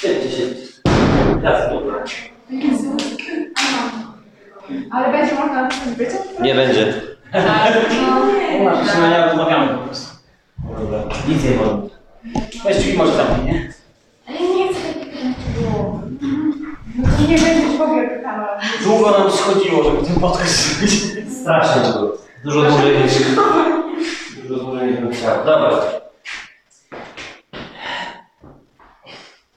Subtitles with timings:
[0.00, 0.66] Siedźcie, siedźcie.
[1.42, 2.04] Jasne, dobra.
[4.90, 6.10] Ale będzie można być?
[6.40, 6.94] Nie będzie.
[7.34, 7.40] No,
[8.64, 10.16] Masz, jeszcze nie rozmawiamy po prostu.
[10.80, 10.98] Dobra.
[11.28, 11.88] Nic nie wolno.
[12.64, 13.72] Weź drzwi może zamknij, nie?
[14.28, 16.00] Ale nie chcę takiego.
[16.98, 18.58] No nie będziesz w ogóle pytała.
[18.84, 20.94] Długo nam schodziło, żeby ten podcast zrobić.
[21.40, 22.12] Strasznie dużo.
[22.44, 23.12] Dużo dłużej niż...
[24.48, 25.36] Dużo dłużej niż bym chciał.
[25.44, 25.99] Dobra.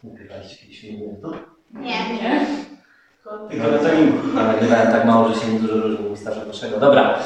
[0.04, 1.34] Nagrywaliście kiedyś film tu?
[1.74, 2.46] Nie, nie.
[3.52, 4.18] Tylko na treningu.
[4.38, 6.80] Ja nagrywałem tak mało, że się nie dużo różni od starszego waszego.
[6.80, 7.20] Dobra.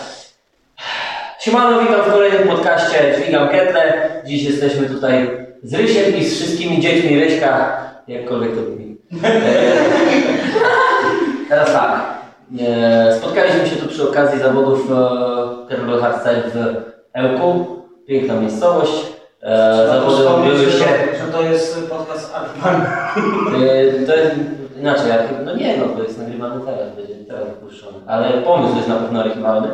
[1.40, 4.12] Siemano, witam w kolejnym podcaście Dźwigam Ketle.
[4.26, 5.30] Dziś jesteśmy tutaj
[5.63, 7.77] z Rysiem i z wszystkimi dziećmi Ryśka,
[8.08, 8.98] jakkolwiek to brzmi.
[9.23, 9.41] E,
[11.49, 12.02] Teraz tak.
[12.59, 16.76] E, Spotkaliśmy się tu przy okazji zawodów e, Kettlebell Hardstyle w
[17.13, 17.77] Ełku.
[18.07, 19.16] Piękna miejscowość.
[19.47, 20.77] E, Zawody odbyły się...
[21.25, 22.81] że to jest podcast Artman.
[23.61, 24.35] Yy, To jest
[24.79, 27.98] inaczej, jak, no nie no, to jest nagrywany teraz, będzie teraz wypuszczony.
[28.07, 29.67] Ale pomysł jest na pewno oryginalny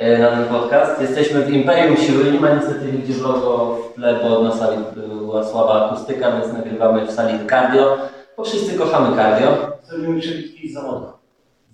[0.00, 1.00] yy, na ten podcast.
[1.00, 5.44] Jesteśmy w Imperium Siły, nie ma niestety nigdzie logo w tle, bo na sali była
[5.44, 7.98] słaba akustyka, więc nagrywamy w sali cardio,
[8.36, 9.48] bo wszyscy kochamy cardio.
[9.84, 11.06] Zrobimy przebitki z zawodu.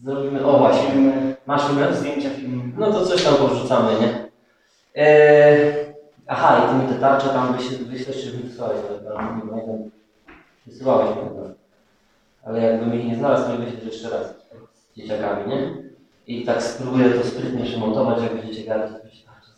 [0.05, 0.91] Zrobimy, o właśnie,
[1.47, 1.95] masz numer?
[1.95, 2.63] zdjęcia, filmy.
[2.79, 4.25] No to coś tam porzucamy, nie?
[5.03, 5.84] Yy,
[6.35, 9.91] aha, i ty mi te tarcze tam wyś- wyślesz, czy wysłałeś, ale tam nie pamiętam.
[10.67, 11.55] Wysyłałeś chyba.
[12.45, 14.27] Ale jakbym ich nie znalazł, to wyślesz jeszcze raz
[14.75, 15.75] z dzieciakami, nie?
[16.27, 19.51] I tak spróbuję to sprytnie przymontować, jak będziecie gadać, to się tarcze.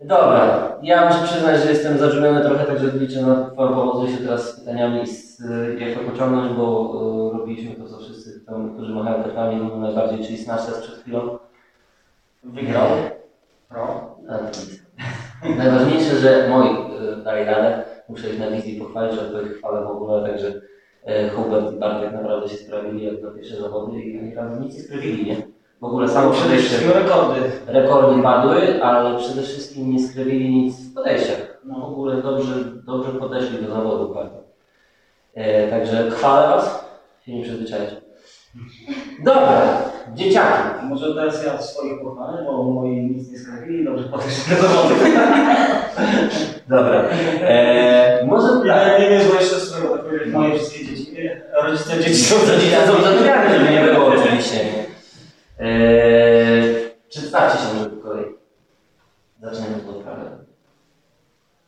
[0.00, 4.60] Dobra, ja muszę przyznać, że jestem zadrzumiony trochę, także liczę na pomoc się teraz z
[4.60, 5.40] pytaniami, z,
[5.80, 6.92] jak to pociągnąć, bo
[7.34, 11.38] y, robiliśmy to, co wszyscy tam, którzy machają kartami, najbardziej, czyli Snatch przed chwilą.
[12.44, 12.86] Wygrał.
[13.70, 14.80] Nic.
[15.56, 17.82] Najważniejsze, że moi y, dali radę.
[18.08, 21.76] Muszę ich na wizji pochwalić, że to ich chwalę w ogóle, także y, Hubert i
[21.76, 25.36] Bartek naprawdę się sprawili jak na pierwsze zawody i oni tam nic nie sprawili, nie?
[25.80, 27.40] W ogóle samo podejście, rekordy.
[27.66, 31.60] rekordy padły, ale przede wszystkim nie skrawili nic w podejściach.
[31.64, 31.74] No.
[31.80, 32.54] W ogóle dobrze,
[32.86, 34.42] dobrze podeszli do zawodu bardzo.
[35.34, 36.84] E, także chwalę Was,
[37.26, 37.90] się nie przyzwyczaić.
[39.24, 39.62] Dobra,
[40.14, 40.84] dzieciaki.
[40.84, 44.62] Może teraz ja swoich pochwalę, bo moi nic nie skrawili, dobrze podeszli do.
[46.76, 47.02] Dobra.
[47.40, 51.42] E, może Ja nie wiem, bo jeszcze swoje, tak moje wszystkie dzieci, nie?
[51.62, 54.60] rodzice dzieci są Rodzice są zadowoleni, żeby nie było oczywiście.
[55.58, 56.74] Eee,
[57.08, 58.24] przedstawcie się może po kolei.
[59.42, 60.24] Zaczniemy od odprawy.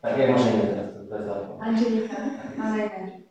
[0.01, 1.59] Tak jak może nie teraz, to bez albo.
[1.61, 2.15] Angelika,
[2.63, 3.23] ale nie.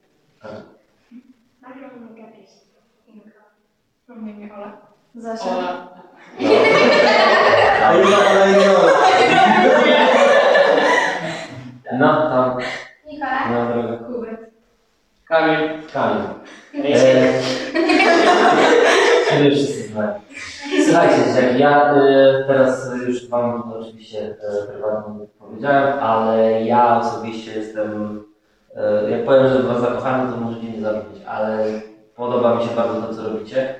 [4.06, 4.76] Pewnie nie Ola.
[5.14, 5.88] Zosia.
[7.84, 8.58] Ale nie, ale nie,
[11.98, 12.58] No, tam,
[13.06, 13.48] Nikola.
[13.50, 13.98] no droga.
[14.06, 14.40] Hubert.
[15.28, 15.68] Kamil.
[15.92, 16.22] Kamil.
[16.74, 17.16] Rysiek.
[17.16, 17.32] Eee,
[19.26, 20.20] Który wszyscy znają.
[20.86, 25.26] Słuchajcie, jak ja e, teraz już Wam to oczywiście e, prywatnie
[25.62, 28.20] powiedziałem, ale ja osobiście jestem,
[28.76, 31.66] e, jak powiem, że Was zakochany, to możecie nie zawieść, ale
[32.16, 33.74] podoba mi się bardzo to, co robicie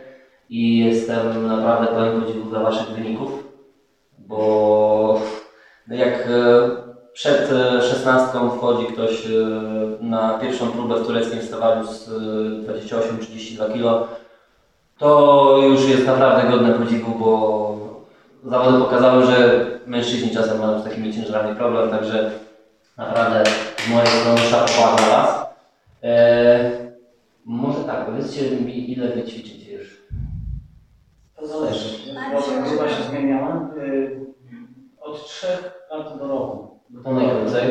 [0.49, 3.31] i jestem naprawdę pełen podziwu dla Waszych wyników,
[4.19, 5.21] bo
[5.89, 6.71] no jak e,
[7.13, 9.29] przed e, szesnastką wchodzi ktoś
[10.01, 12.09] na pierwszą próbę w tureckim stawaniu z
[12.69, 14.09] e, 28-32 kg,
[14.99, 17.82] to już jest naprawdę godne podziwu, bo
[18.45, 22.31] zawody pokazały, że mężczyźni czasem mają z takimi ciężarami problem, także
[22.97, 23.45] naprawdę
[23.87, 25.47] z mojej strony szapowa na Was.
[26.03, 26.71] E,
[27.45, 30.03] może tak, powiedzcie mi, ile Wy ćwiczycie już?
[31.37, 31.99] To zależy.
[32.35, 33.71] Bo tak chyba się zmieniałem.
[33.79, 34.21] y,
[35.01, 36.81] Od trzech lat do roku.
[37.05, 37.63] To najkrócej.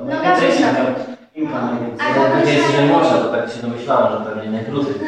[0.00, 1.16] No, Najwięcej dobrze.
[1.34, 1.60] imka.
[1.70, 2.06] Najwięcej.
[2.06, 4.94] A Ja to Wy jesteście myślałem- młodsza, to tak się domyślałem, że pewnie najkrócej.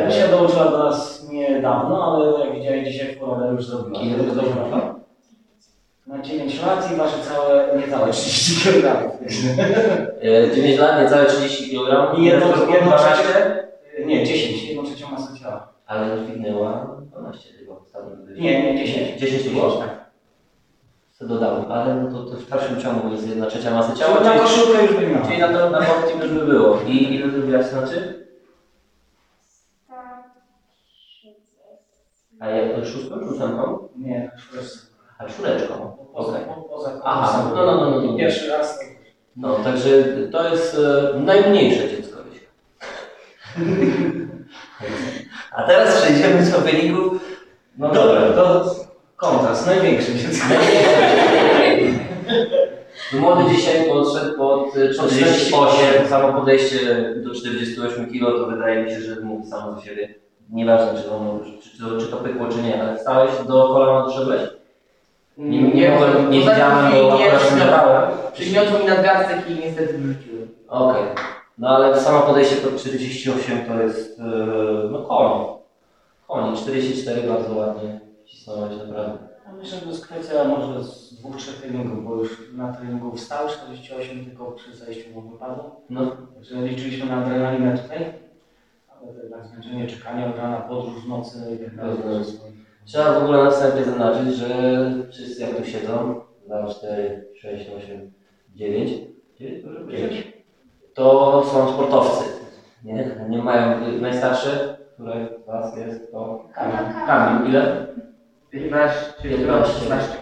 [0.00, 4.00] Ja się dołączyła do nas niedawno, ale jak widziałeś dzisiaj w poradę już zrobiła.
[4.00, 4.94] Ile to ma?
[6.06, 8.84] Na 9 lat i wasze całe, niecałe 30 kg.
[10.22, 12.18] E, 9 lat, niecałe 30 kg.
[12.18, 13.14] I jedno, jedno 12?
[13.14, 15.68] trzecie, nie 10, jedną trzecią masę ciała.
[15.86, 18.16] Ale dźwignęła 12 chyba ostatnio.
[18.36, 19.20] Nie, nie 10.
[19.20, 19.70] 10 było?
[19.70, 20.04] tak.
[21.12, 24.24] Co dodałem, ale no to, to w dalszym ciągu jest jedna trzecia masy ciała, Ciała
[24.24, 25.26] na czyli, koszulkę już by miała.
[25.26, 25.78] czyli na to na
[26.24, 26.78] już by było.
[26.86, 28.23] I ile zrobiłaś znaczy?
[32.44, 33.88] A jak to szóstką czy ósemką?
[33.96, 34.30] Nie.
[35.18, 35.96] A czwóreczką.
[36.14, 36.44] Poza, Okej.
[36.46, 38.18] po- poza Aha, no, no, no, no, no.
[38.18, 38.80] Pierwszy raz.
[39.36, 39.88] No, także
[40.32, 40.78] to jest
[41.14, 42.46] e, najmniejsze dziecko Rysia.
[45.52, 47.12] A teraz przejdziemy do wyników.
[47.78, 48.74] No dobra, to
[49.16, 50.46] kontrast, największy dziecko.
[51.58, 52.04] najmniejsze.
[53.12, 56.78] Młody dzisiaj podszedł pod y, 48, samo podejście
[57.16, 60.14] do 48 kg to wydaje mi się, że mówi samo za siebie.
[60.50, 61.08] Nieważne czy,
[61.62, 64.40] czy, czy, to- czy to pykło czy nie, ale stałeś do kolana doszedłeś?
[65.38, 68.10] Nie, nie, mogłem, nie widziałem, bo nie, akurat nie dawałem.
[68.32, 70.48] Przygniotło mi nadgarstek i niestety wyrzuciłem.
[70.68, 71.02] Okej.
[71.58, 74.24] No ale samo podejście pod 48 to jest, yy,
[74.90, 75.44] no koń.
[76.28, 79.18] Koń, 44 bardzo ładnie cisnąłeś naprawdę.
[79.46, 83.16] Ja myślę, że to jest kwestia może z dwóch, trzech treningów, bo już na treningu
[83.16, 85.80] wstał 48, tylko przy zejściu mu wypadło.
[85.90, 86.00] No,
[86.34, 88.12] Także liczyliśmy na adrenalinę tutaj,
[89.22, 91.96] jednak zmęczenie, czekanie od rana, podróż w nocy i tak dalej.
[92.84, 94.48] Trzeba w ogóle na wstępie zaznaczyć, że
[95.10, 98.12] wszyscy jak tu siedzą, 2, 4, 6, 8,
[98.54, 98.90] 9,
[99.38, 100.34] 9, dobrze powiedzieć?
[100.94, 102.24] to są sportowcy.
[102.84, 106.78] Nie, nie mają, najstarszy, który z Was jest, to Kamil.
[107.06, 107.86] Kamil, ile?
[108.50, 109.80] 15, 15.
[109.80, 110.16] 16.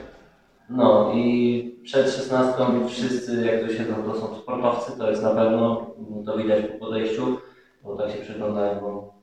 [0.71, 2.55] No i przed 16
[2.89, 5.87] wszyscy jak tu siedzą to są sportowcy, to jest na pewno,
[6.27, 7.39] to widać po podejściu,
[7.85, 9.15] bo tak się przyglądają bo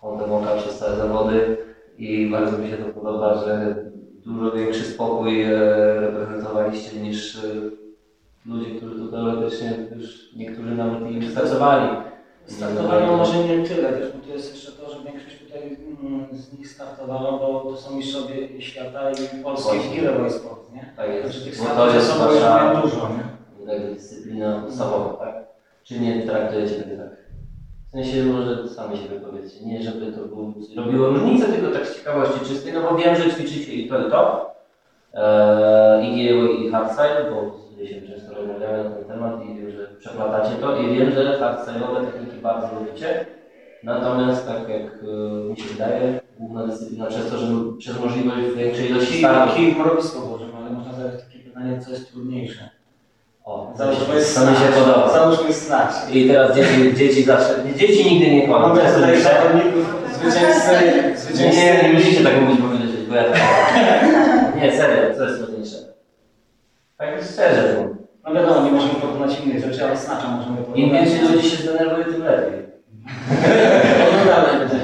[0.00, 1.56] kątem oka przez całe zawody
[1.98, 3.76] i bardzo mi się to podoba, że
[4.24, 5.50] dużo większy spokój e,
[6.00, 7.40] reprezentowaliście niż e,
[8.46, 11.96] ludzie, którzy tu teoretycznie już niektórzy nawet i startowali.
[12.46, 16.58] Startowało może nie tyle, też, bo to jest jeszcze to, że większość tutaj mm, z
[16.58, 20.92] nich startowała, bo to są mistrzowie świata i polskie Girowej Sport, nie?
[20.96, 21.22] Tak jest.
[21.22, 23.38] Także tych to jest mają dużo, nie?
[23.94, 25.34] dyscyplina podstawowa, tak?
[25.84, 27.27] Czy nie traktujecie tego tak?
[27.88, 31.98] W sensie może sami się wypowiedzcie, nie żeby to było, robiło różnicę, tylko tak z
[31.98, 34.54] ciekawości czystej, no bo wiem, że ćwiczycie i to i to,
[35.14, 40.56] eee, i i hardstyle, bo się często rozmawiamy na ten temat i wiem, że przeplatacie
[40.60, 43.26] to i wiem, że hardstyle'owe techniki bardzo lubicie,
[43.82, 47.46] natomiast tak jak e, mi się wydaje, główna dyscyplina przez to, że
[47.78, 49.24] przez możliwość większej ilości
[49.56, 52.77] kij w mrowisko włożymy, ale można zadać takie pytanie, co jest trudniejsze.
[53.48, 55.10] O, Załóżmy to mi się podoba.
[55.12, 55.94] Załóżmy snatch.
[56.12, 58.74] I teraz dzieci, dzieci zawsze, dzieci nigdy nie kłamią.
[58.74, 59.40] To jest tutaj trudniejsze.
[59.42, 63.40] zawodników, zwycięzcy, Nie, nie, nie musicie tak mówić, bo będę bo ja tak
[64.56, 65.76] Nie, serio, co jest trudniejsze?
[66.98, 67.74] Tak szczerze.
[67.78, 67.94] no.
[68.24, 70.78] No wiadomo, nie możemy porównać innych rzeczy, ale snatcha możemy porównać.
[70.78, 72.68] Im więcej ludzi się zdenerwuje, tym lepiej.
[74.08, 74.76] Oglądamy będzie.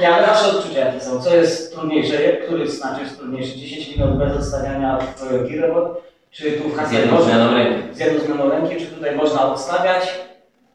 [0.00, 1.20] Nie, ale nasze odczucia jakie są?
[1.20, 2.16] Co jest trudniejsze?
[2.16, 3.58] Który snatch jest trudniejszy?
[3.58, 5.98] 10 minut bez odstawiania w Gearboard?
[6.36, 7.94] Czy tu w Z Hasel jedną zmianą ręki.
[7.94, 8.76] z jedną zmianą ręki?
[8.76, 10.18] Czy tutaj można odstawiać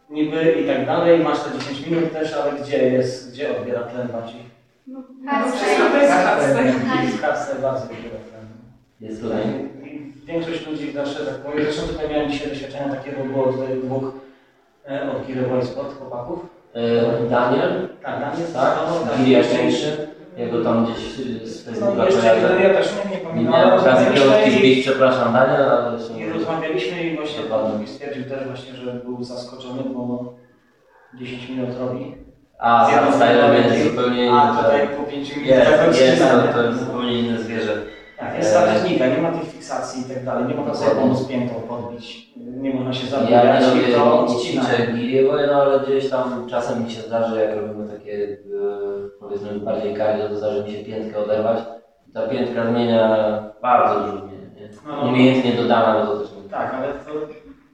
[0.10, 1.20] niby i tak dalej?
[1.20, 4.42] Masz te 10 minut też, ale gdzie jest, gdzie odbiera tlen bardziej?
[5.56, 6.14] Wszystko to jest
[7.18, 8.48] W Hasel bardzo odbiera tlen.
[9.02, 9.22] Jest.
[9.86, 11.64] I większość ludzi zawsze tak mówi.
[11.64, 14.04] Zresztą tutaj miałem dzisiaj doświadczenia takie, bo było tutaj dwóch
[14.90, 16.40] e, od Gearboard Sport chłopaków.
[16.74, 18.50] E, Daniel, Tak, Daniel tak?
[18.50, 19.36] startował, Gili
[20.42, 20.58] Jaśniejszy.
[20.58, 22.64] Jego tam gdzieś y, z No Facebooka jeszcze kojarzę.
[22.64, 23.54] ja też nie, nie Nie pamiętam.
[23.54, 27.44] miałem ale okazji rozmawialiśmy piątki i- zbić, przepraszam Daniel, ale jeszcze nie rozmawialiśmy i właśnie
[27.44, 30.34] pan stwierdził też właśnie, że był zaskoczony, bo
[31.20, 32.16] 10 minut robi.
[32.60, 34.40] A, zmianą jest zupełnie inny.
[34.40, 36.54] A tutaj po 5 minutach Jest, jest, to, nie?
[36.54, 37.74] to jest zupełnie inne zwierzę.
[38.20, 40.46] Tak, jest ta E, technika, nie ma tej fiksacji i tak dalej.
[40.48, 42.32] Nie można sobie pomóc piętą podbić.
[42.38, 46.10] Nie można się Ja zabijać nie i robię to nie ćwiczę giliewo, no ale gdzieś
[46.10, 48.38] tam czasem mi się zdarzy, jak robimy takie e,
[49.20, 51.58] powiedzmy bardziej cardio, to zdarzy mi się piętkę oderwać.
[52.14, 54.32] Ta piętka zmienia bardzo dużo nie?
[54.88, 55.08] No.
[55.10, 57.12] Umiejętnie dodana, to też nie Tak, ale to,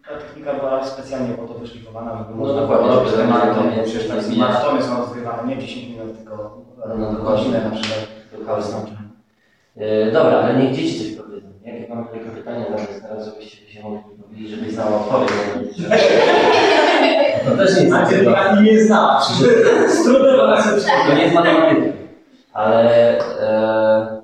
[0.09, 3.33] ta technika była specjalnie po to wyszlifowana, żeby No można dokładnie, robić żeby te to
[3.33, 3.75] maratony.
[3.77, 7.23] nie- Przecież nie- maratony są rozgrywane nie 10 minut, tylko No dokładnie.
[7.23, 8.07] godzinę na przykład.
[8.39, 8.97] Dokładnie.
[9.77, 11.16] E, dobra, ale niech dzieci coś.
[11.67, 15.31] Jakie mam wielkie pytania zamiast teraz, żebyście się mogli powiedzieć, żebyś znała odpowiedź.
[17.45, 18.37] To też nie jest proste.
[18.37, 19.21] Ani nie znała.
[19.87, 20.39] Z trudem
[21.07, 21.97] To nie jest matematyka.
[22.53, 24.21] Ale e,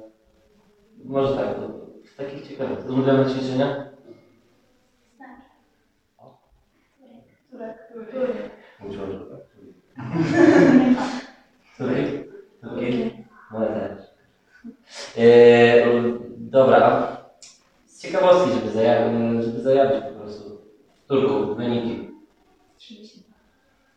[1.06, 1.70] może tak, to
[2.14, 2.90] z takich ciekawych.
[2.90, 3.86] Ulubione ćwiczenia?
[8.90, 9.40] Uczą, że tak.
[11.74, 12.30] Który?
[12.58, 13.12] Który?
[13.52, 14.02] No ja też.
[15.18, 15.24] E,
[16.38, 17.23] dobra,
[18.04, 20.62] ciekawostki, żeby, zaja- żeby zajawić po prostu.
[21.08, 22.10] Turku, wyniki.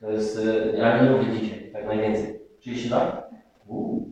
[0.00, 0.38] To jest,
[0.82, 2.40] ale nie mówię dzisiaj, tak najwięcej.
[2.60, 3.22] 32?
[3.66, 4.08] Uuu.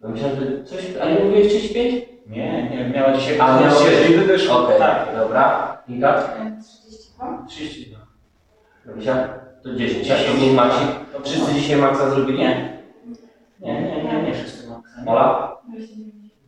[0.00, 2.04] No myślałem, że coś, ale nie mówiłeś 35?
[2.26, 4.58] Nie, nie, miała dzisiaj A, miała i wyszło.
[4.64, 5.78] Okej, Tak, dobra.
[5.88, 6.22] Inka?
[6.62, 7.44] 32.
[7.48, 7.98] 32.
[8.96, 9.28] Misia?
[9.62, 10.18] To 10, tak?
[10.18, 10.84] To był Maxi.
[11.24, 12.38] Wszyscy dzisiaj Maxa zrobili?
[12.38, 12.78] Nie.
[13.60, 14.82] Nie, nie, nie, nie wszyscy ma.
[15.04, 15.56] Mola?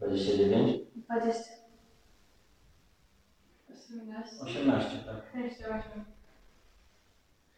[0.01, 0.81] 29.
[0.97, 1.56] 20.
[3.97, 4.43] 18.
[4.43, 5.17] 18, tak.
[5.35, 6.05] 28.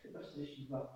[0.02, 0.86] Chyba 42.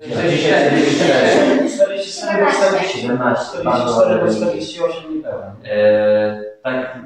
[0.00, 1.68] 44.
[1.68, 2.98] 44 do 40.
[3.00, 3.64] 17.
[3.64, 4.66] Bardzo 44 do dobre wyniki.
[4.66, 5.52] 48 niepełen.
[5.64, 6.98] Eee, tak,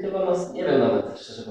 [0.00, 1.50] chyba nas, nie wiem nawet, szczerze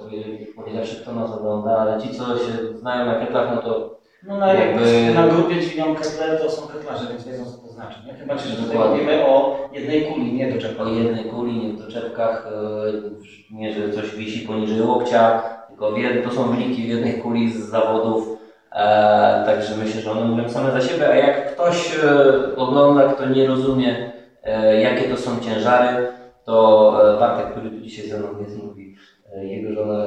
[0.55, 4.53] powiedziawszy, kto nas ogląda, ale ci, co się znają na ketlach, no to No na,
[4.53, 7.99] Jakby- na grupie dźwignią Kepler to są ketlarze, więc wiedzą co to znaczy.
[8.05, 8.13] Nie?
[8.13, 12.47] Chyba, że tutaj mówimy o jednej kuli, nie do o jednej kuli, nie w doczepkach,
[12.47, 17.57] e, nie, że coś wisi poniżej łokcia, tylko to są wyniki w jednej kuli z
[17.57, 18.27] zawodów,
[18.71, 23.29] e, także myślę, że one mówią same za siebie, a jak ktoś e, ogląda, kto
[23.29, 24.11] nie rozumie,
[24.43, 26.07] e, jakie to są ciężary,
[26.45, 28.95] to Bartek, który tu dzisiaj ze mną jest, mówi,
[29.43, 30.05] jego żona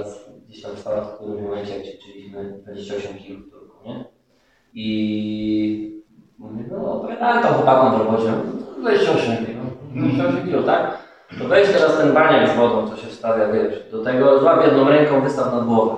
[0.48, 3.53] gdzieś tam stała w którymś momencie, jak ćwiczyliśmy 28 kg
[3.86, 4.04] nie?
[4.74, 6.02] I
[6.38, 8.32] mówię, no opowiadałem tam chłopakom w robocie,
[8.78, 9.60] no 28 kg,
[9.94, 10.98] 28 kg, tak?
[11.38, 14.88] To weź teraz ten baniak z wodą, co się wstawia, wiesz, do tego złap jedną
[14.88, 15.96] ręką, wystaw nad głowę.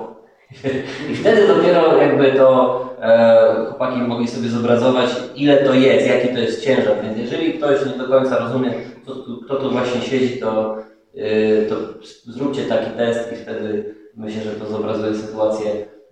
[1.11, 6.39] I wtedy dopiero jakby to e, chłopaki mogli sobie zobrazować, ile to jest, jaki to
[6.39, 7.01] jest ciężar.
[7.03, 8.71] Więc jeżeli ktoś nie do końca rozumie,
[9.03, 9.13] kto
[9.45, 10.77] kto tu właśnie siedzi, to,
[11.15, 11.75] y, to
[12.31, 15.71] zróbcie taki test i wtedy myślę, że to zobrazuje sytuację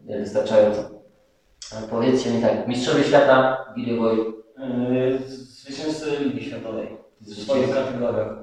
[0.10, 0.95] e, wystarczająco.
[1.90, 4.18] Powiedzcie mi tak, mistrzowie świata, Giliowoy,
[4.58, 6.88] Yy, Zwycięzcy Ligi Światowej
[7.22, 8.34] w swoich kategoriach.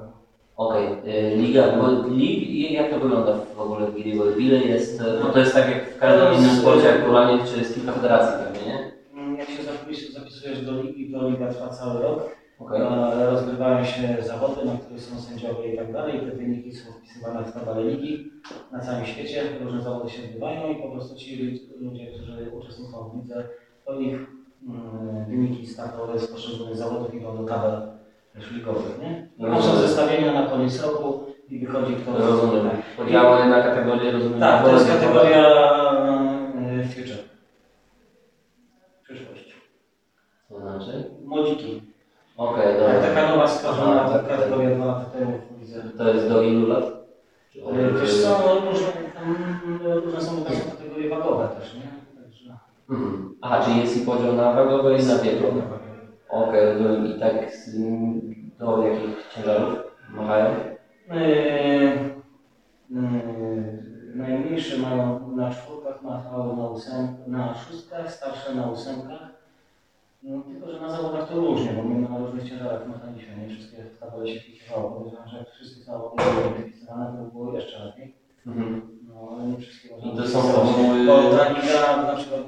[0.56, 0.86] Okej,
[1.32, 1.66] y, liga,
[2.08, 4.42] lig, i jak to wygląda w ogóle w Giliowoy?
[4.42, 7.74] Ile jest, bo to jest tak jak w każdym innym sporcie, jak kulanie, czy jest
[7.74, 8.92] kilka federacji pewnie, nie?
[9.12, 12.36] Mm, Jak się zapis- zapisujesz do ligi, to liga trwa cały rok.
[12.70, 16.20] E, Rozgrywają się zawody, na których są sędziowie i tak dalej.
[16.20, 18.30] Te wyniki są wpisywane w tabelę ligi
[18.72, 19.42] na całym świecie.
[19.60, 23.48] Różne zawody się odbywają i po prostu ci ludzie, którzy uczestniczą w lidze,
[23.84, 24.26] to ich
[24.68, 27.92] mm, wyniki startowe z poszczególnych zawodów idą do tabel
[28.52, 29.28] ligowych, nie?
[29.38, 32.18] I tam są zestawienia na koniec roku i wychodzi kto...
[32.18, 32.70] Rozumiem.
[32.96, 34.40] Podziały na kategorie, rozumiem.
[34.40, 35.46] Tak, to jest kategoria
[36.54, 37.18] e, future.
[39.02, 39.54] Przyszłość.
[40.48, 41.10] To znaczy?
[41.24, 41.91] Młodziki.
[42.36, 43.00] Okej, Tak, dobra.
[43.00, 45.82] taka nowa stworzona tak, kategoria dwa lata temu w lidze.
[45.98, 46.84] To jest do ilu lat?
[46.84, 48.88] E, Wiesz co, no, różne,
[49.90, 52.22] e, różne są obecne kategorie wagowe też, nie?
[52.22, 52.56] Także...
[52.90, 53.34] Mhm.
[53.40, 55.62] Aha, czyli jest i podział na wagowe i na wiekowe.
[56.28, 57.06] Okej, rozumiem.
[57.06, 57.34] I tak
[58.58, 59.78] do jakich ciężarów
[60.10, 60.46] machają?
[61.10, 61.20] Yy,
[62.90, 63.82] yy,
[64.14, 69.41] najmniejsze mają na czwórkach, machały na, ósem, na szóstkach, starsze na ósemkach.
[70.22, 73.76] No, tylko, że na zawodach to różnie, bo my na różnych ciężarach mechanicznych, nie wszystkie
[74.00, 74.90] tabele się wpisywało.
[74.90, 78.14] Podejrzewam, że jak wszystkie zawody były wpisywane, to by było jeszcze lepiej.
[78.46, 78.82] Mhm.
[79.08, 82.40] No, ale nie wszystkie można I to są formuły- Bo ta liga na przykład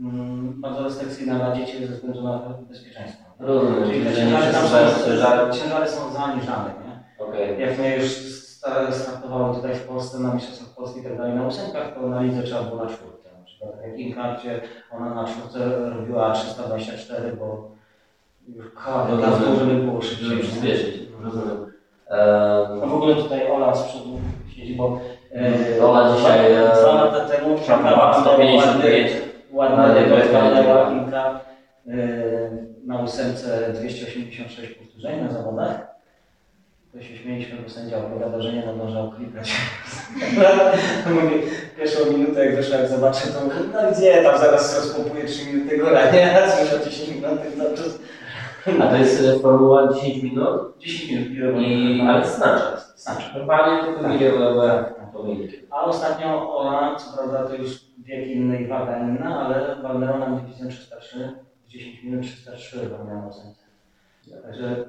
[0.00, 2.38] mm, bardzo restrykcyjna dla dzieci ze względu na
[2.70, 3.24] bezpieczeństwo.
[3.38, 5.52] Rozumiem, Czyli te ciężary, tam są, ciężary.
[5.52, 7.24] ciężary są zaniżane, nie?
[7.24, 7.60] Okej.
[7.60, 8.10] Jak my już
[8.56, 12.22] sta- startowały tutaj w Polsce na Mistrzostwach Polski i tak dalej na ósemkach, to na
[12.22, 12.90] lidze trzeba było na.
[13.44, 14.60] Na przykład tak jak Inka, gdzie
[14.92, 15.58] ona na czwórce
[15.90, 17.70] robiła 324, bo
[18.48, 20.38] już koła No żeby było Żeby szybciej.
[20.38, 21.02] przyspieszyć.
[21.22, 21.72] Rozumiem.
[22.80, 24.18] No w ogóle tutaj Ola z przodu
[24.56, 25.00] siedzi, bo
[25.78, 29.12] e, Ola dzisiaj, e, dwa lata temu Szampa 155.
[29.52, 31.00] ładny Ale rekord to jest walnęła fajnie.
[31.02, 31.40] Inka
[31.86, 31.92] e,
[32.86, 35.93] na ósemce 286 powtórzeń na zawodach.
[36.94, 39.52] To się śmieliśmy, bo sędzia opowiada, że nie nadążał klikać.
[41.14, 41.36] Mówię,
[41.76, 45.78] pierwszą minutę jak wyszła, jak zobaczę, to mówię, no gdzie tam zaraz rozpompuje 3 minuty
[45.78, 46.38] góra, nie?
[46.56, 47.98] Słyszę 10 minut, cały czas.
[48.80, 52.64] A to jest e, formuła 10 minut, 10 minut i, ale znaczy.
[52.96, 53.38] Znaczy.
[53.38, 54.02] Normalnie to
[54.96, 55.12] Tak.
[55.12, 55.56] pomylić.
[55.70, 59.76] A ostatnio Ola, co prawda to już wiek inny i waga inna, ale
[60.18, 61.32] nam dywizję 303,
[61.68, 63.64] 10 minut 303 walnęła na ósemce.
[64.42, 64.84] Także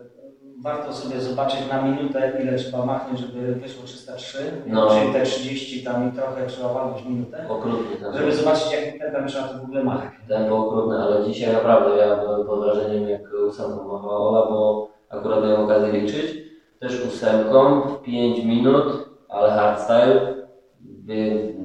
[0.62, 4.90] warto sobie zobaczyć na minutę, ile trzeba machnąć, żeby wyszło 303, No.
[4.90, 9.28] czyli te 30 tam i trochę trzeba walnąć minutę, Okrutny ten żeby zobaczyć jakim tempem
[9.28, 10.12] trzeba to w ogóle machać.
[10.28, 15.44] tempo okrutne, ale dzisiaj naprawdę ja byłem pod wrażeniem jak ósemką machała Ola, bo akurat
[15.44, 16.46] miałem okazję liczyć.
[16.80, 20.36] Też ósemką w 5 minut, ale hardstyle.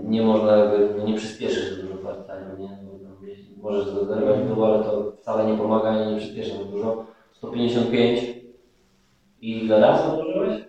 [0.05, 2.79] Nie można jakby, no nie przyspieszysz za dużo hardstyle, nie?
[3.23, 7.05] Gdzieś Możesz zerwać w dół, ale to wcale nie pomaga i nie przyspiesza za dużo.
[7.33, 8.40] 155
[9.41, 10.65] i ile razy odłożyłeś?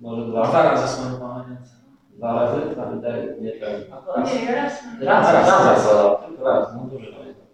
[0.00, 0.46] Może dwa?
[0.46, 1.70] Dwa razy smarowała ręce.
[2.16, 2.60] Dwa razy?
[2.94, 3.52] Wydaje nie.
[3.94, 4.34] Akurat.
[4.34, 4.82] Nie, raz.
[5.00, 7.46] Raz, raz, raz, raz, tylko raz, no dobrze pamiętam.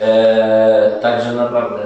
[0.00, 1.78] Eee, także naprawdę,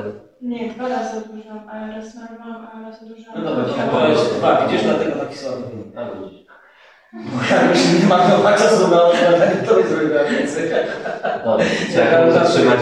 [0.43, 3.45] Nie, dwa razy odłożyłam, ale raz smarowałam, a raz odłożyłam.
[3.45, 5.63] No dobra, to jest dwa, widzisz, dlatego taki słaby
[5.97, 6.49] a widzisz.
[7.13, 10.71] Bo ja już nie mam czasu na odpowiadanie, to by zrobiła więcej.
[11.45, 12.79] Dobra, trzeba go zatrzymać,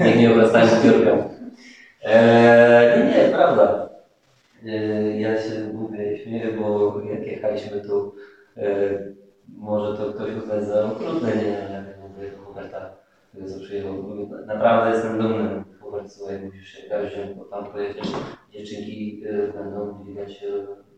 [0.00, 1.24] niech nie obrastają zbiórkę.
[2.04, 3.89] Eee, nie, nie, prawda.
[4.66, 8.14] Eee, ja się mówię, śmieję, bo jak jechaliśmy tu,
[8.56, 8.98] eee,
[9.48, 12.90] może to ktoś uznać za okrutne, ja mówię do Huberta,
[13.46, 13.94] co przyjechał.
[14.46, 18.12] Naprawdę jestem dumny, Hubert, słuchaj, musisz się wziąć, bo tam pojedziesz,
[18.52, 20.46] dziewczynki e, będą dźwigać e,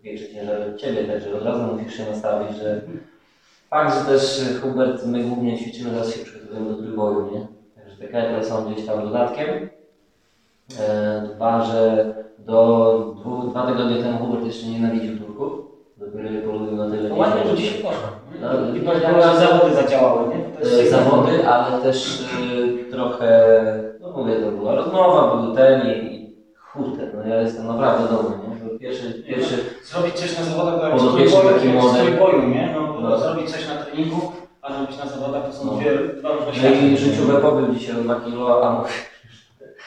[0.02, 2.80] większe ciężary od Ciebie, także od razu musisz się nastawić, że
[3.72, 7.46] Fakt, że też Hubert, my głównie ćwiczymy, teraz się przygotowujemy do trójboju, nie?
[7.74, 9.68] Także te ketle są gdzieś tam dodatkiem.
[10.80, 12.14] E, dwa, że
[12.46, 15.52] do dwóch, dwa tygodnie temu Hubert jeszcze nienawidził Turków.
[15.96, 18.08] Dopiero je polubił na tyle, No ładnie, że że- dzisiaj poszło.
[18.40, 20.68] No, I powiedziałem, że zawody zadziałały, nie?
[20.70, 23.46] Jest e, zawody, ale też y, trochę,
[24.00, 26.36] no mówię, to była rozmowa, był ten i, i
[26.72, 28.72] kurde, no ja jestem naprawdę dumny, nie?
[28.72, 32.06] Bo Pierwszy, pierwszy, Zrobić coś na zawodach, to Może w pierwszy taki model.
[32.06, 32.74] trójboju, nie?
[32.76, 33.18] No, No.
[33.18, 34.32] zrobić coś na treningu,
[34.62, 35.72] a zrobić na zawodach to są No.
[35.72, 38.90] dwie, dwa różne no i życiowe pobył dzisiaj o 2 kilo, a mówię,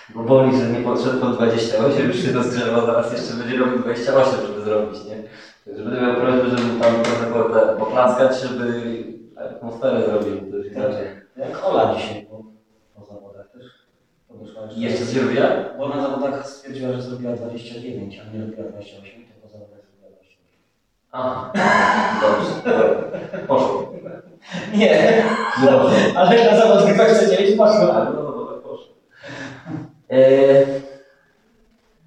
[0.10, 4.40] bo boli, że nie podszedł po 28, już się rozgrzewa, zaraz jeszcze będzie robił 28,
[4.48, 5.16] żeby zrobić, nie?
[5.66, 8.84] Także będę miał prośbę, żeby tam trochę po- poklaskać, żeby
[9.38, 11.08] atmosferę zrobił, to już inaczej.
[11.38, 12.44] Jak Ola dzisiaj po,
[12.96, 13.64] po zawodach też
[14.28, 14.80] podeszła jeszcze.
[14.80, 15.48] Jeszcze się robiła?
[15.78, 20.10] Bo na zawodach stwierdziła, że zrobiła 29, a nie robiła 28, to po zawodach zrobiła
[20.10, 20.60] 28.
[21.12, 21.52] A,
[22.22, 22.74] dobrze,
[23.48, 23.94] poszło.
[24.76, 25.24] Nie,
[25.66, 25.96] No dobrze.
[26.16, 27.88] ale na zawodach 29 poszło.
[27.88, 28.35] Tak, no dobra, poszło.
[30.12, 30.18] E,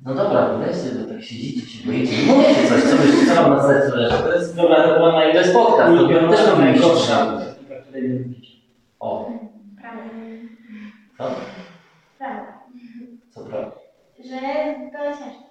[0.04, 3.62] no dobra, weźcie, to tak siedzicie, się boicie, mówcie coś, co byście, co wam na
[3.68, 4.16] sercu leży.
[4.18, 5.12] To jest dobra, to była.
[5.12, 7.38] To jest podcast, to ulubiona, też mamy najgorsza.
[9.00, 9.30] O,
[9.80, 10.02] Prawda.
[11.18, 11.24] co?
[12.18, 12.52] Prawda.
[13.30, 13.70] Co prawda?
[14.18, 14.40] Że
[14.92, 15.48] to ciężko.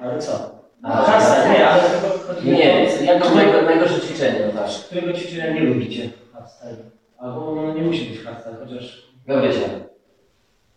[0.00, 0.62] Ale co?
[0.82, 4.40] A, Hardstyle, nie, ale tylko chodzi Nie, o nie, to, jako którego- najgo- najgorsze ćwiczenie,
[4.46, 4.70] no tak.
[4.70, 6.10] Którego ćwiczenia nie lubicie?
[6.32, 6.76] Hardstyle.
[7.18, 9.12] Albo no, nie musi być hardstyle, chociaż...
[9.26, 9.68] Gabrysia,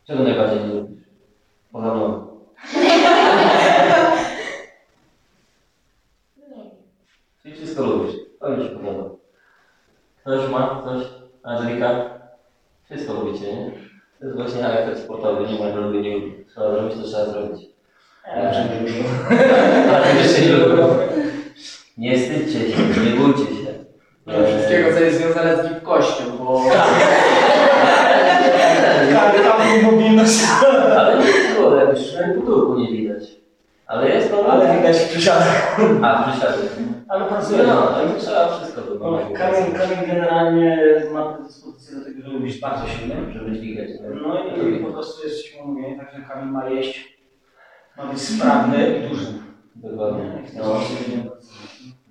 [0.07, 1.04] czego najbardziej nie lubisz?
[1.75, 2.27] Poza mną.
[6.37, 6.71] Nie.
[7.41, 9.09] Czyli wszystko lubisz, to mi się podoba.
[10.21, 11.07] Ktoś ma coś?
[11.43, 12.09] Angelika?
[12.85, 13.71] Wszystko lubicie, nie?
[14.19, 16.45] To jest właśnie charakter sportowy, nie ma, lubię, nie lubię.
[16.45, 17.61] Trzeba zrobić, to trzeba zrobić.
[18.35, 18.93] Nie lubię.
[19.95, 20.83] Ale jeszcze nie lubię.
[21.97, 23.73] Nie wstydźcie się, nie bójcie się.
[24.25, 26.61] No, wszystkiego, co jest związane z gibkością, bo
[29.13, 30.39] Karta mobilność.
[30.97, 33.23] Ale nie było, w nie widać.
[33.87, 34.51] Ale jest to...
[34.51, 35.79] Ale widać w przysiadach.
[36.03, 36.69] A, przysiadek.
[37.07, 37.63] Ale pracuje.
[37.63, 39.23] No, ale trzeba wszystko wykonać.
[39.33, 40.77] Kamil, Kamil generalnie
[41.13, 43.33] ma predyspozycję do tego, żeby być bardzo silny.
[43.33, 43.89] Żeby dźwigać.
[44.23, 47.17] No i po prostu jest siłą umówienie, także Kamil ma jeść,
[47.97, 49.27] ma być sprawny i duży.
[49.75, 50.43] Dokładnie.
[50.57, 50.63] No.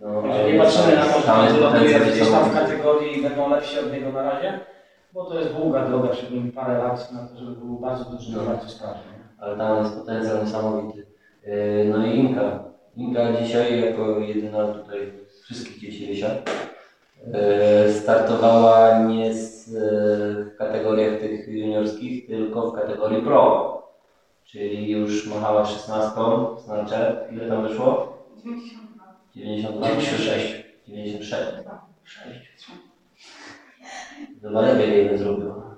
[0.01, 3.93] No, nie patrzymy na to, że potencjał gdzieś tam w kategorii i będą lepsi od
[3.93, 4.61] niego na razie,
[5.13, 8.37] bo to jest długa droga, przed nim parę lat na to, żeby był bardzo duży
[8.37, 8.43] No.
[8.43, 9.14] bardzo sprawny.
[9.39, 11.07] Ale tam jest potencjał niesamowity.
[11.47, 12.65] Yy, No i Inka.
[12.97, 20.57] Inka dzisiaj jako jedyna tutaj z wszystkich dzieci Rysia yy, startowała nie z, yy, w
[20.59, 23.75] kategoriach tych juniorskich, tylko w kategorii pro.
[24.45, 26.11] Czyli już machała 16,
[26.65, 26.95] znaczy,
[27.33, 28.19] ile tam wyszło?
[28.45, 29.15] 92.
[29.35, 29.87] 92?
[29.89, 30.65] 96.
[30.89, 31.43] 96.
[32.05, 32.71] 6.
[34.43, 35.77] Chyba lepiej ile zrobiła.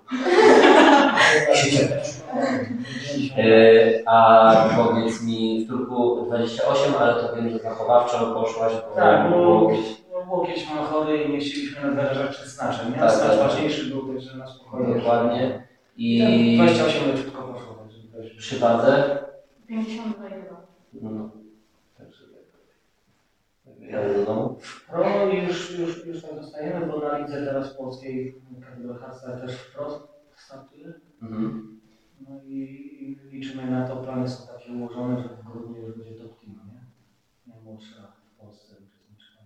[3.36, 9.30] Yy, a powiedz mi, w Turku 28, ale to wiem, że zachowawczo poszłaś, bo Tak,
[9.30, 10.02] było bo jakieś...
[10.12, 12.98] no, łokieć chory i nie chcieliśmy nadwyrężać przed snaczem, nie?
[12.98, 13.38] Tak, Snacz tak.
[13.38, 14.94] ważniejszy był, także na spokojnie.
[14.94, 15.66] Dokładnie.
[15.96, 16.18] I
[16.54, 17.76] I 28 leciutko poszło,
[18.38, 19.18] przy wadze,
[19.68, 20.26] 52
[20.92, 21.30] no,
[21.98, 23.90] także tak.
[23.90, 24.56] Jadę do domu.
[24.90, 29.00] Pro już, już, już tak zostajemy, bo na lidze teraz polskiej kategorii
[29.46, 30.92] też wprost startuje.
[31.22, 31.75] Mhm.
[32.28, 32.54] No i,
[33.02, 36.60] i liczymy na to, plany są takie ułożone, że w grudniu już będzie top team,
[36.72, 36.80] nie?
[37.54, 39.38] Najmłodsza w Polsce uczestniczka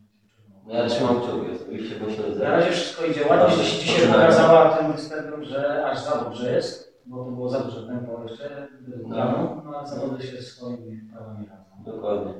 [0.66, 2.44] No ja trzymam kciuki bo śledzę.
[2.44, 7.00] Na razie wszystko idzie ładnie, że dzisiaj pokazała tym występem, że aż za dobrze jest,
[7.06, 9.14] bo to było za duże tempo jeszcze do No.
[9.14, 11.84] planu, no a zawody się swoimi prawami radzą.
[11.84, 12.32] Dokładnie.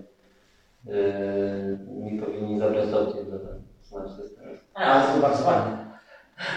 [0.85, 4.59] Yy, mi powinni zabrać do ten znaczy teraz.
[4.74, 5.89] Ale to bardzo ładnie.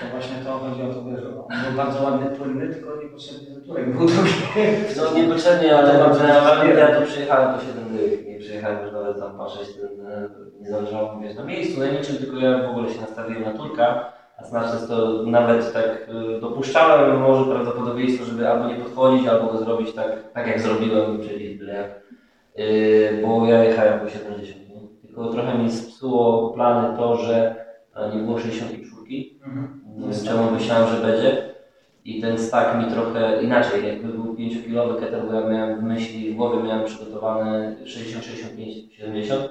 [0.02, 3.62] To właśnie to chodzi o to, że on był bardzo ładny, płynny, tylko niepotrzebnie ten
[3.64, 4.30] turek był drugi.
[4.98, 8.94] No niepotrzebnie, ale To bardzo ja, ja tu przyjechałem po 7 dych, nie przyjechałem już
[8.94, 10.30] nawet tam patrzeć, e,
[10.62, 13.52] nie zależało mi wiesz, na miejscu, na niczym, tylko ja w ogóle się nastawiłem na
[13.52, 19.48] turka, a znaczy to nawet tak e, dopuszczałem może prawdopodobieństwo, żeby albo nie podchodzić, albo
[19.48, 22.04] go zrobić tak, tak jak zrobiłem, czyli byle jak,
[22.56, 24.82] E, bo ja jechałem po 70, nie?
[25.02, 27.56] tylko trochę mi spsuło plany to, że
[28.14, 28.84] nie było 64,
[29.44, 29.82] Mhm.
[29.98, 31.54] wiem czemu myślałem, że będzie.
[32.06, 36.34] I ten stack mi trochę inaczej, jakby był 5-kilowy keter, bo ja miałem w myśli,
[36.34, 39.50] w głowie miałem przygotowane 60, 65, 70.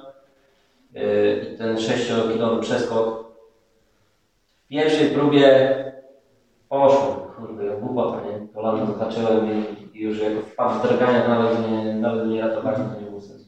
[0.93, 1.01] Yy,
[1.53, 3.33] I ten 6-kilowy przeskok
[4.65, 5.73] w pierwszej próbie
[6.69, 8.47] poszło, kurde, głupota, nie?
[8.47, 13.01] Kolano zahaczyłem i, i już jako wpadł w drgania, nawet nie, nawet nie ratowali, to
[13.01, 13.45] nie było sensu.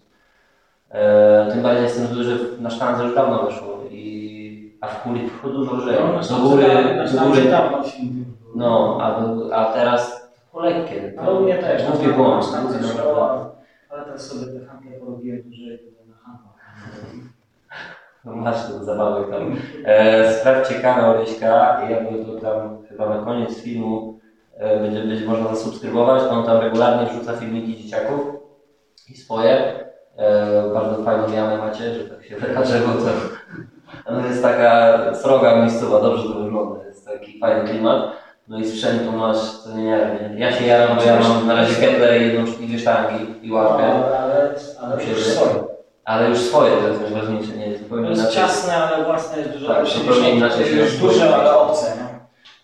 [0.89, 4.14] E, tym bardziej jestem że na sztandze już dawno weszło i
[4.81, 5.95] a w kuli tylko dużo lżej.
[5.99, 6.63] No, Do góry,
[6.97, 8.51] do znaczy, góry, się nie było.
[8.55, 11.13] no, a, do, a teraz tylko lekkie.
[11.17, 11.83] Ale u mnie też.
[11.83, 12.45] Na błąd.
[13.89, 16.55] ale teraz sobie te handle porobiłem dłużej, to na handlach.
[18.25, 19.55] No Masz ten zabawek tam.
[19.85, 24.19] E, sprawdźcie kanał Ryśka, jakby to tam chyba na koniec filmu
[24.57, 26.23] e, będzie, będzie można zasubskrybować.
[26.29, 28.21] On tam regularnie wrzuca filmiki dzieciaków
[29.09, 29.85] i swoje.
[30.17, 33.09] E, bardzo fajną jamę macie, że tak się wyrażę, bo to
[34.05, 38.01] to jest taka sroga miejscowa, dobrze to wygląda, jest taki fajny klimat.
[38.47, 41.75] No i sprzętu masz, co nie wiem, ja się jaram, bo ja mam na razie
[41.75, 44.49] ketlę i jedną i dwie sztangi i łapkę, Ale, ale,
[44.81, 45.51] ale już swoje.
[46.05, 48.35] ale już swoje to jest najważniejsze, nie jest To jest inaczej.
[48.41, 51.85] ciasne, ale własne jest dużo Tak, zupełnie inaczej się już duże, ale obce.
[51.85, 52.04] Nie?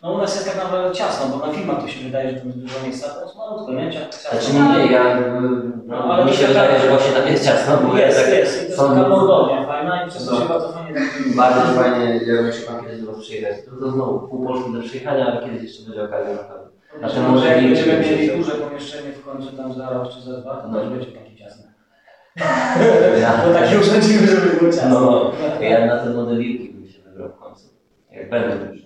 [0.04, 2.46] No u nas jest tak naprawdę ciasno, bo na filmach to się wydaje, że to
[2.46, 3.92] jest dużo miejsca, to jest malutko, nie?
[3.92, 4.30] Ciasno.
[4.40, 5.40] Znaczy nie, ja jakby,
[5.88, 8.34] No, no, ale mi się wydaje, tak- że właśnie tam jest ciasno, bo jest, tak
[8.34, 8.58] jest.
[8.60, 10.42] To jest są- taka Mordownia fajna i przez to No.
[10.42, 11.02] się bardzo fajnie
[11.36, 13.56] bardzo fajnie, ja bym się tam kiedyś do Was przyjechać.
[13.66, 16.68] To, to znowu pół Polski do przyjechania, ale kiedyś jeszcze będzie okazja na pewno.
[17.04, 20.10] A tym tym może jak będziemy będzie mieli duże pomieszczenie w końcu tam za rok
[20.14, 20.80] czy za dwa, to No.
[20.80, 21.64] też będzie takie ciasne.
[23.22, 24.90] Ja, Bo takie urządzimy, żeby było ciasne.
[24.90, 27.66] no, ja na te modeliki bym się wybrał w końcu.
[28.12, 28.82] Jak będę już.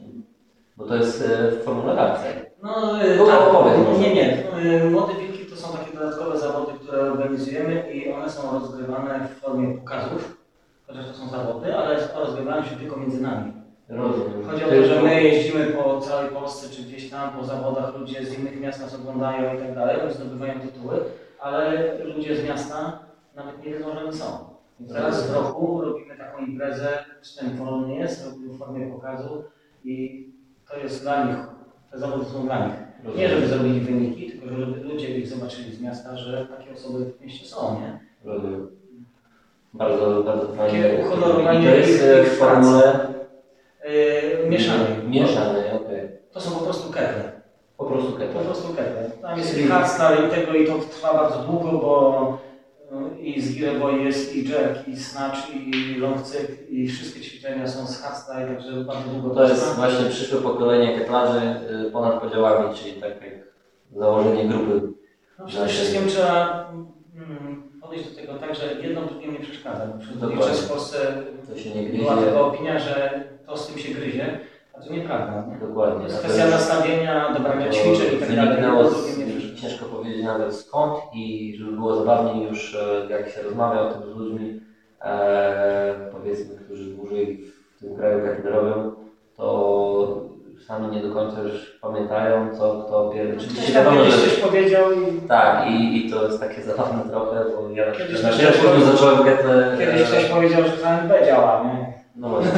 [0.77, 2.29] Bo to jest e, w formule akcji.
[2.63, 4.43] No, No, tak, nie, nie.
[4.83, 9.39] Y, Młode wilki to są takie dodatkowe zawody, które organizujemy i one są rozgrywane w
[9.39, 10.37] formie pokazów.
[10.87, 13.53] Chociaż to są zawody, ale rozgrywają się tylko między nami.
[13.89, 14.45] Rozumiem.
[14.45, 18.25] Chodzi o to, że my jeździmy po całej Polsce, czy gdzieś tam po zawodach, ludzie
[18.25, 20.99] z innych miast nas oglądają i tak dalej, zdobywają tytuły,
[21.39, 22.99] ale ludzie z miasta
[23.35, 24.25] nawet nie wiedzą, że my są.
[24.93, 29.43] Teraz w roku robimy taką imprezę, wstęp wolny jest, robimy w formie pokazu
[29.83, 30.25] i
[30.75, 31.37] to jest dla nich,
[31.91, 32.75] te zawody są dla nich.
[33.17, 37.21] Nie żeby zrobili wyniki, tylko żeby ludzie ich zobaczyli z miasta, że takie osoby w
[37.21, 37.99] mieście są, nie?
[38.23, 38.67] Rozumiem.
[39.73, 41.05] Bardzo, bardzo Takie fajnie.
[41.05, 43.07] uhonorowanie I to jest e, ich w formule
[44.43, 44.87] Yy, mieszanej.
[45.07, 46.09] mieszanej, okej.
[46.31, 47.31] To są po prostu ketle.
[47.77, 48.39] Po prostu Po keto.
[48.39, 49.09] prostu ketle.
[49.21, 52.37] Tam jest hardstyle i tego i to trwa bardzo długo, bo
[53.21, 57.87] i z Gireboy jest i jerk, i snatch, i long cyk, i wszystkie ćwiczenia są
[57.87, 61.41] z hardstyle, także bardzo długo To jest właśnie przyszłe pokolenie ketlarzy
[61.87, 63.33] y, ponad podziałami, czyli tak jak
[63.95, 64.81] założenie grupy.
[65.39, 66.69] No przede wszystkim trzeba
[67.15, 69.87] mm, podejść do tego tak, że jedno drugim nie przeszkadza.
[69.87, 70.55] Bo przez Dokładnie.
[70.55, 70.97] w Polsce
[71.97, 74.39] była taka opinia, że to z tym się gryzie,
[74.73, 75.45] a to nieprawda.
[75.51, 75.59] Nie?
[75.59, 76.03] To Dokładnie.
[76.05, 78.87] jest kwestia nastawienia, dobrania ćwiczeń i tak dalej.
[79.69, 84.03] Ciężko powiedzieć nawet skąd i żeby było zabawniej już e, jak się rozmawia o tym
[84.13, 84.61] z ludźmi,
[85.01, 87.43] e, powiedzmy, którzy dłużej
[87.77, 88.95] w tym kraju katedrowym,
[89.37, 90.25] to
[90.67, 93.35] sami nie do końca już pamiętają co kto pierwszy.
[93.37, 96.61] Oczywiście Ktoś tam wiadomo, kiedyś że coś powiedział i tak i, i to jest takie
[96.61, 100.77] zabawne trochę, bo ja na Kiedyś na późno powiedział- zacząłem ketle, kiedyś ktoś powiedział, że
[100.77, 101.93] ZNB działa, nie?
[102.15, 102.51] No właśnie.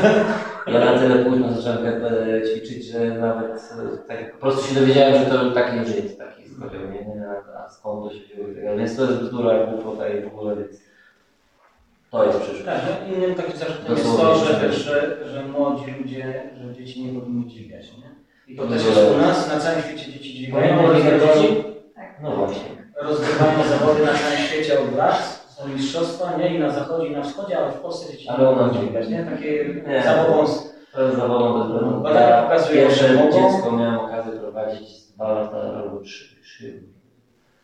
[0.68, 5.14] Ja na tyle późno zacząłem ketle ćwiczyć, że nawet e, tak po prostu się dowiedziałem,
[5.14, 7.28] że to taki już jest taki nie?
[7.28, 8.80] A, a skąd to się wzięło i tak dalej.
[8.80, 10.82] Więc to jest bzdura, głupota i w ogóle, więc
[12.12, 12.66] to jest przyszłość.
[12.66, 14.72] Tak, no innym takim zarzutem jest to, że, tak.
[14.74, 18.18] że, że młodzi ludzie, że dzieci nie powinny dźwigać, nie?
[18.54, 21.64] I to też nie jest u nas, na całym świecie dzieci dźwigają, rozgrywają, dzieci?
[22.24, 22.62] No właśnie.
[23.02, 26.56] rozgrywają zawody na całym świecie od lat, są mistrzostwa, nie?
[26.56, 29.26] I na zachodzie, i na wschodzie, ale w Polsce dzieci Ale nie mogą dźwigać, nie?
[29.26, 30.04] Takie Nie.
[30.04, 30.46] zabawą
[30.94, 32.04] To jest zabawą bez bezwzględną.
[32.04, 33.32] Badania Ja pokazują, pierwsze że mogą.
[33.32, 36.84] dziecko miałem okazję prowadzić dwa lata albo trzy, trzy,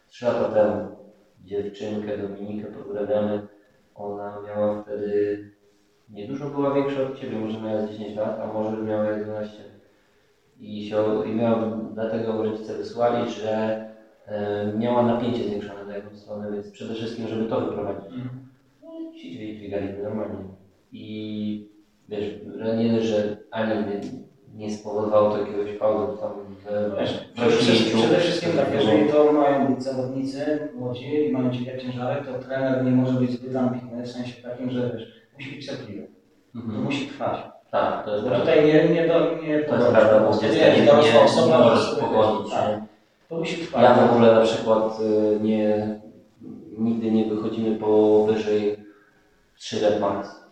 [0.08, 0.96] trzy lata temu.
[1.43, 3.48] Dziewczynkę Dominikę pozdrawiamy.
[3.96, 5.52] Ona miała wtedy
[6.10, 9.63] niedużo była większa od ciebie, może miała z 10 lat, a może miała 11.
[10.60, 13.86] I, się, i miała, dlatego rodzice wysłali, że
[14.26, 18.13] e, miała napięcie zwiększone na jedną stronę, więc przede wszystkim, żeby to wyprowadzić.
[18.13, 18.48] Mhm.
[18.84, 20.46] No i ci dźwig- dźwigali normalnie.
[20.91, 21.69] I
[22.10, 23.86] wiesz, że nie że ani
[24.54, 29.34] nie, spowodowało to jakiegoś pauzy tam w, Wiesz, w przede wszystkim, wszystkim tak, jeżeli to
[29.34, 34.04] mają być zawodnicy młodzi i mają dźwigać ciężarek, to trener nie może być zbyt ambitny,
[34.04, 36.08] w sensie takim, że wiesz, musi być cierpliwy,
[36.54, 36.84] to Mhm.
[36.84, 37.39] musi trwać.
[37.72, 38.52] Tak, to jest Bo prawda.
[38.52, 41.70] tutaj nie, nie, do, nie To jest prawda, bo dziecka nie, nie, nie, osoba, że
[41.70, 42.52] możesz pogonić.
[42.54, 42.82] tak?
[43.30, 43.84] To musi trwać.
[43.84, 46.00] Ja w ogóle na przykład y, nie,
[46.78, 48.78] nigdy nie wychodzimy powyżej
[49.58, 50.43] 3 lat max.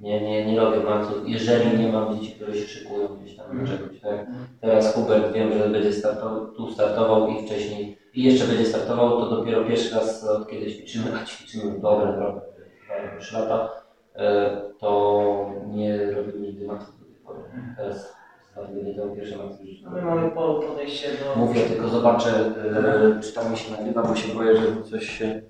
[0.00, 3.66] Nie, nie, nie robię maxów, jeżeli nie mam dzieci, które się szykują gdzieś tam do
[3.66, 4.26] czegoś, tak?
[4.60, 9.36] Teraz Hubert wiem, że będzie startował, tu startował i wcześniej, i jeszcze będzie startował, to
[9.36, 12.40] dopiero pierwszy raz od kiedy ćwiczymy, a ćwiczymy dobre trochę,
[12.88, 13.68] chyba 3 lata,
[14.16, 17.40] e, to nie robimy nigdy maxów do tej pory.
[17.76, 18.20] Teraz
[18.66, 19.34] tygodnie temu pierwszy
[19.64, 21.40] już No my mamy po, podejście do...
[21.40, 25.42] Mówię, tylko zobaczę, e, czy tam mi się nagrywa, bo się boję, że coś się...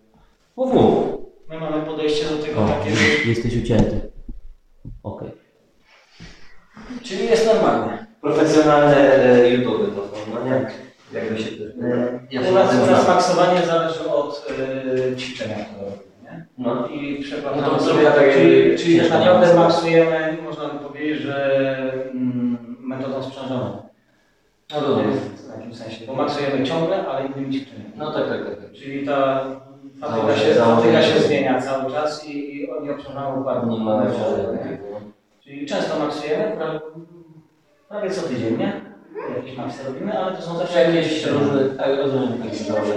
[0.56, 1.20] Mów, mów.
[1.48, 2.90] My mamy podejście do tego O, takie,
[3.30, 4.10] jesteś ucięty.
[5.02, 5.30] Okej.
[7.10, 8.06] Czyli jest normalnie.
[8.20, 10.66] Profesjonalne e, YouTube to są, no nie?
[11.12, 11.72] Jakby się też...
[12.30, 14.46] Ja U nas, na u nas maksowanie zależy od
[15.12, 16.04] y, ćwiczenia, które robimy.
[16.22, 16.44] Nie?
[16.58, 16.88] No.
[16.88, 17.62] I przekładamy.
[17.62, 21.62] No to zrobię tak, jak- czyli, czyli tak naprawdę maksujemy, można by powiedzieć, że
[22.10, 23.82] mm, metodą sprzężoną.
[24.74, 25.04] No dobra.
[25.36, 27.90] W takim sensie, bo maksujemy ciągle, ale innymi ćwiczeniami.
[27.96, 28.56] No tak, tak, tak.
[28.56, 28.72] tak.
[28.72, 29.44] Czyli ta
[30.00, 33.70] fatyga się, fatyga się zmienia cały czas i, i nie obciążamy układu.
[33.70, 34.02] Nie ma.
[35.50, 36.80] Czyli często maksujemy, pra,
[37.88, 38.80] prawie co tydzień, nie?
[39.36, 42.94] Jakieś maksy robimy, ale to są zawsze Jakieś różne, tak rozumiem, takie sobotę.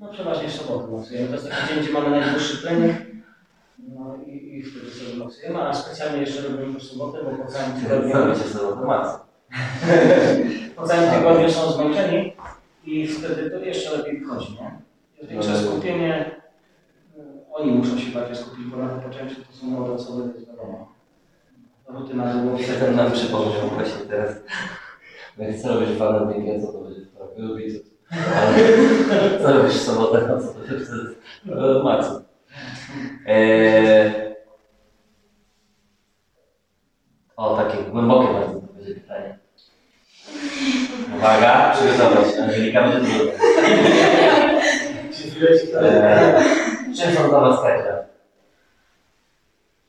[0.00, 1.28] No przeważnie w sobotę maksujemy.
[1.28, 2.96] To jest taki dzień, gdzie mamy najdłuższy trening.
[3.78, 7.72] No i, i wtedy sobie maksujemy, a specjalnie jeszcze robimy w sobotę, bo po całym
[7.80, 9.08] tygodniu, Zrobicie sobie to max.
[10.76, 12.32] po całym tygodniu są zmęczeni
[12.84, 14.70] i wtedy to jeszcze lepiej wchodzi, nie?
[15.18, 16.30] Jest większe skupienie.
[17.18, 17.20] y,
[17.52, 20.97] Oni muszą się bardziej skupić, bo na wypoczęciu to są młode osoby, to jest wiadomo.
[21.88, 24.36] Długo Muszę ten nam przypomniał właśnie teraz.
[25.38, 27.28] Jak chcę robić walentynkę, co to będzie w tak?
[27.36, 27.78] Lubię co.
[28.36, 31.14] Ale co robisz w sobotę, no co to będzie wtedy?
[31.48, 32.06] E, Max.
[33.26, 34.12] Eee...
[37.36, 39.38] O, takie głębokie bardzo to będzie pytanie.
[41.16, 42.38] Uwaga, przygotować.
[42.42, 43.32] Angelika będzie trudna.
[45.82, 48.04] Eee, czym są dla Was kajda?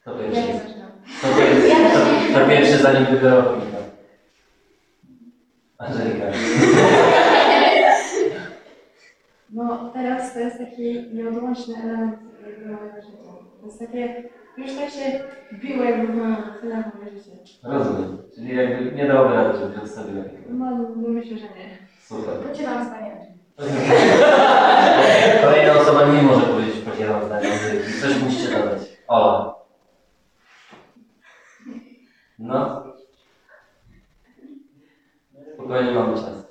[0.01, 0.78] Kto pierwszy?
[1.17, 3.77] Kto pierwszy, kto, kto pierwszy zanim wybiorą Angelika?
[5.77, 6.25] Angelika.
[9.53, 12.15] No teraz to jest taki nieodłączny element
[12.71, 13.17] mojego życia.
[13.61, 14.23] To jest takie,
[14.57, 15.19] już tak się
[15.53, 17.31] biło jakby byłam tyle moje życie.
[17.63, 18.17] Rozumiem.
[18.35, 20.23] Czyli jakby nie dałoby rady, żeby się odstawiła.
[20.49, 21.77] No, no myślę, że nie.
[22.01, 22.33] Super.
[22.33, 23.27] Podzielam zdanie.
[25.43, 27.49] Kolejna osoba nie może powiedzieć podzielam zdanie.
[28.01, 28.81] Coś musicie dodać.
[29.07, 29.58] Ola.
[32.39, 32.83] No.
[35.53, 36.47] Spokojnie mamy czas.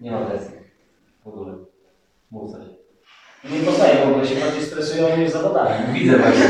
[0.00, 0.54] Nie ma presji.
[1.24, 1.54] W ogóle.
[2.30, 2.66] Mów coś.
[3.50, 5.92] Nie poznaję w ogóle, się bardziej stresują niż zawodami.
[5.92, 6.48] Widzę właśnie.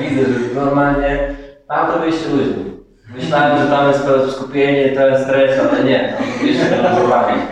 [0.00, 1.36] Widzę, że normalnie
[1.68, 2.76] tam to wyjście luźni.
[3.14, 6.16] Myślałem, że tam jest pełne skupienie, to jest stres, ale nie.
[6.38, 7.42] Tam jeszcze trzeba bawić.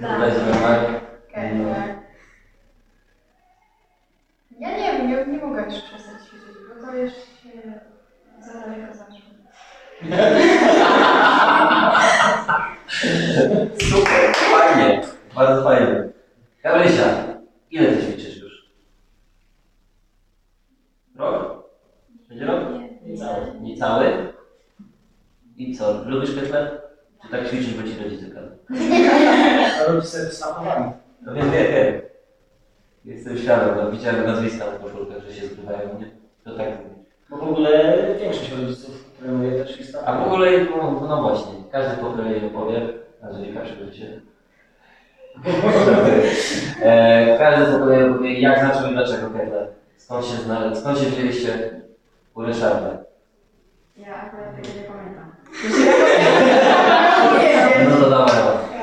[0.00, 0.20] Tak.
[0.20, 1.00] Będzie normalnie.
[1.30, 1.74] Okej, No.
[1.74, 2.02] tak.
[4.60, 7.80] Ja nie wiem, ja nie mogę już przestać ćwiczyć, bo to już się
[8.40, 9.32] za daleko zaszło.
[13.80, 15.02] Super, fajnie.
[15.34, 16.04] Bardzo fajnie.
[16.62, 17.04] Gabrysia,
[17.70, 18.66] ile ty ćwiczysz już?
[21.16, 21.64] Rok?
[22.28, 22.60] Będzie rok?
[23.06, 23.60] Niecały.
[23.60, 24.32] Niecały?
[25.56, 26.70] I co, lubisz ketle?
[27.22, 28.26] Czy tak ćwiczysz, bo ci rodzice?
[29.80, 30.84] A rodzice występowali.
[31.22, 32.00] No wiem, wiem, wiem.
[33.04, 36.10] Jestem świadom, no, widziałem nazwiska na koszulkach, że się zgrywają, nie?
[36.44, 36.68] To tak.
[37.30, 38.81] Bo w ogóle większość rodziców.
[40.06, 42.80] A w ogóle, no, no właśnie, każdy po kolei opowie,
[43.22, 44.20] Angelika, przygotuj się.
[46.82, 49.68] e, każdy po kolei opowie, jak zaczął i dlaczego ketle.
[49.96, 51.80] Skąd się znaleźć, skąd się wzięliście
[52.34, 52.98] u Ryszarda?
[53.96, 55.32] Ja akurat tego nie pamiętam.
[57.90, 58.32] No to dawaj.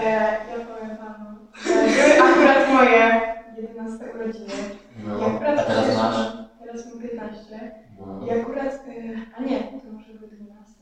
[0.03, 0.11] E,
[0.51, 1.25] ja powiem panu,
[1.65, 3.21] były akurat moje
[3.57, 4.53] 11 urodziny.
[5.07, 6.17] No, a teraz masz?
[6.65, 7.71] Teraz mam 15.
[7.99, 8.25] No.
[8.27, 8.79] I akurat, e,
[9.37, 10.73] a nie, to może były 12.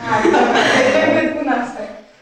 [0.00, 0.54] Tak, dobra,
[0.92, 1.78] to były 12.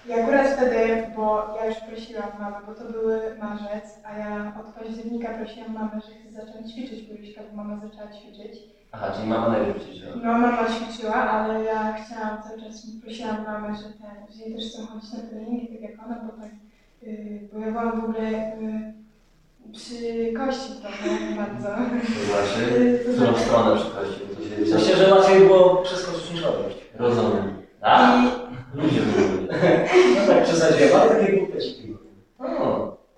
[0.09, 4.66] I akurat wtedy, bo ja już prosiłam mamę, bo to były marzec, a ja od
[4.74, 8.62] października prosiłam mamę, że chcę zacząć ćwiczyć, bo już tak mama zaczęła ćwiczyć.
[8.92, 10.12] Aha, czyli mama najpierw ćwiczyła.
[10.16, 14.83] No mama ćwiczyła, ale ja chciałam cały czas, prosiłam mamę, że ten, że też chcę
[14.87, 16.50] chodzić na treningi, tak jak ona, bo tak,
[17.02, 18.92] yy, bo ja byłam w ogóle yy,
[19.72, 21.09] przy kości trochę
[21.40, 21.68] bardzo.
[21.68, 26.42] To znaczy, w to którą znaczy- stronę to się Myślę, że łatwiej było przeskoczyć niż
[26.44, 26.78] odejść.
[26.94, 27.60] Rozumiem.
[27.83, 28.16] A?
[28.16, 28.29] I,
[28.75, 29.01] Ludzie.
[30.16, 31.97] No tak przesadziłem, ale takie głupeczki.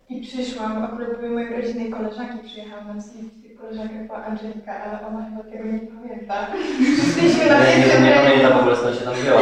[0.08, 4.72] I przyszłam, akurat były moje urodziny i koleżanki, przyjechałam na z tych koleżanek była Angelika,
[4.84, 6.46] ale ona chyba tego nie pamięta.
[6.98, 8.24] Przyszliśmy na ja nie, pierwszy nie trening.
[8.24, 9.40] pamiętam w ogóle skąd się tam wzięła.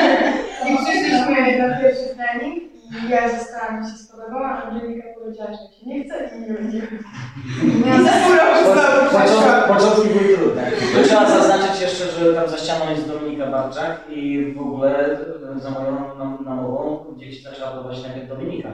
[0.68, 2.71] I przyszliśmy na pierwszy trening
[3.10, 6.78] ja zostałam, mi się spodobała, a Angelika powiedziała, że się nie chce i nie będzie.
[6.78, 10.70] I za pół roku znowu Początki, były trudne.
[11.04, 15.06] Trzeba zaznaczyć jeszcze, że tam za ścianą jest Dominika Barczak i w ogóle
[15.56, 18.68] e, za moją nam- namową dzieci zaczęła prowadzić najpierw Dominika.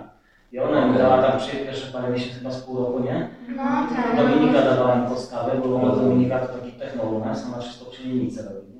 [0.53, 3.29] I ona im dała tam przy pierwsze parę miesięcy, chyba z pół roku, nie?
[3.57, 3.63] No
[3.97, 4.17] tak.
[4.17, 8.78] Dominika dawała im podstawy, bo Dominika to taki technolog ona wszystko przy linijce robi?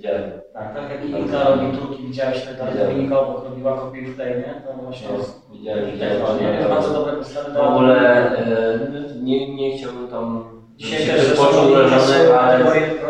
[0.00, 0.30] Widziałem.
[0.52, 4.62] Tak, tak jak Inka robi turki, widziałeś dalej, Dominika obok robiła kopię w tej, nie?
[4.66, 6.54] To właśnie jest Widziałem, widziałem.
[6.54, 7.52] Jest bardzo dobre podstawy.
[7.52, 7.96] W ogóle
[8.38, 8.78] e,
[9.22, 10.44] nie, nie chciałbym tam
[10.76, 12.64] Dzisiaj żeby też się poczuł urażony, ale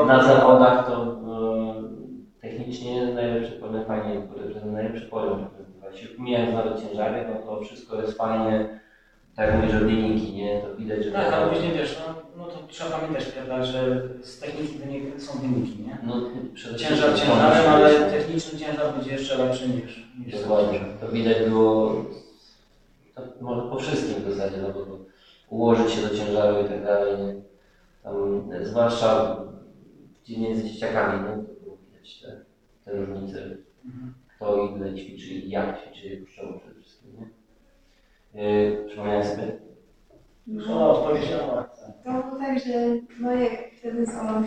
[0.07, 6.03] na zawodach to e, technicznie lepszy poziom prezentować.
[6.03, 8.81] Już Pomijając nawet ciężary, no to wszystko jest fajnie,
[9.41, 10.61] tak jak mówisz, że wyniki, nie?
[10.61, 14.41] To widać, że Tak, ale później wiesz, no, no to trzeba pamiętać, prawda, że z
[14.41, 15.99] techniki wynik, są wyniki, nie?
[16.07, 16.31] no,
[16.77, 20.81] Ciężar ciężarem, ale techniczny ciężar będzie jeszcze lepszy niż, niż Dokładnie.
[21.01, 22.05] To widać było
[23.15, 24.87] to może po wszystkim w zasadzie, no bo
[25.49, 27.27] ułożyć się do ciężaru i tak dalej.
[27.27, 27.35] Nie?
[28.03, 29.37] Tam, zwłaszcza
[30.25, 32.45] gdzie między dzieciakami, no, to było widać te,
[32.85, 33.39] te różnice.
[33.85, 34.15] Mhm.
[34.37, 36.09] Kto ile ćwiczy i jak ćwiczy.
[36.09, 36.70] Nie?
[38.35, 39.53] Yy, przypomniałem sobie.
[40.47, 41.65] No, odpowiedziała.
[42.05, 42.73] To było tak, że
[43.21, 44.43] no jak wtedy z Olą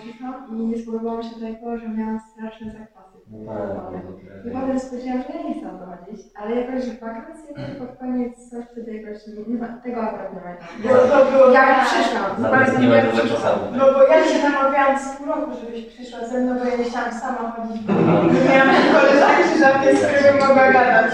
[0.51, 3.17] i nie spodobało mi się tego, że miałam straszne zakwasy.
[3.31, 7.85] No, tak, I potem stwierdziłam, że ja nie chcę chodzić, ale jakoś w wakacje to
[7.85, 10.67] pod koniec coś wtedy jakoś nie, nie ma, tego akurat nie pamiętam.
[10.83, 13.29] Bo to było Jak przyszłam, Nawet bardzo nie jak przyszłam.
[13.41, 13.77] czasami.
[13.77, 16.83] No bo ja się namawiałam z pół roku, żebyś przyszła ze mną, bo ja nie
[16.83, 17.93] chciałam sama chodzić, bo
[18.33, 21.11] nie miałam koleżanki żadnej, z którą mogła gadać.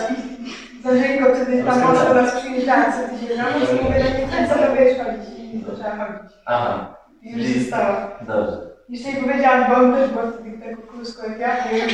[0.83, 4.55] Zażyjko wtedy tam do nas co tydzień na noc i mówię, że nie chcę, co
[4.75, 5.39] będziesz chodzić.
[5.53, 6.37] I zaczęłam chodzić.
[6.45, 7.95] Aha, I już się stało.
[8.27, 8.57] dobrze.
[8.89, 11.89] Jeszcze nie powiedziałam, bo on też był wtedy tak krótko jak ja, nie wiem,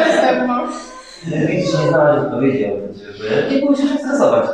[0.00, 0.54] jak ze mną.
[1.48, 2.66] Widzisz, nie znalazł odpowiedzi,
[3.18, 4.46] żeby nie musisz stosować.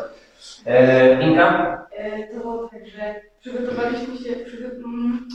[0.67, 1.87] E, Inka?
[1.97, 5.29] E, To było tak, że przygotowaliśmy się, przygo- mm,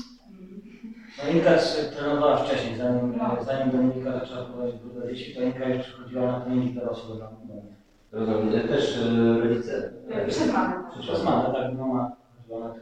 [1.24, 3.38] No Inka się trenowała wcześniej, zanim, No.
[3.46, 7.62] zanim Dominika zaczęła prowadzić grupę dzieci, to Inka już przychodziła na treningi dorosłe dla mnie.
[8.12, 9.92] Rozumiem, też e, rodzice.
[10.10, 10.84] e, przed mamą.
[11.00, 12.74] Przez mamę, tak, mama chodziła na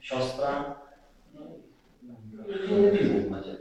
[0.00, 0.74] siostra.
[1.34, 1.40] No,
[2.66, 3.56] i- Inny biznes macie.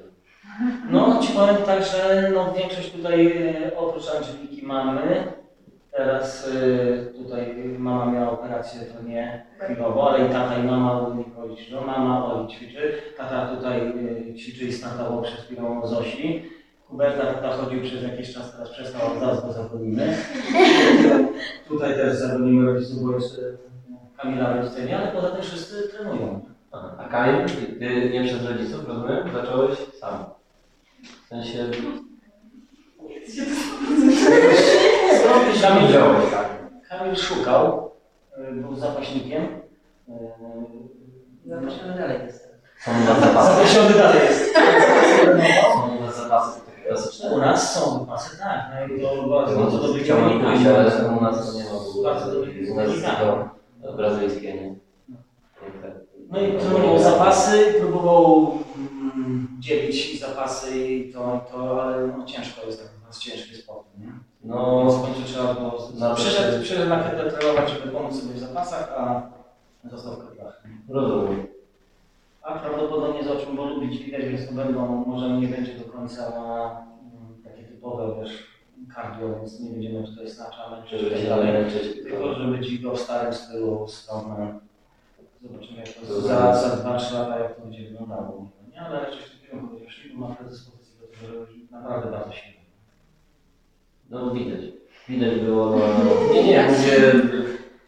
[0.92, 5.24] No, ci powiem tak, że no, większość tutaj e, oprócz Angeliki mamy.
[5.98, 6.50] Teraz
[7.18, 11.86] tutaj mama miała operację, to nie chwilowo, ale i tata i mama u Nikoli ćwiczą.
[11.86, 13.94] Mama Oli ćwiczy, tata tutaj
[14.38, 16.50] ćwiczy i startował przed chwilą Zosi.
[16.94, 20.18] Huberta tata chodził przez jakiś czas, teraz przestał, ale zaraz go zagonimy.
[21.68, 23.42] tutaj też zagonimy rodziców, bo jeszcze
[24.18, 26.42] Kamila rodzice nie, ale poza tym wszyscy trenują.
[26.72, 26.96] Aha.
[26.98, 27.46] A Kamil,
[27.80, 29.30] ty, nie przez rodziców, rozumiem?
[29.34, 30.26] Zacząłeś sam.
[31.26, 31.66] W sensie...
[35.62, 36.48] Kamil, wziąłeś, tak?
[36.90, 37.92] Kamil szukał,
[38.38, 39.44] y, był zapaśnikiem.
[39.44, 40.12] y,
[41.46, 42.54] Zapraszamy dalej jest.
[43.34, 44.54] Zapaśniony dalej jest.
[45.74, 47.30] Są u was zapasy takie klasyczne.
[47.36, 48.60] U nas są wypasy, tak.
[48.74, 50.52] No i to bardzo, bardzo No, dobry chciałbym kierunek.
[50.54, 52.14] pójść, ale u nas to nie ma w ogóle.
[52.14, 52.40] Bardzo
[52.72, 53.50] U nas jest tylko
[53.98, 54.76] brazylijskie, nie?
[56.32, 62.80] No i próbował zapasy, próbował mm, dzielić zapasy i to, to ale no, ciężko jest
[62.84, 64.08] tak, u nas ciężki sport, nie?
[64.44, 65.90] No, końcu trzeba było...
[66.00, 69.22] Na- Przyszedł, przyszedł na ketę trenować, żeby pomóc sobie w zapasach, a
[69.92, 70.64] został w ketlach.
[70.90, 71.48] rozumiem.
[72.42, 77.44] A prawdopodobnie zobaczymy, bo lubić widać, więc to będą, może nie będzie do końca mm,
[77.44, 78.53] takie typowe, wiesz,
[78.96, 81.72] cardio, więc nie będziemy tutaj snacza, męczyć tak dalej.
[82.04, 84.60] Tylko żeby ci go w starym stylu strony.
[85.42, 88.48] Zobaczymy jak to za, za 2-3 lata jak to będzie wyglądało.
[88.72, 92.12] Nie, ale raczej w tym kierunku będzie szli, bo ma predyspozycję do tego, że naprawdę
[92.12, 92.64] bardzo silny.
[94.10, 94.62] No widać.
[95.10, 95.86] Widać było na...
[96.34, 97.14] Nie, nie, mówię...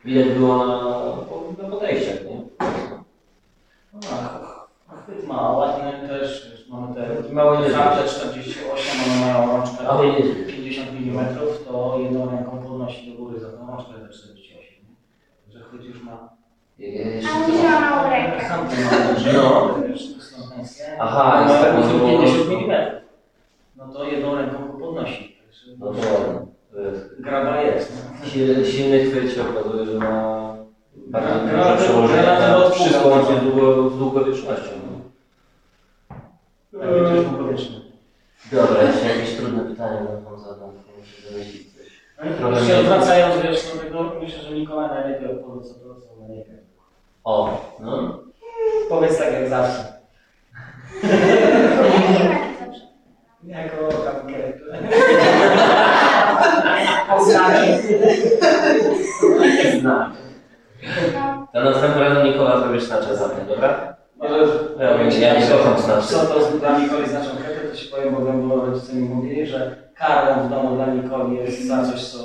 [0.06, 0.82] Widać było na,
[1.64, 2.42] na podejściach, nie?
[3.94, 4.00] No,
[5.04, 11.36] chwyt ma ładny też, mamy te Hable 48, one mają rączkę Ale nie 50 mm,
[11.68, 14.86] to jedną ręką podnosi do góry za tą rączkę te 48.
[15.48, 15.54] nie?
[15.54, 16.30] Że chwyt już ma
[16.80, 18.48] A nie ma małą rękę.
[18.48, 19.76] Sam to ma, No.
[21.00, 22.92] Aha, jest tak, no to- 50 mm.
[23.76, 25.38] No to jedną ręką go podnosi.
[25.42, 26.46] Także No to.
[27.20, 27.94] Graba jest.
[28.24, 28.30] no.
[28.66, 30.56] Silny, chwyt się okazuje, że ma
[30.96, 32.24] bardzo duże gra- przełożenie
[32.72, 34.72] wszystko łącznie z długo- z długowiecznością.
[36.72, 36.80] no.
[37.30, 37.76] Długowieczny.
[38.52, 41.86] Dobra, jeszcze jakieś trudne pytania na wam zadam, to muszę wymyślić coś.
[42.64, 42.84] Mniej.
[42.84, 46.56] wracając wiesz, do tego, myślę, że Nikola najlepiej odpowie co to, co najlepiej.
[47.24, 48.20] O, no.
[48.90, 49.96] Powiedz tak jak zawsze.
[53.44, 54.16] Jako tam
[57.10, 57.80] Poznanie.
[59.80, 60.12] Znak.
[61.54, 63.96] To następnym razem Nikola zrobisz znaczy za mnie, dobra?
[64.16, 64.46] Może
[64.80, 66.08] Ja, ja nie kocham znaczy.
[66.08, 67.30] Co to dla Nikoli znaczą
[67.76, 71.86] to się powiem, bo rodzice mi mówili, że karą w domu dla Nikoli jest za
[71.86, 72.18] coś, co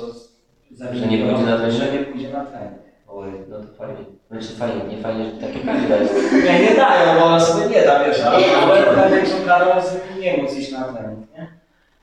[0.71, 1.83] za Że nie pójdzie na trening?
[1.83, 2.81] Że nie pójdzie na trening.
[3.07, 4.05] Oj, no to fajnie.
[4.31, 6.07] Znaczy fajnie, nie fajnie, że takie kary dają.
[6.45, 10.37] Nie, nie dają, bo ona sobie nie da, wiesz, ale ale największą karą jest nie
[10.37, 11.47] móc iść na trening, nie?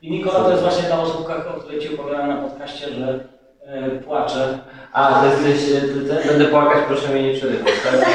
[0.03, 3.25] I Nikola to jest właśnie ta osobka, o której Ci opowiadałem na podcaście, że
[3.67, 4.59] e, płacze.
[4.93, 8.09] A, to jesteś, e, ty, ty, będę płakać, proszę mnie nie przerywać, tak?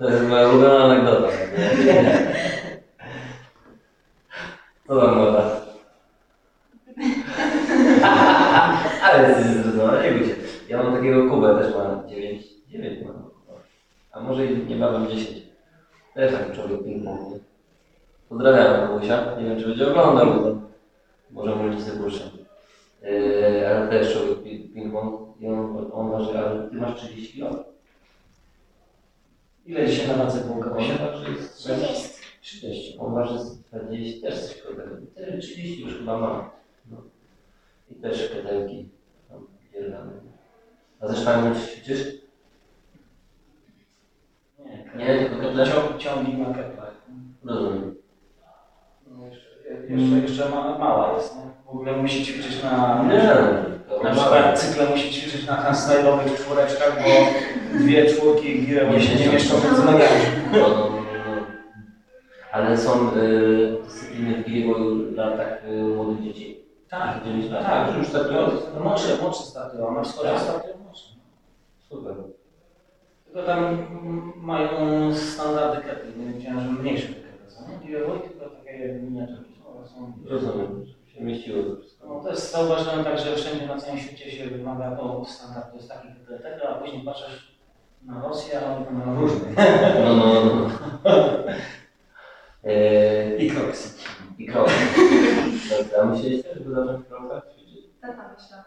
[0.00, 1.28] To jest moja ulubiona anegdota.
[4.90, 5.50] Co tam młoda?
[9.02, 10.34] Ale jesteś zrozumiała, nie bój się.
[10.68, 13.30] Ja mam takiego Kubę, też ma 9, 9 mam.
[14.12, 15.42] A może i niebawem 10.
[16.14, 17.30] Też taki człowiek ping-pong.
[17.30, 17.38] nie?
[19.38, 20.60] Nie wiem, czy będzie oglądał, bo to
[21.30, 22.24] może mu rodzice puszczą.
[23.02, 24.18] Yy, ale też
[24.74, 27.64] ping-pong i on, on waży, ale ty masz 30 kg.
[29.66, 32.20] Ile dzisiaj na wadze było On waży z 30.
[32.40, 32.98] 30.
[32.98, 34.96] On waży z 40, też coś koło tego.
[35.14, 36.50] Te 30 już chyba ma.
[36.90, 36.96] No.
[37.90, 38.88] I też ketelki.
[39.28, 40.12] Tam pierdolone.
[41.00, 42.06] A ze też ćwiczysz?
[44.96, 45.66] Nie, Nie, tylko ketle?
[45.66, 46.94] Cią- ciągnik na ketlach.
[47.44, 47.94] Rozumiem.
[49.20, 51.42] No jeszcze, jeszcze, ma, mała jest, nie?
[51.66, 53.04] W ogóle musi ćwiczyć na...
[53.08, 53.24] Nie,
[54.04, 57.08] Na przykład cykle musi ćwiczyć na handstyle'owych czwóreczkach, bo
[57.78, 60.20] dwie czwórki girowe się nie mieszczą między nogami.
[60.52, 61.42] No, no, no, no.
[62.52, 66.60] Ale są y, dyscypliny w biegu dla tak y, młodych dzieci.
[66.88, 67.64] Tak, 9 lat.
[67.66, 68.22] tak, już tak
[68.74, 70.62] no, młodsze, młodsze startują, a na wschodzie Tak.
[70.84, 71.08] młodsze.
[71.88, 72.14] Super.
[73.24, 73.78] Tylko tam
[74.36, 74.70] mają
[75.14, 77.86] standardy ketli, nie wiedziałem, że mniejsze te ketle są, nie?
[77.86, 80.86] Girowe, tylko takie miniaturki są, ale są Rozumiem.
[81.06, 82.08] Się mieściło to wszystko.
[82.08, 85.76] No to jest zauważyłem tak, że wszędzie na całym świecie się wymaga o standard, to
[85.76, 86.08] jest taki
[86.42, 87.50] tego, a później patrzysz
[88.02, 89.48] na Rosję, a oni tam mają różne.
[90.04, 90.70] No, no, no.
[92.64, 93.98] Yy, I kroksy.
[94.38, 94.68] I krok.
[95.70, 97.86] Dobra, a myśleliście, żeby zacząć krokach ćwiczyć?
[98.00, 98.64] Tata myślała.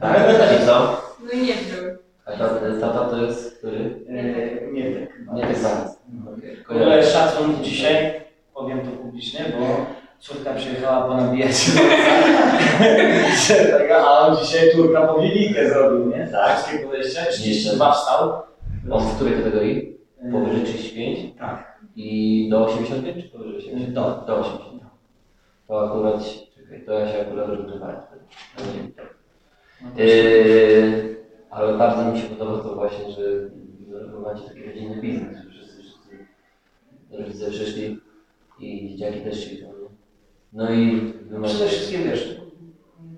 [0.00, 1.02] Tak, i co?
[1.24, 1.96] No i nie wziął.
[2.24, 3.78] A tata, tata to jest który?
[3.78, 5.34] Yy, nie tak.
[5.34, 5.56] Nie tak
[6.76, 8.25] ogóle szacun dzisiaj,
[8.56, 9.86] powiem to publicznie, bo
[10.18, 11.70] córka przyjechała ponabijać
[13.48, 16.28] tego, a on dzisiaj turka po linijkę zrobił, nie?
[16.32, 16.56] Tak.
[16.56, 18.42] Wszystkie podejścia, 32 wstał.
[18.84, 19.96] W której kategorii?
[20.32, 21.80] Powyżej 35 Tak.
[21.96, 23.94] i do 85 czy powyżej 85?
[23.94, 24.24] Do.
[24.26, 24.82] Do 80.
[25.68, 28.24] To akurat, czekaj, to ja się akurat rozgrywałem wtedy.
[29.82, 31.16] No Yy,
[31.50, 33.22] ale bardzo mi się podoba to właśnie, że
[34.20, 36.26] macie taki rodzinny biznes, że wszyscy, wszyscy
[37.10, 38.00] rodzice przyszli
[38.58, 39.88] i dzieciaki też ćwiczą, nie?
[40.52, 41.12] No i.
[41.44, 42.36] Przede wszystkim wiesz,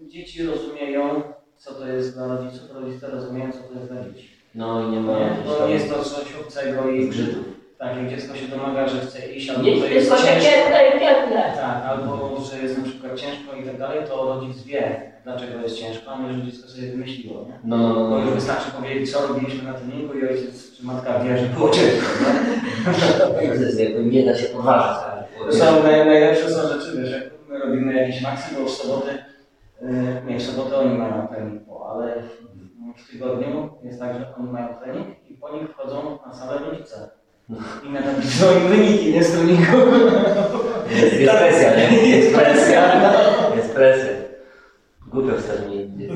[0.07, 1.23] dzieci rozumieją,
[1.57, 4.29] co to jest dla rodziców, rodzice rozumieją, co to jest dla dzieci.
[4.55, 5.37] No i nie ma Nie?
[5.47, 7.45] To nie jest to coś obcego i zgrzytów.
[7.79, 11.01] tak, jak dziecko się domaga, że chce iść, albo Nie to jest tylko ciężko, i
[11.01, 11.43] ketle.
[11.57, 15.79] tak, albo że jest na przykład ciężko i tak dalej, to rodzic wie, dlaczego jest
[15.79, 17.59] ciężko, a nie, że dziecko sobie wymyśliło, nie?
[17.65, 18.11] No, no, no.
[18.11, 18.35] Bo już no.
[18.35, 22.59] wystarczy powiedzieć, co robiliśmy na treningu i ojciec czy matka wie, że było ciężko, nie?
[23.19, 25.18] To jest jakby nie da się podważyć.
[25.49, 29.25] To są naj, najlepsze są rzeczy, wiesz, jak my robimy jakieś maksy, bo w sobotę,
[29.83, 29.89] yy,
[30.27, 32.23] nie w sobotę oni mają trening, bo, ale
[32.97, 37.11] w, tygodniu jest tak, że oni mają trening i po nich wchodzą na salę rodzice.
[37.87, 39.77] I na tam są im wyniki, nie z treningu.
[40.91, 42.09] Jest, jest presja, nie?
[42.09, 43.57] Jest presja, no.
[43.57, 44.11] Jest presja.
[45.07, 46.09] Głupio wstać mi.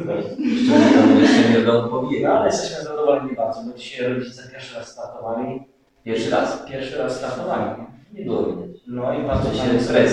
[1.21, 2.29] Jeszcze domu pobije.
[2.29, 5.63] No ale jesteśmy zadowoleni bardzo, bo dzisiaj rodzice pierwszy raz startowali.
[6.05, 6.67] Pierwszy raz?
[6.69, 7.71] Pierwszy raz startowali,
[8.13, 8.21] nie?
[8.21, 8.81] Nie było widać.
[8.87, 9.63] No i bardzo To się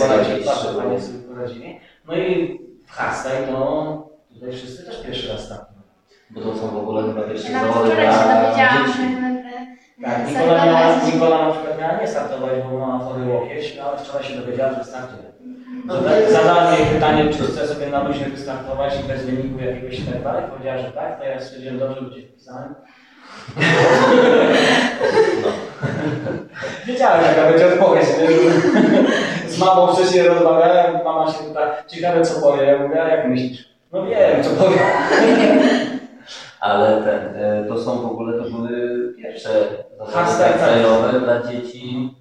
[0.01, 0.71] poradzili, bardzo
[1.07, 1.79] sobie poradzili.
[2.07, 5.79] No i w Hastaj to tutaj wszyscy też pierwszy raz startują.
[6.29, 8.99] Bo to są w ogóle chyba pierwsze Ja nawet zawody dla dowiedziałam, dzieci.
[10.03, 11.13] Tak, Nikola, miała, startować.
[11.13, 14.73] Nikola na przykład miała nie startować, bo ma chory łokieć, no ale wczoraj się dowiedziała,
[14.73, 15.29] że startuje.
[15.87, 20.03] Zada- Zadałem jej pytanie, czy chce sobie na luźnie wystartować i bez wyniku jakiegoś i
[20.03, 20.43] tak dalej.
[20.51, 22.75] Powiedziała, że tak, to ja stwierdziłem, dobrze, bo cię wpisałem.
[26.87, 28.05] Wiedziałem, jaka będzie odpowiedź.
[28.21, 29.49] nie?
[29.49, 32.63] Z mamą wcześniej rozmawiałem, mama się pyta, ciekawe co powie.
[32.63, 33.69] Ja mówię, a jak myślisz?
[33.91, 34.77] No wiem, co powie.
[36.59, 39.49] Ale ten, e, to są w ogóle, to były pierwsze
[40.13, 40.57] Hashtag, tak.
[40.59, 42.13] trajowe dla dzieci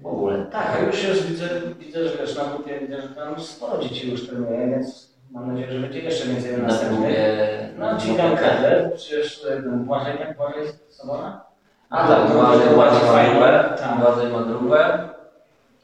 [0.00, 0.46] w ogóle.
[0.52, 1.44] Tak, a już już widzę,
[1.78, 5.72] widzę, że wiesz, na grupie widzę, że tam sporo dzieci już trenuje, więc mam nadzieję,
[5.72, 7.00] że będzie jeszcze więcej na Na następnych.
[7.00, 7.68] grupie...
[7.78, 11.44] No, ci tam Kedler, przecież ten Błażej, jak Błażej Sobona?
[11.90, 13.98] A tak, Błażej, grupę, Tak.
[14.00, 15.08] Błażej ma grupę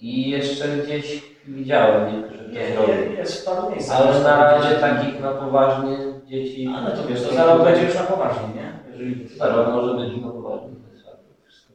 [0.01, 3.67] i jeszcze gdzieś widziałem, nie, że Nie, nie, jest paru.
[3.95, 5.97] Ale na razie takich na poważnie
[6.27, 6.75] dzieci...
[6.77, 8.73] Ale to wiesz, to zaraz będzie już na poważnie, nie?
[8.93, 10.69] Jeżeli Zaraz może być na poważnie.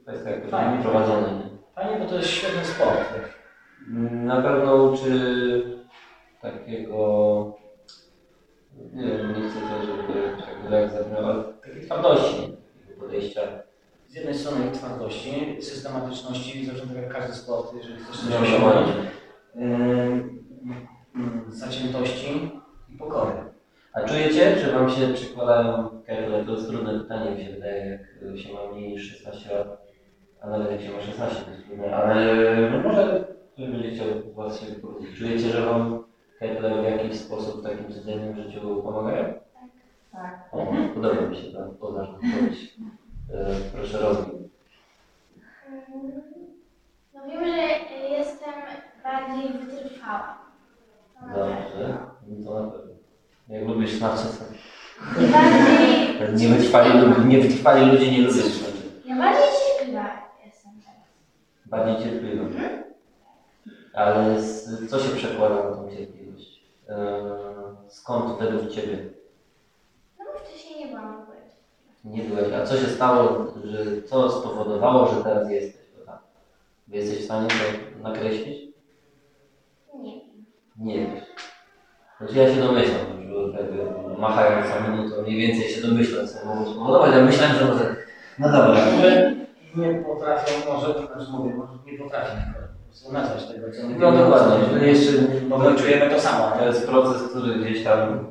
[0.05, 0.83] to jest jakoś Fajnie.
[0.83, 1.27] prowadzone.
[1.27, 1.49] Nie?
[1.75, 2.97] Fajnie, bo to jest świetny sport.
[3.15, 3.39] wiesz.
[4.11, 5.61] Na pewno uczy
[6.41, 6.97] takiego,
[8.93, 12.57] nie wiem, nie chcę też, żeby tak jak zabrzmiał, ale takiej twardości,
[12.99, 13.41] podejścia.
[14.09, 19.07] Z jednej strony twardości, systematyczności, zresztą tak jak każdy sport, jeżeli chcesz coś osiągnąć, osiągnąć.
[21.15, 22.51] ym, zaciętości
[22.89, 23.31] i pokory.
[23.93, 26.45] A czujecie, że wam się przykładają kerle?
[26.45, 29.87] To jest trudne pytanie, mi się wydaje, jak się ma mniej niż 16 lat,
[30.41, 32.35] a nawet jak się ma 16, to jest trudne, ale
[32.71, 33.25] no może
[33.59, 35.17] Ktoś będzie chciał Was się wypowiedzieć.
[35.17, 36.03] Czujecie, że Wam
[36.39, 39.33] Kepler w jakiś sposób w takim codziennym życiu pomagają?
[40.11, 40.49] Tak.
[40.51, 42.75] O, podoba mi się ta odważna odpowiedź.
[43.33, 44.49] E, Proszę rozwój.
[47.13, 48.53] No wiem, że jestem
[49.03, 50.37] bardziej wytrwała.
[51.19, 51.45] To na pewno.
[51.55, 52.93] Dobrze, no to na pewno.
[53.49, 54.23] Jak lubisz znaczy,
[55.21, 58.73] I bardziej, nie wytrwali, ludzie- nie wytrwali ludzie nie lubią znaczy.
[59.05, 61.07] ja bardziej cierpliwa jestem teraz.
[61.65, 62.49] Bardziej cierpliwy.
[63.93, 66.63] Ale z, co się przekłada na tą cierpliwość?
[66.89, 67.15] E,
[67.87, 68.97] skąd według Ciebie
[70.19, 71.37] No bo wcześniej nie byłam w ogóle.
[72.03, 72.53] Nie byłeś?
[72.53, 75.81] A co się stało, że co spowodowało, że teraz jesteś?
[76.05, 76.19] Tak.
[76.87, 78.57] Jesteś w stanie to nakreślić?
[79.95, 80.21] Nie.
[80.77, 81.23] Nie wiesz.
[82.17, 83.85] Znaczy ja się domyślam, że jakby
[84.19, 87.95] machając samemu, to mniej więcej się domyślam, co mogło spowodować, ale myślałem, że może...
[88.39, 88.81] No dobra.
[89.75, 94.11] Nie potrafią, może, znaczy mówię, może nie potrafię po prostu nazwać tego, co my No
[94.11, 95.11] dokładnie, że jeszcze
[95.49, 98.27] Bo my czujemy to samo, To jest proces, który gdzieś tam.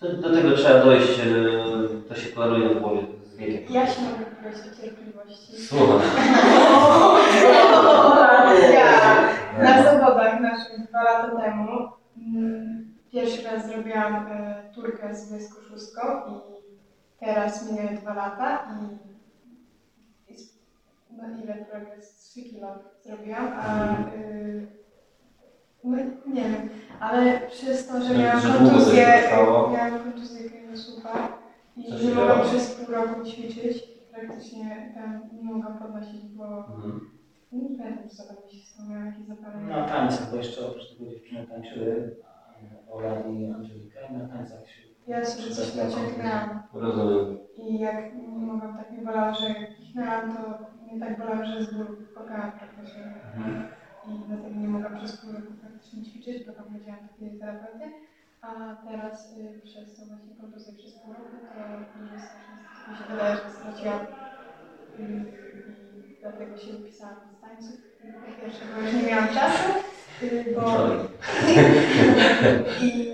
[0.00, 1.73] Do, do tego trzeba dojść, e,
[2.08, 3.74] to się klaruje w głowie z wiekiem.
[3.74, 5.52] Ja się mogę powiedzieć o cierpliwości.
[5.66, 6.00] Słucham.
[8.74, 11.88] Ja na zawodach naszych dwa lata temu
[12.18, 16.64] mm, pierwszy raz zrobiłam e, turkę z wysku szóstką i
[17.24, 18.66] teraz minęły dwa lata
[20.28, 20.34] i,
[21.16, 22.14] no ile progres?
[22.30, 22.68] 3 kilo
[23.04, 24.66] zrobiłam, a y,
[25.84, 25.96] no
[26.26, 26.68] nie wiem,
[27.00, 29.06] ale przez to, że Że- miałam kontuzję,
[29.72, 31.28] miałam kontuzję kręgosłupa
[31.76, 32.44] i Co się nie mogłam działo?
[32.48, 37.10] przez pół roku ćwiczyć, praktycznie tam nie mogłam podnosić, bo Mhm.
[37.52, 39.66] nie pamiętam co tam się stało, miałam jakieś zapalenie.
[39.66, 42.16] Na tańcach, bo jeszcze oprócz tego dziewczyny tańczyły,
[42.90, 47.38] Ola i Angelika, i na tańcach się Ja sobie coś naciągnęłam Rozumiem.
[47.56, 50.40] i jak nie mogłam, tak mnie bolało, że jak kichnęłam, to
[50.86, 53.04] mnie tak bolało, że z bólu płakałam praktycznie.
[53.36, 53.64] Mhm.
[54.08, 57.84] I dlatego nie mogłam przez pół roku praktycznie ćwiczyć, bo tam chodziłam do fizjoterapeuty.
[58.44, 62.54] A teraz y, przez to właśnie kontuzję przez pół roku, to dużo strasznie
[62.90, 64.00] mi się wydaje, że straciłam
[64.98, 65.32] y,
[66.10, 67.80] i dlatego się upisałam z tańców.
[68.00, 69.68] Po pierwsze, bo już nie miałam czasu,
[70.22, 70.60] y, bo
[72.82, 73.08] i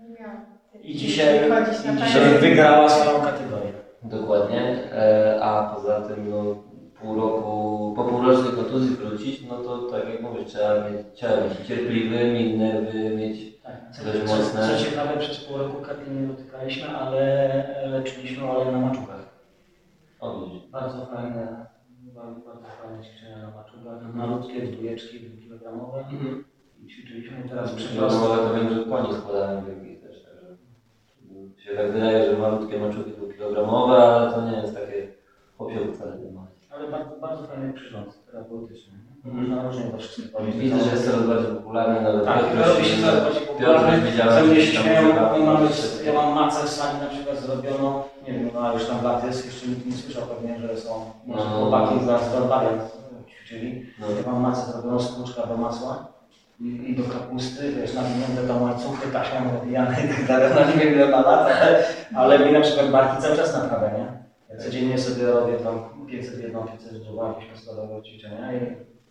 [0.00, 0.44] nie miałam.
[0.82, 1.50] I dzisiaj,
[1.92, 3.72] i dzisiaj wygrała swoją kategorię.
[4.02, 4.92] Dokładnie.
[4.92, 6.54] E, a poza tym, no,
[7.00, 8.04] pół roku, po
[8.80, 13.16] półrocznej kontuzji wrócić, no to tak jak mówisz, trzeba mieć, trzeba być cierpliwy, mieć nerwy,
[13.16, 14.04] mieć Tak.
[14.04, 14.68] Dość Co, mocne.
[14.68, 15.76] co ciekawe, przez pół roku
[16.10, 19.28] nie dotykaliśmy, ale leczyliśmy Olę na maczugach.
[20.20, 20.70] odwrócić.
[20.70, 21.66] Bardzo fajne,
[22.14, 24.14] bardzo, bardzo fajne ćwiczenia na maczugach.
[24.14, 25.98] Malutkie, dwójeczki, dwukilogramowe.
[25.98, 26.44] Mhm.
[26.82, 28.20] I ćwiczyliśmy teraz przy prostu.
[28.20, 30.56] to wiem, że koni składają wielkie też, także
[31.64, 35.08] się tak wydaje, że malutkie maczugi dwukilogramowe, ale to nie jest takie
[35.56, 36.46] chłopie wcale nie ma.
[36.80, 38.92] Ale bardzo, bardzo fajny przyrząd terapeutyczny.
[39.24, 39.36] Mhm.
[39.48, 40.60] Można różnie to wszystko powiedzieć.
[40.62, 44.12] Widzę, że jest coraz bardziej popularny, nawet Tak, Piotruś- robi się coraz bardziej popularny.
[44.34, 45.08] Ze mnie się śmieją,
[46.04, 49.24] ja mam macę w sali na przykład zrobioną, nie wiem, no a już tam lat
[49.24, 50.90] jest, jeszcze nikt nie słyszał pewnie, że są
[51.26, 51.50] może No.
[51.50, 52.82] chłopaki z wariant
[53.30, 53.86] ćwiczyli.
[54.00, 56.06] No, Ja mam macę zrobioną z kłuczka do masła
[56.60, 60.84] i, i do kapusty, wiesz, nawinięte tam łańcuchy, taśmą nawijane i tak dalej, no nie
[60.84, 61.84] wiem ile ma lat, ale,
[62.16, 64.20] ale mi na przykład barki cały czas naprawia, nie?
[64.50, 65.74] Ja codziennie sobie robię tam
[66.10, 68.60] 500 jedną, 500 drugą, jakieś podstawowe ćwiczenia i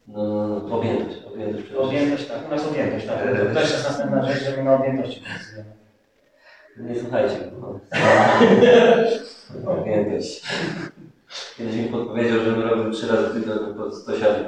[0.08, 1.88] no, no, no, objętość, objętość przede wszystkim.
[1.88, 5.24] objętość, tak, u nas objętość, tak, to też jest następna rzecz, że my na objętości.
[6.78, 7.36] Nie słuchajcie.
[7.62, 7.80] No.
[9.80, 10.44] Objętość.
[11.58, 14.46] Kiedyś mi podpowiedział, żebym robił trzy razy tygodniu pod 100 siadził.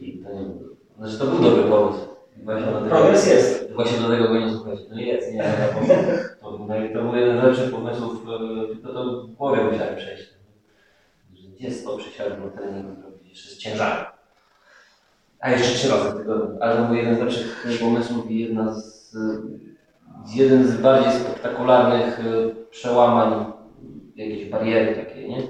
[0.00, 0.74] I to nie było.
[0.98, 2.06] Znaczy to był dobry pomysł.
[2.36, 3.72] Właśnie dlatego, Progres jest.
[3.72, 4.84] Właśnie dlatego go nie słuchajcie.
[4.90, 5.44] No jest, nie.
[6.40, 10.37] To, no to był jeden z lepszych pomysłów, e, tylko to w głowie musiałem przejść.
[11.70, 14.04] 100 przysiadów na treningu zrobić, jeszcze z ciężarem.
[15.40, 16.58] A jeszcze trzy razy tygodniu.
[16.60, 19.16] Ale to był jeden z lepszych pomysłów i jedna z,
[20.34, 22.24] jeden z bardziej spektakularnych e,
[22.70, 23.44] przełamań
[24.16, 25.42] jakiejś bariery takiej, nie?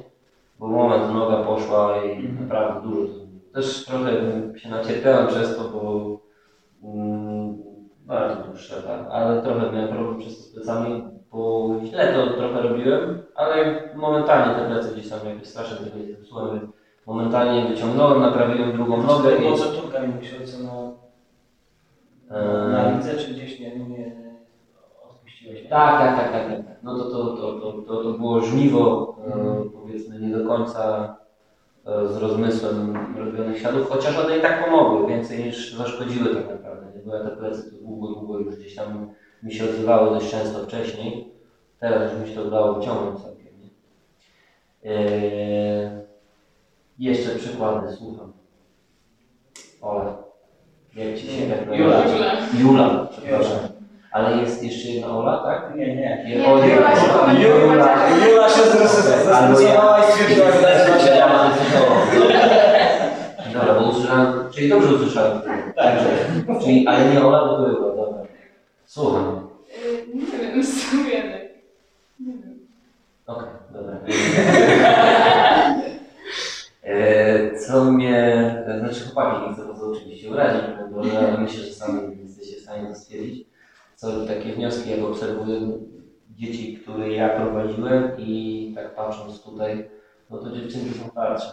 [0.58, 2.40] Bo moment noga poszła i Mhm.
[2.48, 3.14] naprawdę dużo.
[3.54, 4.12] Też trochę
[4.56, 6.20] się nacierpiałem przez to, bo
[6.84, 7.58] mm,
[8.06, 11.02] bardzo dłuższe, tak, ale trochę miałem problem przez to z plecami,
[11.32, 16.12] bo źle to trochę robiłem, ale momentalnie te plecy gdzieś tam jakieś strasznie tego nie
[16.12, 16.72] zepsułem,
[17.06, 19.56] momentalnie wyciągnąłem, naprawiłem drugą nogę i...
[19.58, 20.92] Co Turka musi ojca na,
[22.36, 22.72] Eee.
[22.72, 24.12] na lidze, czy gdzieś nie, nie
[25.10, 25.68] odpuściłeś?
[25.68, 26.76] Tak, tak, tak, tak, tak.
[26.82, 31.16] No to, to, to, to, to, to było żniwo, e, powiedzmy, nie do końca
[31.86, 36.86] e, z rozmysłem robionych siadów, chociaż one i tak pomogły, więcej niż zaszkodziły tak naprawdę.
[36.96, 37.02] Nie?
[37.06, 39.10] Bo ja te plecy to długo, długo już gdzieś tam
[39.42, 41.28] mi się odzywały dość często wcześniej.
[41.80, 43.46] Teraz już mi się to udało wyciągnąć całkiem.
[43.60, 44.90] Nie?
[44.90, 44.98] E,
[46.98, 48.32] Jeszcze przykłady, słucham.
[49.82, 50.14] Ola.
[50.94, 52.02] Jak ci się jak Jula.
[52.60, 53.58] Jula, przepraszam.
[54.12, 55.76] Ale jest jeszcze jedna Ola, tak?
[55.76, 56.24] Nie, nie.
[56.28, 57.48] Nie, Nie, Jula się komentuje.
[57.48, 58.08] Jula.
[58.30, 61.50] Jula się zestresowała i stwierdziła, że Jula.
[63.52, 65.40] to- Dobra, bo usłyszałem, czyli dobrze usłyszałem.
[65.76, 65.98] Tak.
[66.64, 67.97] Czyli, ale nie Ola, tylko Jula, dobra.
[68.88, 69.48] Słucham.
[69.84, 71.22] Y, Nie wiem, w sumie.
[72.20, 72.58] Nie wiem.
[73.26, 73.98] Okej, dobra.
[76.82, 81.02] E, Co mnie, znaczy chłopaki nie chcę was oczywiście urazić, bo
[81.42, 83.48] myślę, że sami jesteście w stanie to stwierdzić.
[83.94, 85.60] Co takie wnioski, jak obserwuję
[86.36, 89.90] dzieci, które ja prowadziłem i tak patrząc tutaj,
[90.30, 91.52] no to dziewczynki są twardsze.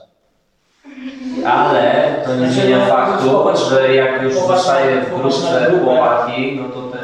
[1.45, 6.69] Ale to nie Znaczy, zmienia no, faktu, że jak już zostaje w grupce chłopaki, no
[6.69, 6.94] to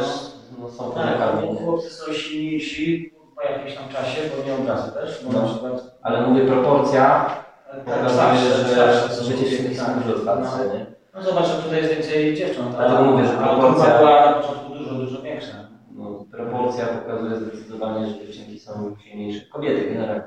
[0.96, 1.60] Tak, bo nie?
[1.60, 5.42] chłopcy są silniejsi po jakimś tam czasie, bo nie od razu też, bo No.
[5.42, 7.36] na przykład Ale mówię proporcja,
[7.72, 10.74] tak, pokazuje, że, dziewczynki są kobiety, dużo twardsze, no.
[10.74, 10.86] nie?
[11.16, 14.94] No zobacz, że tutaj jest więcej dziewcząt, Dlatego mówię, że proporcja- była na początku dużo,
[14.96, 15.54] dużo większa.
[15.92, 19.46] No, proporcja pokazuje zdecydowanie, że dziewczynki są silniejsze.
[19.46, 20.24] Kobiety generalnie.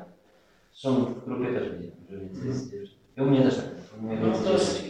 [0.72, 2.98] Zresztą w grupie też widzę, że więcej jest dziewczyn.
[3.16, 3.94] I u mnie też tak jest.
[4.02, 4.84] No, to jest-.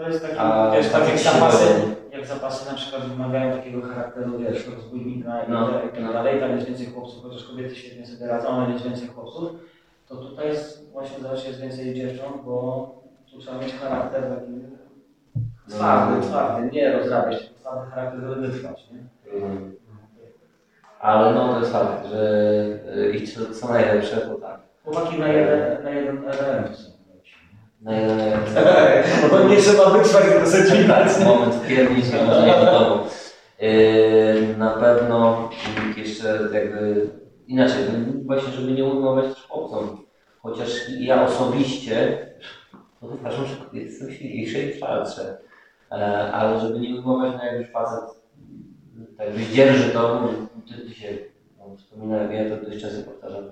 [0.00, 1.66] To jest taki, A wiesz, tak jak zapasy,
[2.12, 5.68] jak zapasy na przykład wymagają takiego charakteru, wiesz, rozbójnika i, No.
[5.68, 8.84] tak- i tak dalej, tam jest więcej chłopców, chociaż kobiety świetnie sobie radzą, ale jest
[8.84, 9.50] więcej chłopców,
[10.08, 12.88] to tutaj jest właśnie zawsze jest więcej dziewcząt, bo
[13.32, 14.52] tu trzeba mieć charakter taki
[15.68, 16.22] twardy, No.
[16.22, 18.98] twardy, nie rozrabiać, twardy charakter, żeby wytrwać, nie?
[19.38, 19.74] Mm.
[21.00, 22.42] Ale no to jest fakt, że
[22.96, 24.60] y, i co, najlepsze, to tak.
[24.84, 26.89] Chłopaki na jeden, na jeden element
[29.30, 33.06] Bo nie trzeba wytrwać, tylko sobie tak, moment pierniczki, może nie wiadomo.
[33.60, 35.50] Yy, na pewno
[35.96, 37.06] jeszcze jakby
[37.46, 40.04] inaczej, no właśnie żeby nie ujmować też chłopcom.
[40.42, 40.68] Chociaż
[40.98, 42.18] ja osobiście
[43.00, 45.38] to uważam, że kobiety są silniejsze i twardsze.
[45.92, 48.20] E, ale żeby nie ujmować, no jak już facet
[49.18, 50.28] tak wydzierży to,
[50.68, 51.08] ty, ty się
[51.58, 53.44] no, wspominałem, ja to dość często powtarzam,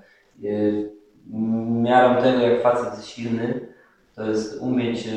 [1.83, 3.69] miarą tego jak facet jest silny,
[4.19, 5.11] to jest umieć e,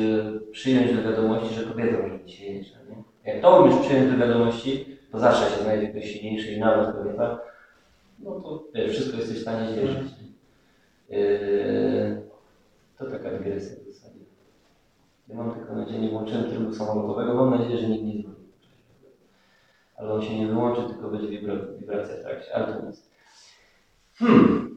[0.50, 2.78] przyjąć do wiadomości, że kobieta może być silniejsza.
[2.88, 3.32] Nie?
[3.32, 7.40] Jak to umiesz przyjąć do wiadomości, to zawsze się znajdzie ktoś silniejszy i nawet kobieta,
[8.18, 10.12] no to wiesz, wszystko jesteś w stanie zdzierżyć.
[11.08, 12.22] Yy,
[12.98, 14.20] to taka dygresja w zasadzie.
[15.28, 18.36] Ja mam tylko nadzieję, nie włączyłem trybu samolotowego, mam nadzieję, że nikt nie dzwoni.
[19.96, 23.10] Ale on się nie wyłączy, tylko będzie wibra- wibracja w trakcie, ale to nic.
[24.14, 24.71] Hmm.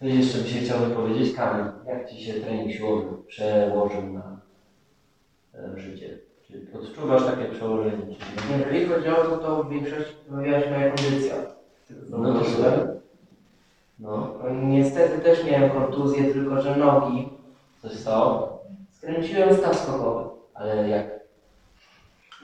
[0.00, 4.40] To jeszcze by się chciał powiedzieć, Kamil, jak Ci się trening siłowy przełożył na
[5.54, 6.18] e, życie?
[6.46, 7.98] Czy odczuwasz takie przełożenie?
[8.18, 8.58] Czy...
[8.58, 11.34] Jeżeli chodzi o to, to w większości pojawiła się moja kondycja.
[12.10, 13.00] No to super.
[13.98, 17.28] No, No, Niestety też miałem kontuzję, tylko że nogi.
[17.82, 18.60] coś stało?
[18.90, 20.30] Skręciłem staw skokowy.
[20.54, 21.20] Ale jak?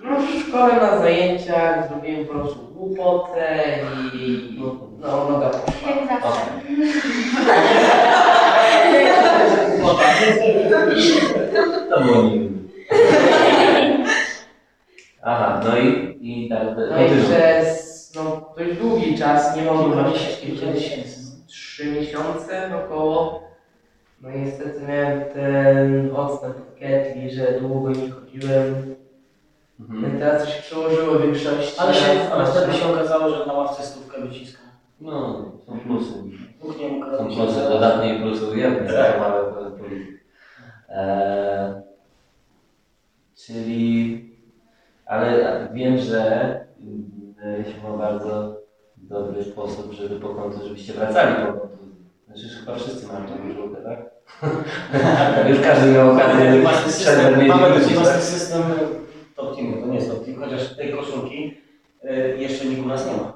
[0.05, 3.65] No w szkole na zajęciach zrobiłem po prostu głupotę
[4.15, 5.91] i no noga poszła.
[5.91, 6.41] Jak zawsze.
[11.91, 12.47] To było miłe.
[15.23, 20.41] Aha, no i, i tak, No i przez no, dość długi czas nie mogłem chodzić
[20.41, 20.67] kilka
[21.47, 23.43] trzy miesiące około.
[24.21, 28.95] No i niestety miałem ten odstęp od ketli, że długo nie chodziłem.
[29.81, 30.19] Mhm.
[30.19, 31.79] Teraz to się przełożyło w większości.
[31.79, 34.66] Ale, się, ale wtedy się okazało, że na ławce stówkę wyciska.
[35.01, 36.13] No, są plusy.
[37.19, 38.97] Są plusy dodatnie plusy ujemne, Tak.
[38.97, 40.13] tak małe polityki.
[40.89, 41.73] Eee,
[43.47, 44.31] czyli,
[45.07, 46.21] ale wiem, że
[47.65, 48.57] się ma bardzo
[48.97, 51.95] dobry sposób, żeby po żebyście wracali po kontuzji.
[52.27, 54.17] Znaczy, chyba wszyscy mają taką żółtę, tak?
[55.51, 57.75] Już każdy miał okazję Własny przed system, mamy
[58.05, 58.23] tak?
[58.23, 58.63] system
[59.37, 61.55] top teamu, to nie jest team, chociaż tej koszulki
[62.05, 63.36] y, jeszcze nikt u nas nie ma.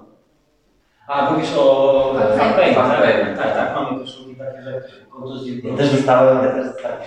[1.11, 2.88] A, mówisz o Tak, fanpage, tak, tak?
[2.88, 3.36] fanpage.
[3.36, 6.98] Tak, tak, mamy koszulki takie, że kontuzji Ja wróci, też dostałem, ja też dostałem.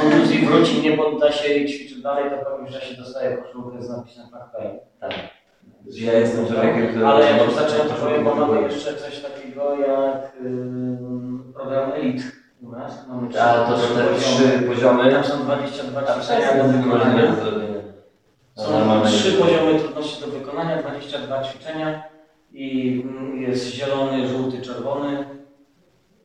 [0.00, 3.90] kontuzji wróci, nie podda się i ćwiczy dalej, to po jakimś czasie dostaje koszulkę z
[3.90, 4.78] napisem fanpage.
[5.00, 5.12] Tak.
[5.86, 7.06] Ja jestem człowiekiem, który...
[7.06, 10.32] Ale jak już zacząłem, to powiem, bo mamy jeszcze coś takiego jak
[11.54, 12.24] program Elite
[12.62, 13.06] u nas.
[13.08, 15.10] Mamy trzy- A to są te trzy poziomy.
[15.12, 17.22] Tam są 22 Tam ćwiczenia do wykonania.
[18.56, 22.11] Są trzy poziomy trudności do wykonania, 22 ćwiczenia
[22.54, 23.04] i
[23.40, 25.26] jest zielony, żółty, czerwony,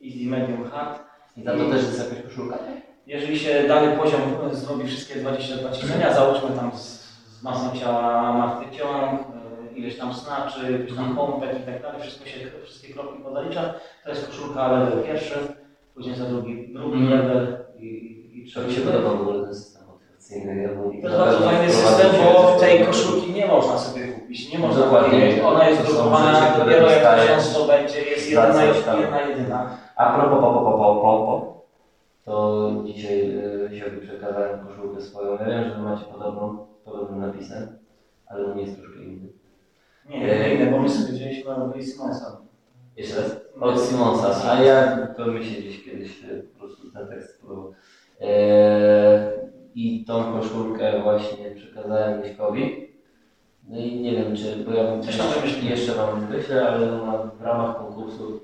[0.04, 1.00] easy, medium, hard.
[1.36, 2.58] I za to też jest jakaś koszulka?
[3.06, 4.20] Jeżeli się dany poziom
[4.50, 7.08] e, zrobi wszystkie 22 ćwiczenia, załóżmy tam z,
[7.38, 12.00] z masą ciała martwy ciąg, e, ileś tam snaczy, ileś tam pompek i tak dalej,
[12.02, 13.74] wszystko się, wszystkie kroki pozalicza,
[14.04, 15.34] to jest koszulka level pierwszy,
[15.94, 17.20] później za drugi, drugi Mhm.
[17.20, 19.54] level i, i, i To mi się podoba w ogóle ten
[20.30, 24.86] bym- To jest bardzo fajny system, bo tej koszulki nie można sobie kupić, nie można
[24.86, 25.40] kupić.
[25.44, 29.78] Ona jest drukowana dopiero jak dostajesz ksiądz to będzie, jest za jedna, jedyna.
[29.96, 31.62] A propos po, po, po, po, po,
[32.24, 33.30] to dzisiaj
[33.72, 35.32] y, się przekazałem koszulkę swoją.
[35.32, 37.78] Ja wiem, że macie podobną, podobnym napisem,
[38.26, 39.28] ale mnie jest troszkę inny.
[40.08, 42.40] Nie, nie inne, bo my sobie wzięliśmy od Simonsa.
[42.96, 43.36] Jeszcze raz?
[43.60, 47.72] Od Simonsa, a ja to mi się gdzieś kiedyś y, po prostu ten tekst podobał.
[48.20, 48.28] Eee,
[49.80, 52.88] I tą koszulkę właśnie przekazałem Miśkowi.
[53.68, 55.70] No i nie wiem, czy, bo ja bym wymyślimy.
[55.70, 58.40] jeszcze wam wyślę, ale no, w ramach konkursu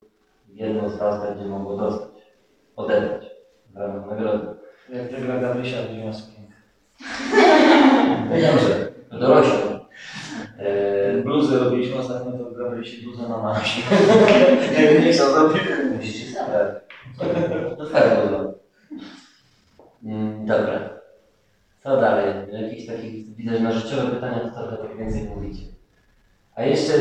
[0.49, 2.09] jedno z was będzie mogło dostać,
[2.77, 3.25] odebrać
[3.75, 4.47] w ramach nagrody.
[4.93, 6.55] Jak wygra Gabrysia, będzie miał sukienkę.
[8.53, 9.59] Dobrze, dorośli.
[10.59, 13.83] Eee, Bluzy robiliśmy ostatnio, to Gabrysi bluzę na nasi.
[14.79, 15.97] Nie wiem, nie co zrobimy.
[15.97, 16.75] musicie zabrać.
[17.79, 18.53] To fajnie wygląda.
[20.05, 21.04] Mm, Dobra.
[21.85, 22.35] Co dalej?
[22.53, 25.63] Jakieś takich, widać na życiowe pytania, to trochę tak więcej mówicie.
[26.55, 26.93] A jeszcze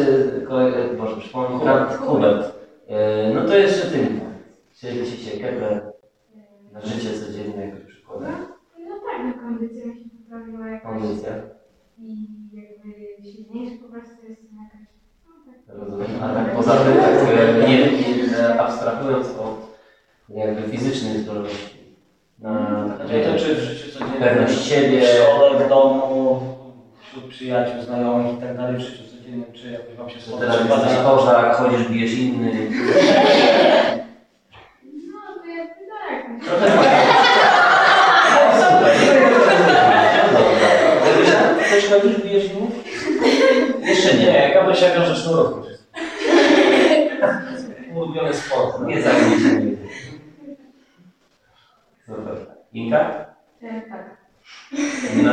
[0.48, 1.98] kolega, Boże, przypomnij, Hubert.
[1.98, 2.54] Hubert.
[2.88, 4.68] E, no to jeszcze ty mi powiedz.
[4.80, 5.92] Czy ci się Kepler
[6.72, 8.28] na życie codzienne jakoś przykłada?
[8.90, 11.32] No tak, no kondycja mi się poprawiła jakoś Kondycja,
[12.00, 14.88] i jakby silniejszy po prostu jestem jakaś.
[15.28, 15.78] No tak.
[15.78, 16.24] rozumiem.
[16.24, 19.74] A tak poza tym, tak nie, nie abstrahując od
[20.30, 21.73] jakby fizycznych zdolności.
[22.40, 25.02] Na Znaczy, to czy w życiu codziennym, Pewność siebie.
[25.02, 26.40] w szkole, w domu,
[27.02, 30.70] wśród przyjaciół, znajomych i tak dalej, w życiu codziennym, czy jakoś wam się spodoba, teraz
[30.70, 32.70] jesteś kozak, chodzisz, bijesz innych.
[35.12, 36.46] No to jakby tak.
[36.46, 36.66] Trochę
[41.70, 42.84] Też chodzisz, bijesz innych?
[43.88, 44.26] Jeszcze nie.
[44.26, 45.62] Nie, Gabrysia wiąże sznurówkę.
[47.96, 48.88] Ulubiony sport.
[48.88, 49.60] Nie zajmij się
[52.08, 52.22] nigdy.
[52.22, 52.38] Super.
[52.74, 53.26] Inka?
[53.62, 54.18] E, tak.
[55.24, 55.32] No,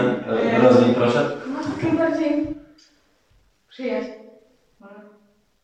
[0.68, 1.30] rozwij proszę.
[1.54, 2.46] No takie bardziej
[3.68, 4.10] przyjaźń.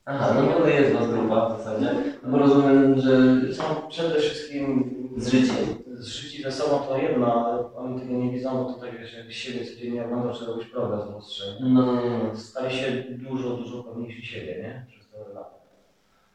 [0.04, 1.94] Aha, no to jest was grupa w zasadzie.
[2.22, 3.12] No bo rozumiem, że
[3.54, 5.56] Są przede wszystkim z życiem.
[5.94, 9.32] zżyci ze sobą to jedno, ale oni tego nie widzą, bo to tak wiesz, jak
[9.32, 11.44] siebie codziennie oglądasz, to robisz progres w lustrze.
[11.60, 12.36] No, no, no, no.
[12.36, 14.86] Stali się dużo, dużo pewniejsi siebie, nie?
[14.88, 15.50] Przez te lata.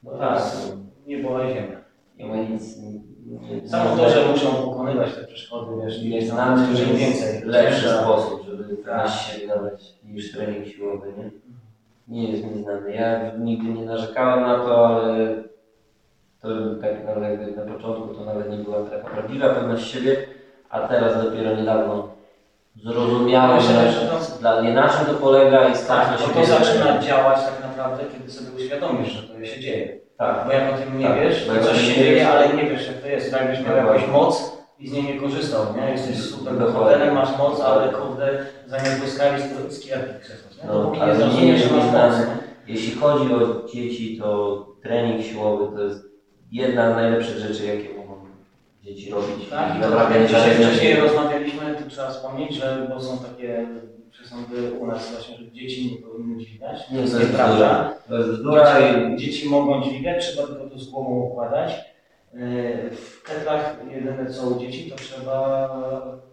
[0.03, 0.43] No tak.
[1.07, 1.80] Nie była ziemia.
[2.21, 2.63] Nie ma nic.
[3.71, 8.45] Samo to, że muszą pokonywać te przeszkody, wiesz, nie znamy którzy im więcej, lepszy sposób,
[8.49, 8.95] żeby Tak.
[8.97, 11.31] na siebie dawać niż trening siłowy, nie?
[12.07, 12.93] Nie jest mi znany.
[12.93, 15.43] Ja nigdy nie narzekałem na to, ale
[16.41, 16.47] to
[16.81, 20.15] tak nawet na początku to nawet nie była taka prawdziwa pewność siebie,
[20.69, 22.09] a teraz dopiero niedawno
[22.83, 26.41] zrozumiałem, że to- dla nie na czym to polega i stać Tak, na bo siebie.
[26.41, 30.00] to zaczyna działać tak naprawdę, kiedy sobie uświadomisz, że to się dzieje.
[30.21, 30.45] Tak.
[30.45, 32.87] Bo jak o tym nie Tak, wiesz, to coś się dzieje, to- ale nie wiesz
[32.87, 33.31] jak to jest.
[33.31, 33.91] Tak jakbyś miał Dokładnie.
[34.01, 35.91] jakąś moc i z niej nie korzystał, nie?
[35.91, 36.73] Jesteś super Dokładnie.
[36.79, 40.63] bohaterem, masz moc, ale kurde, za nią błyskawic to z kijarki krzesłasz, nie?
[40.67, 42.27] No, nie zrozumiesz, masz moc.
[42.67, 46.03] Jeśli chodzi o dzieci, to trening siłowy to jest
[46.51, 48.15] jedna z najlepszych rzeczy, jakie mogą
[48.83, 49.49] dzieci robić.
[49.49, 53.67] Tak, i to tak jak dzisiaj wcześniej rozmawialiśmy, tu trzeba wspomnieć, że bo są takie
[54.21, 56.89] przesądy u nas właśnie, że dzieci nie powinny dźwigać.
[56.89, 57.93] Nie, To jest nieprawda.
[58.09, 61.71] Dzieci, dzieci mogą dźwigać, trzeba tylko to z głową układać.
[62.33, 65.69] Yy, W ketlach jedyne co u dzieci, to trzeba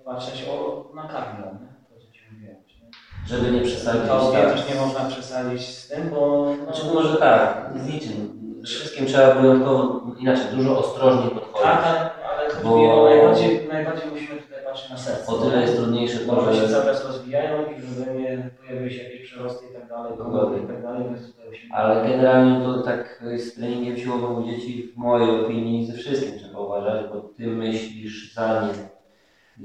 [0.05, 1.69] patrzeć o, na karmię, nie?
[1.89, 2.57] To co ci mówiłem.
[2.57, 2.89] nie?
[3.29, 4.03] żeby nie przesadzić.
[4.09, 4.53] To tak.
[4.53, 8.39] też nie można przesadzić z tym, bo no, Znaczy, może tak, z niczym.
[8.63, 11.63] Z wszystkim trzeba wyjątkowo, inaczej, dużo ostrożniej podchodzić.
[11.63, 13.05] tak, ale, ale bo...
[13.05, 15.33] najbardziej, najbardziej musimy patrzeć na serce.
[15.33, 16.69] O tyle jest trudniejsze to, one się że...
[16.69, 20.59] cały czas rozwijają i żeby nie pojawiły się jakieś przerosty i tak dalej, Dokładnie.
[20.59, 21.75] i tak dalej, więc tutaj musimy...
[21.75, 26.61] Ale generalnie to tak z treningiem siłowym u dzieci, w mojej opinii, ze wszystkim trzeba
[26.61, 28.89] uważać, bo ty myślisz za nie.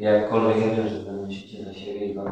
[0.04, 2.26] Jakkolwiek ja wiem, że wy myślicie za siebie i wam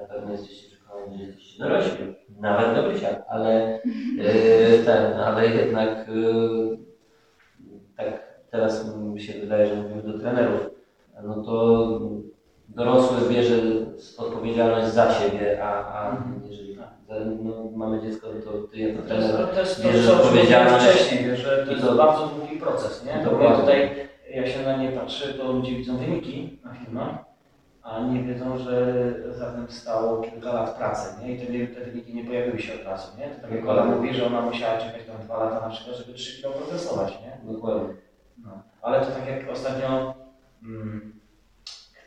[0.00, 2.14] na pewno jesteście przekonani, że jesteście dorośli.
[2.40, 3.80] Nawet Gabrysia, ale
[4.18, 6.78] yy, ten, ale jednak yy,
[7.96, 10.77] tak teraz mi się wydaje, że mówimy do trenerów,
[11.22, 11.88] no to
[12.68, 13.54] dorosły bierze
[14.18, 16.40] odpowiedzialność za siebie, a, a Mhm.
[16.50, 16.78] jeżeli
[17.42, 20.12] no, mamy dziecko, no to ty jako To jest, trener to jest to, bierzesz co
[20.12, 20.84] mówiłem odpowiedzialność.
[20.86, 23.24] wcześniej, że to jest to- bardzo długi proces, nie?
[23.24, 23.90] To ja tutaj,
[24.34, 27.14] jak się na nie patrzy, to ludzie widzą wyniki na filmach,
[27.82, 31.34] a nie wiedzą, że za tym stało kilka lat pracy, nie?
[31.34, 31.38] I
[31.68, 33.28] te, te wyniki nie pojawiły się od razu, nie?
[33.28, 36.12] To tak jak Ola mówi, że ona musiała czekać tam dwa lata na przykład, żeby
[36.14, 37.52] 3 kilo progresować, nie?
[37.52, 37.88] Dokładnie.
[38.44, 38.50] No.
[38.82, 40.14] Ale to tak jak ostatnio,
[40.62, 41.20] mm,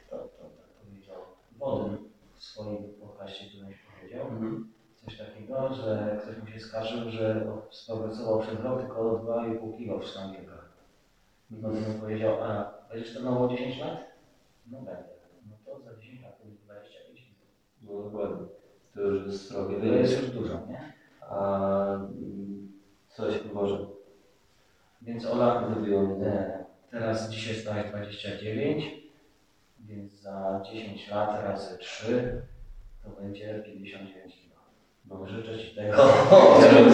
[0.08, 1.18] kto to tak powiedział,
[1.60, 1.98] Wodyn
[2.36, 4.72] w swoim podcaście którymś powiedział, Mhm.
[5.06, 10.08] coś takiego, że ktoś mu się skarżył, że sprogresował przez rok tylko 2,5 kg w
[10.10, 10.72] sztangielkach.
[11.52, 13.98] I on mu powiedział, a będziesz trenował 10 lat?
[14.68, 15.14] No będzie.
[15.50, 17.36] No to za 10 lat będzie 25 minut.
[17.82, 18.48] No dokładnie.
[18.94, 20.94] To już jest srogie To jest już dużo, nie?
[21.22, 22.72] A mm,
[23.10, 23.86] coś może
[25.02, 26.66] Więc Ola, wybiło mnie.
[26.92, 28.86] E, teraz dzisiaj staje 29,
[29.80, 32.42] więc za 10 lat razy 3
[33.04, 34.62] to będzie 59 kg.
[35.06, 35.98] No życzę Ci tego.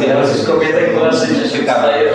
[0.06, 2.12] Teraz już kobietę, która życie się kameje.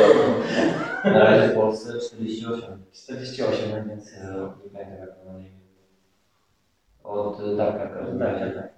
[1.04, 2.84] Na razie w Polsce 48.
[2.92, 5.44] 48, no więc Nie pamiętam jak ona na.
[7.04, 8.72] Od y, Darka Darka, tak.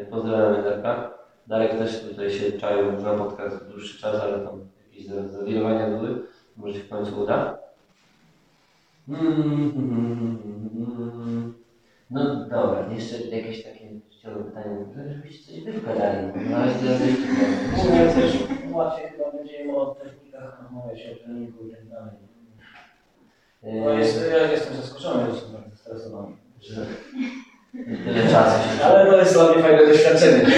[0.00, 1.10] Y, Pozdrawiamy Darka.
[1.46, 6.22] Darek też tutaj się czaił na podcast dłuższy czas, ale tam jakieś za- zawirowania były.
[6.56, 7.58] Może się w końcu uda.
[9.08, 10.38] Mm,
[12.10, 14.76] No dobra, jeszcze jakieś takie życiowe pytanie.
[15.08, 16.26] Żebyście coś wygadali.
[16.50, 16.84] Na razie to
[17.76, 18.32] Głównie też
[18.72, 22.12] łatwiej chyba będzie o technikach rozmawiać o treningu i tak dalej.
[23.62, 23.98] No nie.
[23.98, 26.36] jest, ja jestem zaskoczony, że jestem bardzo stresowany.
[26.60, 26.86] Że
[28.04, 30.44] tyle czasu się Ale to jest dla mnie fajne doświadczenie.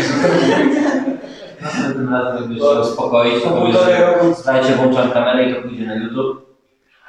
[1.63, 5.87] Następnym razem jakbyś się uspokoić, to Po powiesz, że dajcie włączam kamerę i to pójdzie
[5.87, 6.50] na YouTube.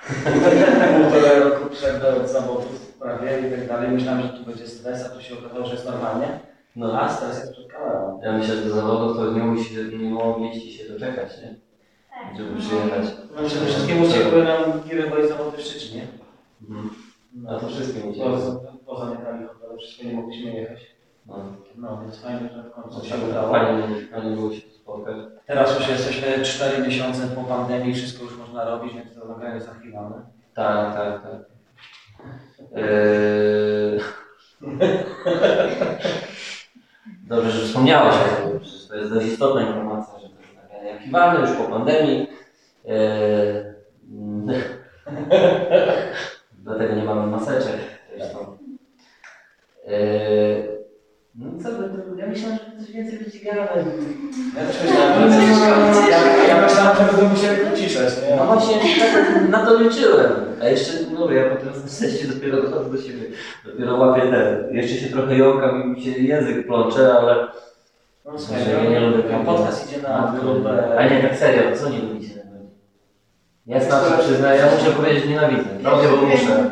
[0.08, 3.92] Półtorej roku przed od zawodów prawie i tak dalej.
[3.92, 6.40] Myślałem, że tu będzie stres, a tu się okazało, że jest normalnie.
[6.76, 8.20] No, A stres jest przed kamerą.
[8.24, 11.56] ja myślę, że do zawodów to nie, musi, nie mogliście się doczekać, nie?
[12.10, 12.38] Tak.
[12.38, 13.06] Żeby przyjechać.
[13.36, 16.08] No przede wszystkim uciekły nam giry, bo jest zawody w Szczecinie.
[16.70, 16.90] Mhm.
[17.48, 18.62] A No to wszystkim uciekło.
[18.86, 20.80] poza metami hotelu wszystko nie mogliśmy jechać.
[21.28, 21.36] No.
[21.78, 23.50] No więc fajnie, że w końcu się Fajnie, udało.
[23.52, 24.62] fajnie, fajnie było się.
[25.46, 29.70] Teraz już jesteśmy 4 miesiące po pandemii, wszystko już można robić, więc to nagranie jest
[29.70, 30.22] archiwalne.
[30.54, 31.42] Tak, tak, tak.
[32.76, 34.00] Eee...
[37.28, 41.40] Dobrze, że wspomniałeś o tym, to jest dość istotna informacja, że to jest nagranie archiwalne
[41.40, 42.28] już po pandemii.
[42.88, 43.64] Eee...
[46.64, 47.78] Dlatego nie mamy maseczek.
[49.88, 50.71] Eee...
[51.36, 53.86] No co, wy, to- ja myślałem, że coś więcej będzie gadać.
[54.58, 58.36] Ja też myślałem, że ja, ja myślałem, że będę musiał uciszać, nie?
[58.36, 60.32] No właśnie, tak na to liczyłem.
[60.62, 63.22] A jeszcze, no ja po tym sesie dopiero dochodzę do siebie.
[63.66, 64.76] Dopiero łapię ten.
[64.76, 67.48] Jeszcze się trochę jąkam i mi się język plącze, ale...
[68.26, 70.98] No słuchaj, ja nie lubię ten podcast idzie na grubę.
[71.12, 72.42] nie, tak serio, co nie lubicie?
[73.66, 75.70] Ja znaczy przyznaję, ja muszę powiedzieć nienawidzę.
[75.84, 76.70] Robię, bo muszę.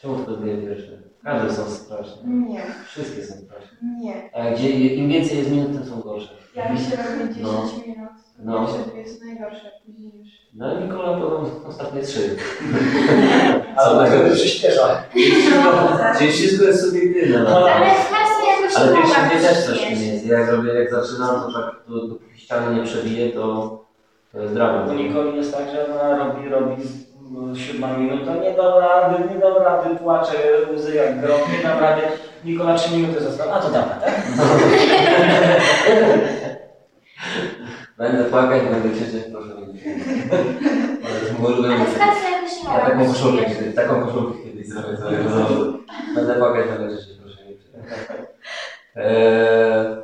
[0.00, 0.92] Czemu to dwie pierwsze?
[1.24, 2.22] Każde są straszne.
[2.28, 3.78] Nie, Wszystkie są straszne.
[4.00, 4.30] nie.
[4.34, 6.28] A gdzie, im więcej jest minut, tym są gorsze.
[6.56, 7.62] Jak się robi 10 No.
[7.86, 8.66] minut, No.
[8.66, 10.28] pierwsze dwie są najgorsze, później już.
[10.54, 12.20] No Nikola podał ostatnie trzy.
[13.76, 15.02] Ale tak to przyspiesza.
[16.18, 17.38] Czyli wszystko jest subiektywne.
[17.38, 17.48] No.
[17.58, 17.70] Ale
[18.76, 20.26] Ale mogła pierwsze dwie też coś nie jest.
[20.26, 23.84] Ja jak robię, jak zaczynam, to tak to, dopóki ściany nie przebije, to,
[24.32, 24.90] to jest dramat.
[24.90, 26.82] U Nikoli jest tak, że ona robi, robi
[27.54, 30.36] siódma minuta, nie dam rady, nie dam rady, płacze,
[30.74, 32.02] łzy jak grom, nie dam rady.
[32.44, 34.12] Nikola trzy minuty została, a to dam radę.
[37.98, 39.80] Będę płakać, będę krzyczeć, proszę mnie.
[41.04, 41.20] Ale
[42.30, 45.16] jakoś nie Ja taką koszulkę kiedyś, taką koszulkę kiedyś zrobię sobie.
[45.30, 45.46] No.
[46.14, 47.54] Będę płakać, będę krzyczeć, proszę mnie.
[48.96, 49.96] Eee,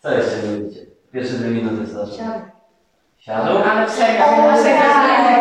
[0.00, 0.80] co jeszcze nie lubicie?
[1.12, 2.22] Pierwsze dwie minuty znaczy?
[3.24, 3.46] Siadł.
[3.46, 3.58] Siadł?
[3.70, 4.82] Ale w serio, na serio,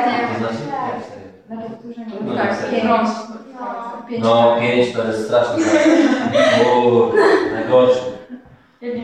[0.05, 0.33] tak.
[0.33, 0.63] To znaczy?
[0.93, 1.31] Jak serio?
[1.49, 2.25] na.
[2.25, 2.79] No, tak, serio.
[2.79, 2.83] pięć.
[2.83, 4.07] No.
[4.09, 4.23] Pięć.
[4.23, 5.63] No, pięć to jest straszny
[6.75, 7.11] Uuu,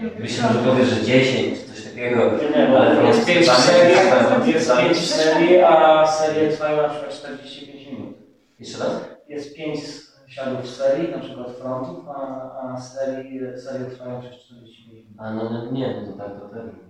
[0.02, 0.20] lubię.
[0.20, 2.32] Myślę, że powiesz, że 10 czy coś takiego.
[2.58, 4.86] Nie, bo Ale jest to pięć jest serii, tak, jest tak.
[4.86, 8.16] pięć serii, a serie trwają na przykład 45 minut.
[8.60, 8.92] Jeszcze raz?
[9.28, 9.80] Jest pięć
[10.28, 15.06] siadów serii, na przykład frontów, a, a serii, serie trwają przez 45 minut.
[15.18, 16.88] A no, no nie, no to tak, to też.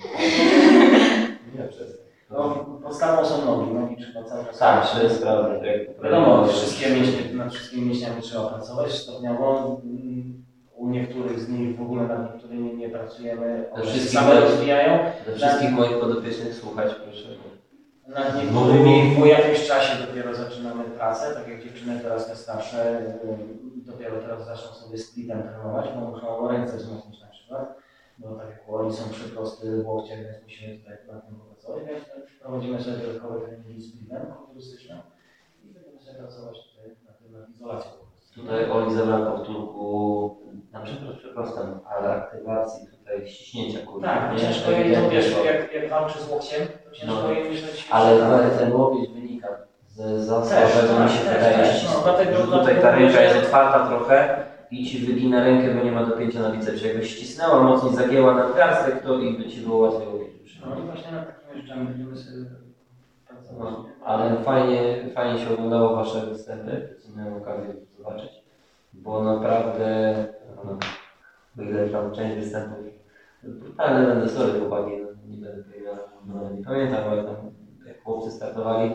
[1.54, 2.00] Nie, przez.
[2.30, 5.50] No, podstawą są nogi, nogi trzeba cały czas Tak, to jest prawda.
[6.04, 9.80] Wiadomo, wszystkie mięśnie, nad wszystkimi mięśniami trzeba pracować stopniowo.
[10.76, 14.98] U niektórych z nich w ogóle nad niektórymi nie pracujemy, one się same rozwijają.
[15.26, 17.28] Do wszystkich moich podopiecznych słuchać, proszę.
[18.08, 23.02] Nad niektórymi po jakimś czasie dopiero zaczynamy pracę, tak jak dziewczyny teraz te starsze
[23.76, 27.74] dopiero teraz zaczną sobie splitem trenować, bo muszą ręce wzmocnić na przykład,
[28.20, 31.84] bo tak jak u Oli są przyprosty w łokciach, więc musimy tutaj nad tym popracować,
[31.88, 32.04] więc
[32.40, 35.02] prowadzimy sobie dodatkowe treningi splitem kulturystyczne
[35.64, 37.90] i będziemy sobie pracować tutaj nad tym, nad izolacją.
[38.34, 40.36] Tutaj Oli zabrał powtórku,
[40.72, 44.06] na przykład przepraszam, ale aktywacji tutaj ściśnięcia kurwa.
[44.08, 44.38] Tak, nie?
[44.40, 47.32] ciężko jej to wiesz, jak, jak walczy z łokciem, to ciężko No.
[47.32, 47.88] jej myśleć.
[47.90, 49.48] Ale ale ten łokieć wynika
[49.88, 51.72] z zasłabego tak, mi się wydaje.
[51.94, 55.84] No, dlatego- że tutaj ta ręka że- jest otwarta trochę i ci wygina rękę, bo
[55.84, 56.86] nie ma dopięcia na bicepsie.
[56.86, 61.12] Jakbyś ścisnęła mocniej, zagięła nadgarstek, to i by ci było łatwiej łokieć No i właśnie
[61.12, 62.44] nad takimi rzeczami będziemy sobie
[63.28, 63.58] pracować.
[63.58, 68.30] No, ale fajnie, fajnie się oglądało Wasze występy, co miałem okazję zobaczyć,
[68.92, 70.14] bo naprawdę,
[70.64, 70.78] no,
[71.92, 72.78] tam część występów,
[73.42, 74.92] brutalne będę, sorry chłopaki,
[75.28, 75.94] nie będę powiedział,
[76.26, 77.36] no, nie pamiętam, ale tam
[77.86, 78.94] jak chłopcy startowali,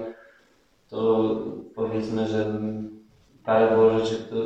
[0.90, 1.30] to
[1.76, 2.60] powiedzmy, że
[3.46, 4.42] parę było rzeczy, które,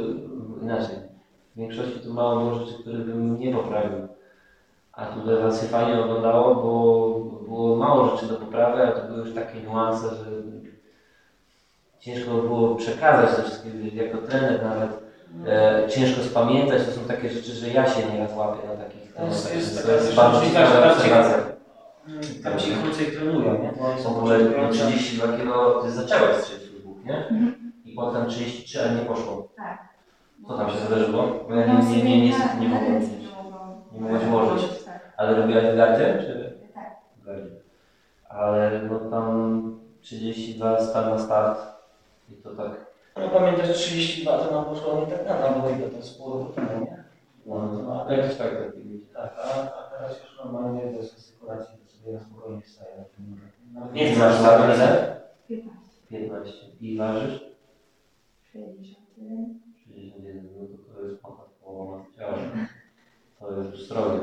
[0.62, 1.09] inaczej,
[1.60, 4.08] większości to mało było rzeczy, które bym nie poprawił.
[4.94, 9.20] A tutaj was się fajnie oglądało, bo było mało rzeczy do poprawy, a to były
[9.20, 10.26] już takie niuanse, że
[12.00, 14.90] ciężko było przekazać to wszystko, jako trener nawet.
[15.48, 19.26] E, ciężko spamiętać, to są takie rzeczy, że ja się nieraz łapię na takich No,
[19.26, 21.38] jest- jest to taka jest różnica, że tam obserwacja.
[22.44, 23.72] Tam ci krócej trenują, nie?
[23.98, 24.78] W są ogóle początkujący.
[24.78, 27.18] 32 kg, ty zaczęłaś strzelić w dwóch, nie?
[27.18, 27.72] Mhm.
[27.86, 29.48] I potem 33, a nie poszło.
[29.58, 29.89] Tak.
[30.48, 31.24] Co tam się zdarzyło?
[31.50, 33.30] Bo ja No, nie, nie, nie, nie, sobie nie, na- na mogłem ręce mieć.
[33.44, 33.82] mogłam.
[33.92, 34.84] Nie mogłaś ułożyć.
[34.86, 35.14] Tak.
[35.18, 36.54] Ale robiłaś w gardzie, czy?
[36.74, 36.90] Tak.
[38.30, 41.60] Ale no tam 32 star na start
[42.30, 42.86] i to tak.
[43.18, 46.34] No pamiętaj, że 32 to nam poszło nie tak dawno, bo ile to jest pół
[46.34, 47.04] roku temu, nie?
[47.46, 48.72] No, no, ale jakoś tak tak.
[49.14, 53.40] tak, a, a teraz już normalnie bez asykuracji to sobie na spokojnie wstaje na tym
[53.94, 55.22] Nie nie masz ile?
[55.48, 55.72] 15.
[56.10, 56.54] 15.
[56.82, 57.44] I ważysz?
[58.54, 59.60] 61.
[59.88, 61.22] 61, no to to jest
[61.80, 62.38] ponad ciała.
[63.40, 64.20] To jest już srogie.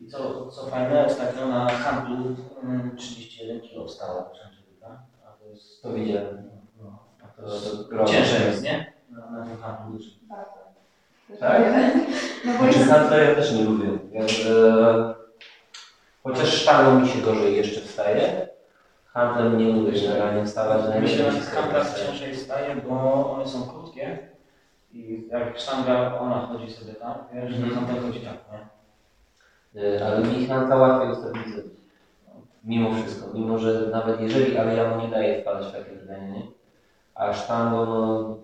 [0.00, 5.82] I co, co fajne, ostatnio na handlu mm, 31 kg wstała Czerczewika, a to jest...
[5.82, 6.50] To widziałem.
[6.82, 6.98] No,
[7.36, 8.92] To, to ciężej jest, nie?
[9.10, 9.98] Na, na tym handlu.
[10.22, 10.62] Bardzo.
[11.40, 11.62] Tak?
[12.44, 12.90] No bo Znaczy jest...
[12.90, 13.88] handla ja też nie lubię.
[14.12, 15.14] Ja, e,
[16.22, 18.48] chociaż sztangą mi się gorzej jeszcze wstaje.
[19.06, 21.00] Handlem nie lubię generalnie wstawać.
[21.00, 22.06] Myślę, że handlach wstaje.
[22.06, 24.31] ciężej staje, bo one są krótkie
[24.92, 27.74] i jak sztanga, ona chodzi sobie tam, wiesz, Mhm.
[27.74, 28.34] handel chodzi tak,
[29.74, 29.92] nie?
[29.96, 31.64] E, Ale mi handla łatwiej ustabilizować.
[32.64, 33.26] Mimo wszystko.
[33.34, 36.42] Mimo, że nawet jeżeli, ale ja mu nie daję wpadać w takie zdanie, nie?
[37.14, 38.36] A sztangą, no,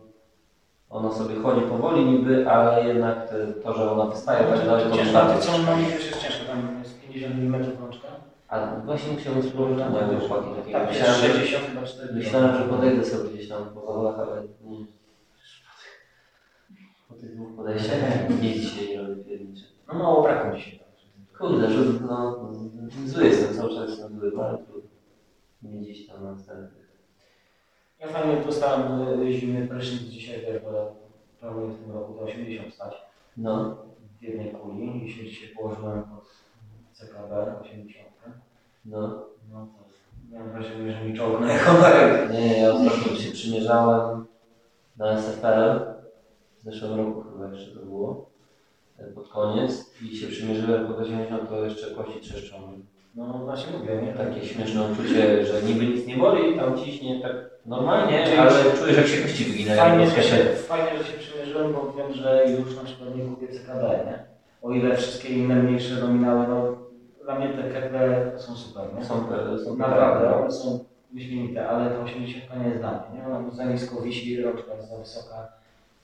[0.91, 3.17] ona sobie chodzi powoli niby, ale jednak
[3.63, 5.35] to, że ona wystaje tak To, daleko wystaje.
[5.35, 8.09] to co mam też jest ciężko, tam jest 50 mm rączka.
[8.49, 10.79] A właśnie musiałbym spróbować na moje chłopaki takiego.
[10.79, 12.15] Tak, jest Myślałem, że 60 chyba 40.
[12.17, 14.43] Myślałem, że podejdę sobie gdzieś tam po zawodach, ale
[17.59, 19.65] dwóch podejściach nic dzisiaj nie robię piernicze.
[19.89, 20.81] No mało brakło dzisiaj.
[21.39, 22.51] Kurde, że no,
[23.07, 24.91] zły jestem cały czas jestem zły, ale trudno.
[25.63, 26.89] Nie gdzieś tam na następnych.
[28.01, 30.97] Ja fajnie dostałem y, zimny prysznic dzisiaj też, bo
[31.41, 32.95] planuję w tym roku do 80 stać
[33.37, 33.77] No,
[34.21, 36.25] w jednej kuli i się dzisiaj położyłem pod
[36.93, 38.09] CKB 80.
[38.85, 39.29] no.
[39.53, 39.85] No to
[40.33, 42.31] miałem wrażenie, że mi czołg na honorek.
[42.33, 44.27] Nie, nie, ja ostatnio się przymierzałem
[44.97, 45.98] na SFL.
[46.61, 48.31] W zeszłym roku chyba jeszcze to było.
[48.99, 52.57] e, Pod koniec i się przymierzyłem pod 80, to jeszcze kości trzeszczą.
[53.15, 54.13] No właśnie mówię, nie?
[54.13, 57.33] Takie śmieszne uczucie, że niby nic nie boli, tam ciśnie tak
[57.67, 59.81] normalnie, Czyli- ale czujesz jak się kości wyginają.
[59.83, 63.25] Fajnie, po że się, fajnie, że się przymierzyłem, bo wiem, że już na przykład nie
[63.25, 64.19] kupię CKB, nie?
[64.63, 66.77] O ile wszystkie inne mniejsze nominały, no
[67.25, 69.05] dla mnie te KKB są super, nie?
[69.05, 69.15] Są,
[69.65, 73.27] są Naprawdę, one są wyśmienite, ale to 80 nie jest dla mnie, nie?
[73.27, 75.49] Ona za nisko wisi, rączka jest za wysoka.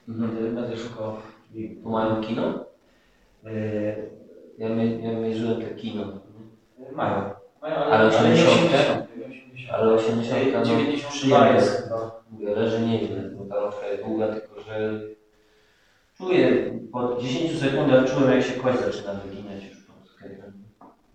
[0.09, 1.17] Będę, będę szukał
[1.83, 2.65] Tu mają kino?
[3.45, 4.11] yy,
[4.59, 6.05] Ja, my, ja mierzyłem te kino.
[6.93, 7.31] mają.
[7.63, 9.09] mają ale, Ale ale nie 80, 80.
[9.11, 9.73] 80.
[9.73, 11.55] Ale 80 no, 92 przyjemne.
[11.55, 11.91] jest.
[12.31, 15.01] Mówię, leży nieźle, bo ta rączka jest długa, tylko że
[16.19, 20.53] czuję, po 10 sekundach czułem jak się kość zaczyna wyginać już pod sklepem.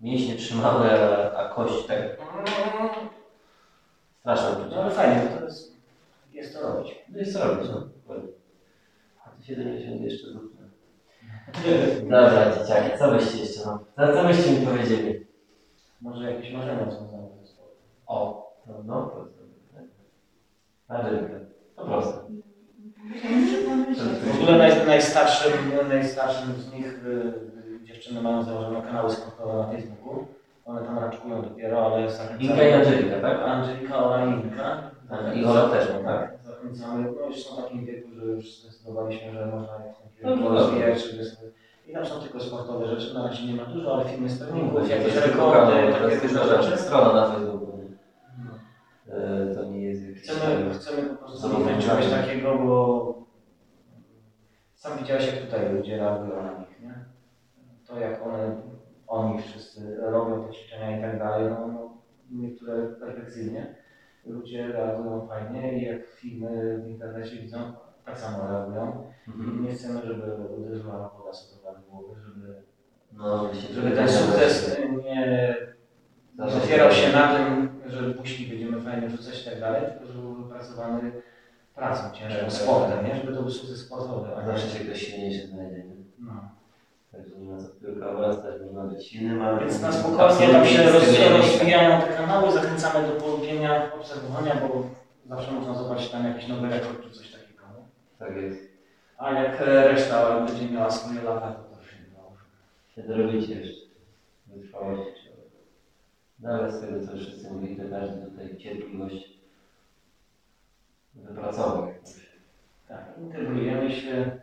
[0.00, 1.98] Mięśnie trzymały, a, a kość tak
[4.20, 5.76] straszne No ale fajnie, to jest,
[6.32, 6.94] jest to robić.
[7.08, 7.88] No i co robić, no?
[9.48, 9.72] Dokładnie.
[9.72, 10.60] A ty 70 jeszcze zupne.
[12.02, 13.78] Dobra, dzieciaki, co byście jeszcze mam?
[13.96, 15.26] Co, co byście mi powiedzieli?
[16.00, 17.76] Może jakieś marzenia związane ze sportem.
[18.06, 19.86] O, no, no to jest dobre.
[20.88, 21.34] Angelika,
[21.76, 22.18] to proste.
[24.38, 25.52] W ogóle naj, najstarszym,
[25.88, 27.08] najstarszym z nich y,
[27.82, 30.26] y, dziewczyny mają założone kanały sportowe na Facebooku.
[30.64, 32.08] One tam raczkują dopiero, ale.
[32.40, 33.38] Inka i Angelika, tak?
[33.42, 34.90] Angelika, Ola i Inka.
[35.10, 36.38] Tak, I Ola też, no tak?
[36.42, 37.12] Zachęcamy.
[37.20, 40.16] No już są w takim wieku, że już zdecydowaliśmy, że można je w tym No,
[40.20, 41.04] kierunku no, rozwijać.
[41.04, 41.22] żeby
[41.86, 43.14] I tam są tylko sportowe rzeczy.
[43.14, 46.44] Na razie nie ma dużo, ale filmy z treningów, To jakieś rekordy, takie jest różne
[46.62, 46.76] rzeczy.
[46.78, 47.78] Strona na Facebooku.
[48.44, 49.14] No.
[49.16, 50.22] E, To nie jest jakiś...
[50.22, 53.14] Chcemy, chcemy po prostu zrobić czegoś takiego, bo
[54.74, 57.04] sam widziałeś, jak tutaj ludzie reagują na nich, nie?
[57.86, 58.62] To jak one,
[59.06, 61.90] oni wszyscy robią te ćwiczenia i tak dalej, no, no
[62.30, 63.74] niektóre perfekcyjnie.
[64.26, 67.58] Ludzie reagują fajnie i jak filmy w internecie widzą,
[68.04, 69.04] tak samo reagują.
[69.28, 69.62] I Mhm.
[69.64, 72.54] nie chcemy, żeby uderzyła woda sobie na głowę, żeby,
[73.12, 75.56] No, żeby ten sukces nie
[76.64, 80.34] opierał się na tym, że puści będziemy fajnie wrzucać i tak dalej, tylko żeby był
[80.34, 81.12] wypracowany
[81.74, 83.16] pracą, ciężką, Tak, tak, sportem, nie?
[83.16, 84.36] Żeby to był sukces sportowy.
[84.36, 85.76] A zawsze się ktoś silniejszy znajdzie.
[85.76, 85.94] nie?
[86.18, 86.32] No.
[87.12, 89.60] Także nie ma co piórka wrastać, nie ma być silnym, ale...
[89.60, 91.36] Więc na spokojnie tam się nie wynika.
[91.36, 94.86] rozwijają te kanały, zachęcamy do polubienia, obserwowania, bo
[95.28, 97.62] zawsze można zobaczyć tam jakiś nowy rekord czy coś takiego.
[97.76, 97.84] nie?
[98.18, 98.70] Tak jest.
[99.18, 102.44] A jak e, reszta będzie miała swoje lata, to to się dobrze.
[102.94, 103.80] Się dorobicie jeszcze.
[106.40, 109.38] No ale z tego co wszyscy mówili, to każdy tutaj cierpliwość
[111.14, 111.94] wypracował.
[112.88, 114.40] Tak, integrujemy się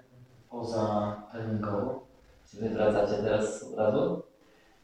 [0.49, 2.06] poza treningowo.
[2.51, 4.23] Czy wy wracacie teraz od razu?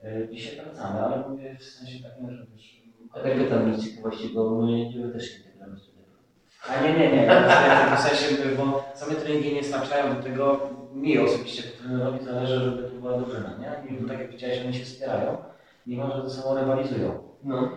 [0.04, 2.84] E, Dzisiaj wracamy, ale mówię w sensie takim, że wiesz...
[3.14, 6.04] A tak pytam z ciekawości, bo my nie też nie gramy tutaj.
[6.70, 7.28] A nie, nie, nie.
[7.98, 12.90] W sensie, bo same treningi nie starczają do tego, mi osobiście trenerowi zależy, żeby to
[12.90, 13.96] była drużyna, nie?
[13.98, 15.38] I tak jak widziałeś, oni się wspierają,
[15.88, 17.24] mimo że ze sobą rywalizują.
[17.44, 17.70] No.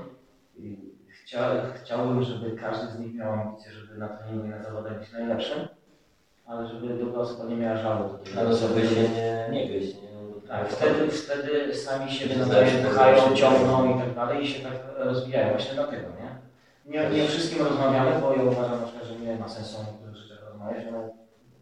[1.09, 5.13] Chcia, chciałbym, żeby każdy z nich miał ambicje, żeby na treningu i na zawodach być
[5.13, 5.69] najlepszym,
[6.47, 8.05] ale żeby osoba nie miała żalu.
[8.39, 10.09] Ale żeby się nie, nie gryźć, nie?
[10.13, 13.35] No, Tak, wtedy, wtedy sami siebie Się nawzajem zdaje się.
[13.37, 15.51] ciągną i tak dalej i się tak rozwijają.
[15.53, 16.37] Właśnie dlatego, nie?
[16.93, 20.85] Nie, nie wszystkim rozmawiamy, bo ja uważam że nie ma sensu o niektórych rzeczach rozmawiać,
[20.93, 20.99] no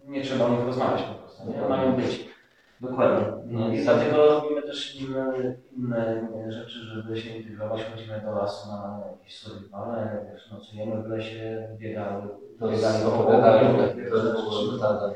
[0.05, 1.68] nie trzeba o nich rozmawiać po prostu, nie?
[1.68, 2.34] Mają być.
[2.80, 3.26] Dokładnie.
[3.46, 5.32] No i dlatego robimy też inne,
[5.76, 6.22] inne
[6.52, 7.84] rzeczy, żeby się integrować.
[7.84, 12.22] Chodzimy do lasu na jakieś survivale, wiesz, nocujemy w lesie, biegały,
[12.60, 14.32] To biegali jest po opowiadałem, obozie, takie to rzeczy.
[14.32, 15.14] było totalne.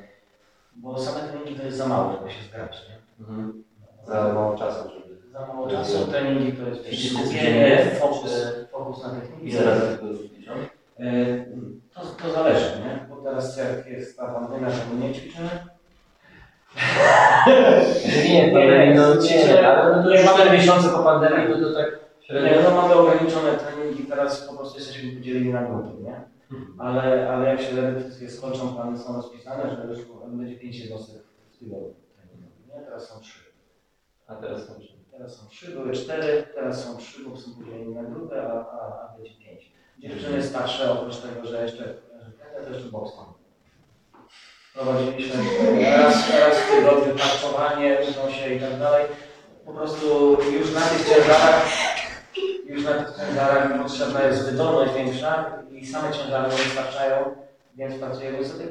[0.77, 3.25] Bo same treningi to jest za mało, żeby się zgrać, nie?
[3.27, 3.65] Mhm.
[4.07, 5.31] Za mało czasu, żeby...
[5.33, 9.43] Za mało czasu, treningi to jest wiesz, skupienie, fokus, fokus na technikę.
[9.45, 10.53] Ile razy tego ćwiczą?
[10.99, 11.05] E,
[11.95, 13.07] To, to zależy, nie?
[13.09, 15.49] Bo teraz jak jest ta pandemia, my nie ćwiczymy.
[18.25, 21.75] Nie, nie, no nie, ale no to już mamy- 4 miesiące po pandemii, no to
[21.75, 22.71] tak Nie, średnio...
[22.71, 26.21] no mamy ograniczone treningi, teraz po prostu jesteśmy podzieleni na grupy, nie?
[26.79, 31.59] Ale, ale jak się repetycje skończą, plany są rozpisane, że już będzie 5 jednostek w
[31.59, 31.95] tygodniu
[32.69, 32.85] nie?
[32.85, 33.39] Teraz są 3.
[34.27, 34.93] A teraz kończę.
[35.11, 39.11] Teraz są 3, były 4, teraz są 3, bo są podzieleni na grupę, a, a,
[39.11, 39.73] a będzie 5.
[39.99, 43.13] Dziewczyny starsze, oprócz tego, że jeszcze, że to jeszcze boks.
[44.79, 45.43] Prowadziliśmy
[45.97, 49.05] raz, raz w tygodniu tarczowanie, uczą się i tak dalej.
[49.67, 51.67] Po prostu już na tych ciężarach,
[52.67, 57.17] już na tych ciężarach potrzebna jest wydolność większa i same ciężary nie wystarczają,
[57.77, 58.65] więc pracujemy sobie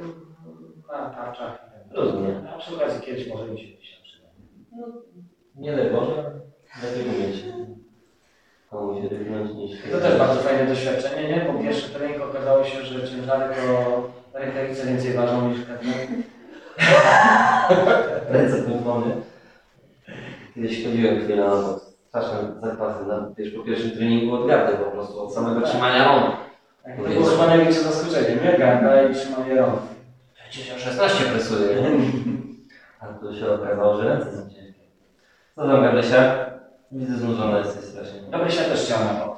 [0.91, 1.67] na tarczach.
[1.91, 2.47] Rozumiem.
[2.55, 4.27] A przy okazji kiedyś może mi się przyda.
[5.55, 6.31] Nie daj Boże,
[6.83, 7.43] lepiej umieć.
[8.69, 9.85] Komu się ryknąć niż...
[9.85, 11.41] I to też bardzo fajne doświadczenie, nie?
[11.41, 15.93] Po pierwszy trening okazało się, że ciężary to rękawice więcej ważą niż pewne.
[18.29, 19.15] Ręce pędzone.
[20.55, 21.79] Kiedyś chodziłem chwilę na to.
[22.07, 23.05] Straszne zapasy.
[23.05, 26.35] Na, wiesz, po pierwszym treningu od gardy po prostu, od samego trzymania rąk.
[26.83, 28.57] Tak, to było chyba największe zaskoczenie, nie?
[28.57, 29.79] Garda i trzymanie rąk.
[30.49, 31.77] Przecież ja 16 presuję.
[32.99, 34.81] A tu się okazało, że ręce są ciężkie.
[35.55, 36.49] Co tam, Gabrysia?
[36.91, 38.21] Widzę, znużona jesteś strasznie.
[38.31, 39.37] Gabrysia też chciała na bok.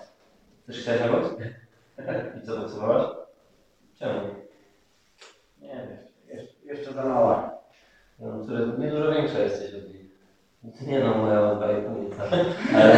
[0.68, 1.30] Też chciałeś na boks?
[2.44, 3.08] I co, boksowałaś?
[4.00, 4.20] Czemu?
[5.70, 5.98] Nie,
[6.36, 7.60] jeszcze, jeszcze za mała.
[8.20, 10.06] No, które nie dużo większa jesteś od nich.
[10.88, 12.24] Nie no, moja ma 2,5 nieca.
[12.74, 12.96] Ale,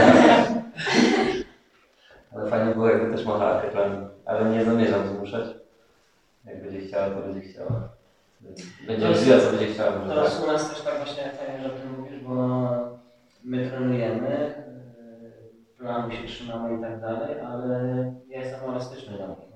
[2.32, 4.08] ale fajnie było, jakby też machała ketlami.
[4.26, 5.46] Ale nie zamierzam zmuszać.
[6.46, 7.90] Jak będzie chciała, to będzie chciała.
[8.88, 9.92] Będzie mówiła, co będzie chciała.
[9.92, 10.16] może tak.
[10.16, 12.70] Teraz u nas też tak właśnie fajnie, że o tym mówisz, bo
[13.44, 14.56] my trenujemy,
[15.22, 19.51] yy, planu się trzymamy i tak dalej, ale ja jestem elastyczny dla nich?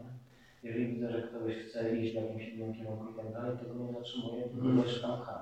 [0.66, 3.84] Jeżeli widzę, że ktoś chce iść w jakimś innym kierunku i tak dalej, to go
[3.84, 5.40] nie zatrzymuję, tylko go jeszcze tam pcham.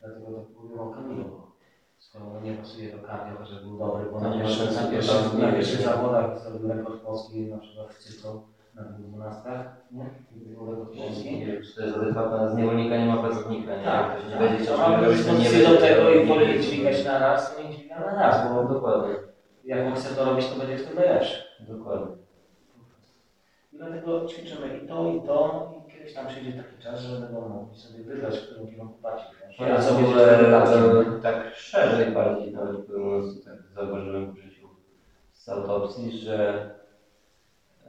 [0.00, 1.52] Dlatego to mówię o Kamilu, bo
[1.98, 6.38] skoro nie pasuje do cardio, chociaż był dobry, bo na ma pierwszych, na na zawodach
[6.38, 8.42] zrobił rekord polski, na przykład w cyklu
[8.74, 9.48] na 12,
[9.90, 10.06] nie?
[10.50, 11.38] Rekord polski.
[11.38, 12.50] Nie wiem, czy to jest adekwatne.
[12.50, 13.76] Z niewolnika nie ma pracownika.
[13.76, 13.84] Nie?
[13.84, 14.38] Tak, tak.
[14.38, 17.58] będzie To chciał mamy robić, to nie dyspozycję do tego i woli dźwigać na raz,
[17.58, 19.14] nie dźwiga na raz, bo dokładnie.
[19.64, 21.36] jak on chce to robić, to będzie w tym najlepszy.
[21.60, 22.27] Dokładnie.
[23.78, 27.78] Dlatego ćwiczymy i to, i to, i kiedyś tam przyjdzie taki czas, że będą mogli
[27.78, 29.62] sobie wybrać, w którym kierunku bardziej kręci.
[29.62, 34.68] Ja sobie e, tak szerzej bardziej nawet mówiąc, tak zauważyłem w życiu
[35.32, 36.70] z autopsji, że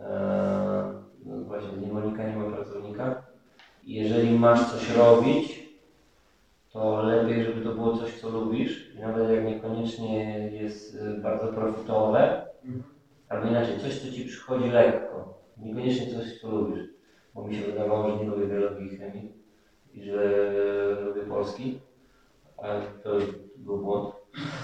[0.02, 0.94] e,
[1.26, 3.22] no właśnie z niewolnika nie ma pracownika.
[3.84, 5.70] Jeżeli masz coś robić,
[6.72, 8.95] to lepiej, żeby to było coś, co lubisz.
[8.95, 12.84] I nawet jak niekoniecznie jest e, bardzo profitowe, Mhm.
[13.30, 15.39] albo inaczej, coś, co ci przychodzi lekko.
[15.64, 16.84] Niekoniecznie coś, co lubisz.
[17.36, 19.31] Bo mi się wydawało, że nie lubię biologii i chemii
[19.94, 20.22] i że
[21.06, 21.80] lubię polski,
[22.57, 23.10] ale to
[23.57, 24.15] był błąd.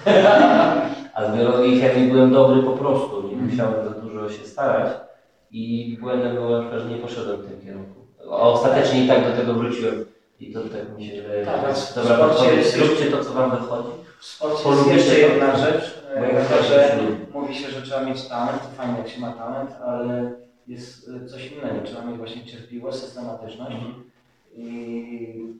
[1.13, 4.93] A z biologii i chemii byłem dobry po prostu, nie musiałem za dużo się starać
[5.51, 8.01] I błędem było na przykład, że nie poszedłem w tym kierunku.
[8.31, 10.05] A ostatecznie i tak do tego wróciłem.
[10.39, 11.45] I to tak mi się wydaje.
[11.45, 11.61] Tak,
[11.95, 12.67] dobra podpowiedź.
[12.67, 13.89] Zróbcie to, co wam wychodzi.
[14.19, 15.17] W sporcie jest jeszcze to?
[15.17, 16.99] jedna rzecz, Bo e, każdy że
[17.33, 20.31] mówi się, że trzeba mieć talent, to fajnie jak się ma talent, ale
[20.67, 23.77] jest e, coś innego, trzeba mieć właśnie cierpliwość, systematyczność
[24.55, 25.53] i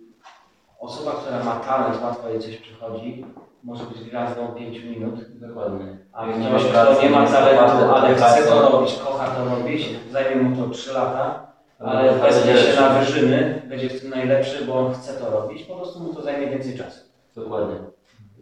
[0.80, 3.26] osoba, która ma talent, łatwo jej coś przychodzi,
[3.64, 5.98] może być gwiazdą 5 minut, Dokładnie.
[6.14, 10.64] a ktoś, kto nie ma talentu, ale chce to robić, kocha to robić, zajmie mu
[10.64, 11.48] to 3 lata,
[11.80, 15.76] ale wezmie się na wyżyny, będzie w tym najlepszy, bo on chce to robić, po
[15.76, 17.00] prostu mu to zajmie więcej czasu.
[17.36, 17.76] Dokładnie.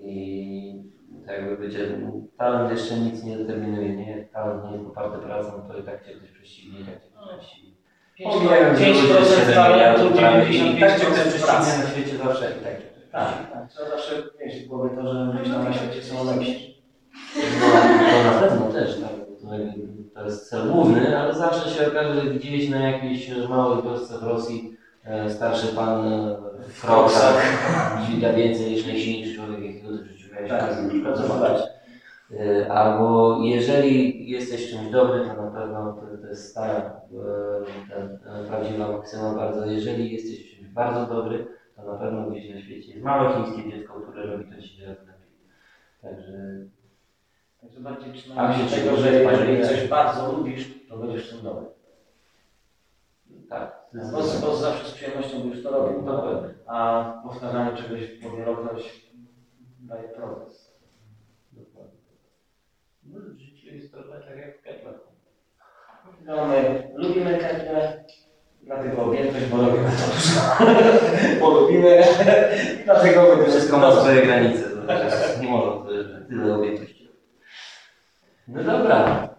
[0.01, 0.92] I
[1.27, 1.79] tak jakby będzie,
[2.37, 4.27] talent jeszcze nic nie determinuje, nie?
[4.33, 7.37] Talent nie jest poparty pracą, to i tak cię ktoś prześcignie, i tak cię ktoś
[7.39, 7.73] prześcignie.
[8.23, 12.17] Pomijając, że 5% ludzie 7 talentu, miliardów, 95% 95% tak cię ktoś prześcignie na świecie
[12.17, 12.73] zawsze i tak
[13.11, 13.53] Tak, prześcignie.
[13.53, 13.69] tak.
[13.69, 16.83] Trzeba zawsze mieć w głowie to, że gdzieś tam na świecie są lepsi.
[17.35, 17.65] No,
[18.11, 19.09] to na pewno też, tak.
[20.13, 24.23] To, jest cel główny, ale zawsze się okaże, że gdzieś na jakiejś małej wiosce w
[24.23, 27.45] Rosji e, starszy pan e, w frokach
[28.05, 30.12] dźwiga więcej niż najsilniejszy człowiek, jakiego ty
[30.47, 30.83] miałeś Tak.
[30.83, 31.65] na przykład zobaczyć.
[32.39, 37.01] E, Albo jeżeli jesteś czymś dobry, to na pewno to, to jest stara,
[37.91, 39.65] e, e, prawdziwa maksyma bardzo.
[39.65, 43.93] Jeżeli jesteś czymś bardzo dobry, to na pewno gdzieś na świecie jest małe chińskie dziecko,
[43.93, 45.07] które robi to ci lepiej.
[46.01, 46.31] Także
[47.61, 51.29] Także bardziej A trzymamy się się tego, że że jeżeli coś bardzo lubisz, to będziesz
[51.29, 51.65] tym dobry.
[53.49, 53.83] tak.
[54.11, 56.49] Bo, bo zawsze z przyjemnością będziesz to robił, Dokładnie.
[56.67, 59.02] a powtarzanie czegoś powielokroć
[59.83, 60.79] daje progres.
[61.51, 61.99] Dokładnie.
[63.03, 65.13] No, w życiu jest trochę tak jak w.
[66.25, 68.03] No my lubimy ketle,
[68.61, 70.41] dlatego objętość, bo robimy to dużo.
[71.41, 72.03] bo lubimy,
[72.85, 75.89] dlatego będziemy Wszystko ma swoje granice, znaczy nie można
[76.29, 77.09] tyle objętości.
[78.47, 79.29] No dobra.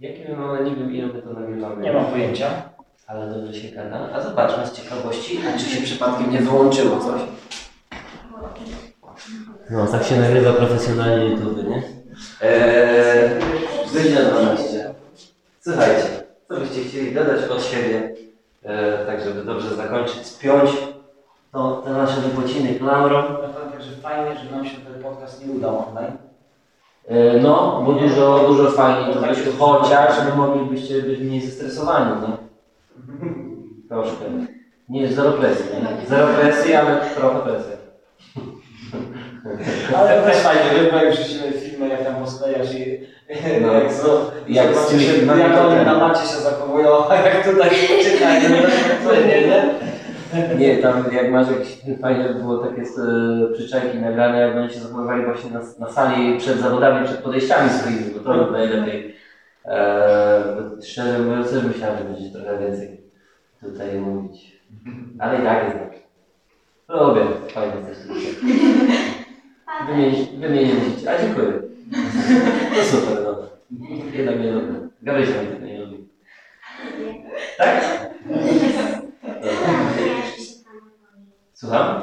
[0.00, 1.82] Jakie my mamy, nie wiem ile my to nagrywamy.
[1.82, 2.46] Nie mam pojęcia.
[3.06, 4.08] Ale dobrze się gada.
[4.12, 7.20] A zobaczmy z ciekawości, czy się przypadkiem nie wyłączyło coś.
[9.70, 11.82] No, tak się nagrywa profesjonalnie YouTube, nie?
[12.42, 13.30] Eee,
[13.94, 14.94] godzina 12.
[15.60, 16.02] Słuchajcie,
[16.48, 18.14] co byście chcieli dodać od siebie,
[18.64, 20.70] eee, tak żeby dobrze zakończyć, spiąć
[21.52, 23.22] to, te nasze wypociny klamrą.
[23.22, 26.16] Powiem tak, że fajnie, że nam się ten podcast nie udał online.
[27.08, 32.36] E, No, bo dużo, dużo fajniej to wyszło, chociaż wy moglibyście być mniej zestresowani, nie?
[33.88, 34.24] Troszkę.
[34.88, 36.06] Nie, zero presji, nie?
[36.08, 37.72] Zero presji, ale trochę presji.
[39.96, 43.06] Ale też fajnie, że już się filmy, jak tam posklejasz i
[43.62, 43.72] No.
[43.72, 46.88] jak, zo, Jak jak, z tymi się, filmami jak to oni na macie się zachowują,
[47.10, 47.70] a jak tutaj
[48.04, 49.86] czekają, no to tak nie, nie?
[50.58, 55.24] Nie, tam jak masz jakieś, fajne było takie e, przyczajki nagrane, jak oni się zachowywali
[55.24, 59.14] właśnie na, na sali przed zawodami, przed podejściami swoimi, bo to było najlepiej.
[59.64, 63.00] E, bo szczerze mówiąc, też myślałem, że będzie trochę więcej
[63.60, 64.62] tutaj mówić.
[65.20, 65.98] Ale i tak jest dobrze.
[66.88, 67.22] Lubię,
[67.54, 67.98] fajnie też
[70.40, 71.10] wymienić życie.
[71.10, 71.52] A dziękuję.
[72.76, 73.36] No super, no.
[74.12, 74.88] Jednak nie lubię.
[75.02, 76.08] Gabrysia mnie tylko nie lubi.
[77.58, 77.84] Tak?
[81.54, 82.02] Słucham?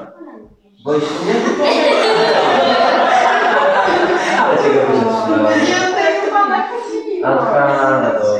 [0.83, 1.33] Boisz się mnie?
[4.39, 5.49] Ale cię Gabrysia trzymała.
[5.53, 7.25] Tego.
[7.25, 8.33] Aha, dobra.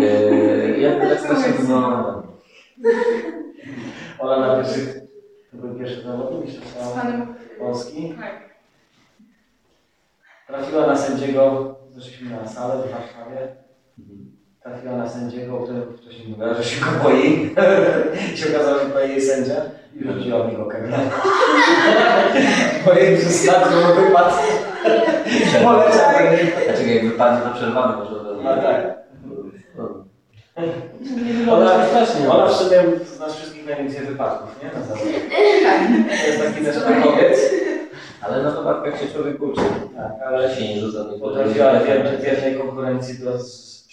[0.00, 2.22] Yy, jak to tak strasznie wygląda?
[4.18, 4.94] Ola na pierwszych,
[5.56, 7.34] to był pierwszy zawodnik, jeszcze Z stała panem...
[7.58, 8.14] Polski.
[8.20, 8.46] Tak.
[10.46, 13.48] Trafiła na sędziego, zeszliśmy na salę w Warszawie.
[14.62, 17.54] Trafiła na sędziego, o którym wcześniej mówiła, że się go boi.
[18.36, 19.54] się okazało, że boi jej sędzia
[19.94, 20.98] i rzuciła w niego kamienia.
[22.84, 23.20] Bo jej mu
[23.94, 24.36] wypadł.
[25.64, 26.12] Poleciał.
[26.66, 28.42] Dlaczego jak wypadnie to przerwany może od razu.
[28.42, 29.05] No tak.
[31.52, 32.30] Ona, strasznie.
[32.30, 32.82] ona w sumie
[33.16, 34.80] z nas wszystkich najwięcej wypadków, nie?
[34.80, 35.20] Na zawodzie.
[36.08, 37.38] To jest taki też fachowiec.
[38.22, 39.62] Ale na wypadkach się człowiek uczy.
[39.96, 40.98] Tak, ale się nie rzuca.
[41.12, 43.38] nie Potrafiła w wiernej konkurencji do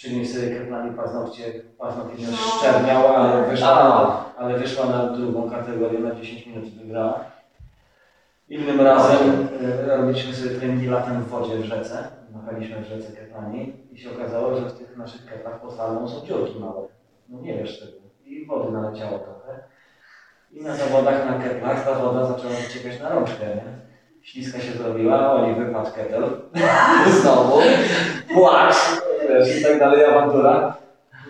[0.03, 1.44] przynieść sobie kreplami paznokcie,
[1.77, 2.38] paznokieć no.
[2.38, 7.26] szczerniała, ale wyszła, ale wyszła na drugą kategorię, na 10 minut wygrała.
[8.49, 9.48] Innym razem
[9.85, 13.11] y, robiliśmy sobie treningi latem w wodzie w rzece, machaliśmy w rzece
[13.93, 16.88] i się okazało, że w tych naszych ketlach pod są dziurki małe.
[17.30, 17.91] No nie wiesz tego.
[18.26, 19.64] I wody naleciało trochę.
[20.51, 23.64] I na zawodach na ketlach ta woda zaczęła wyciekać na rączkę, nie?
[24.22, 26.23] Śliska się zrobiła, Oli wypadł ketel.
[27.22, 27.60] Znowu.
[28.34, 28.76] Płacz.
[29.30, 30.77] Wiesz, i tak dalej, awantura.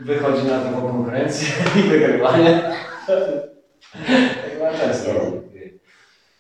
[0.02, 1.48] Wychodzi na taką konkurencję
[1.80, 2.62] i wygrywa, nie?
[3.08, 5.10] Tak ma często.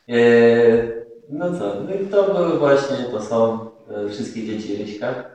[0.08, 0.92] Eee,
[1.30, 3.60] no co, no to były właśnie, to są
[3.90, 5.34] e, wszystkie dzieci Ryśka.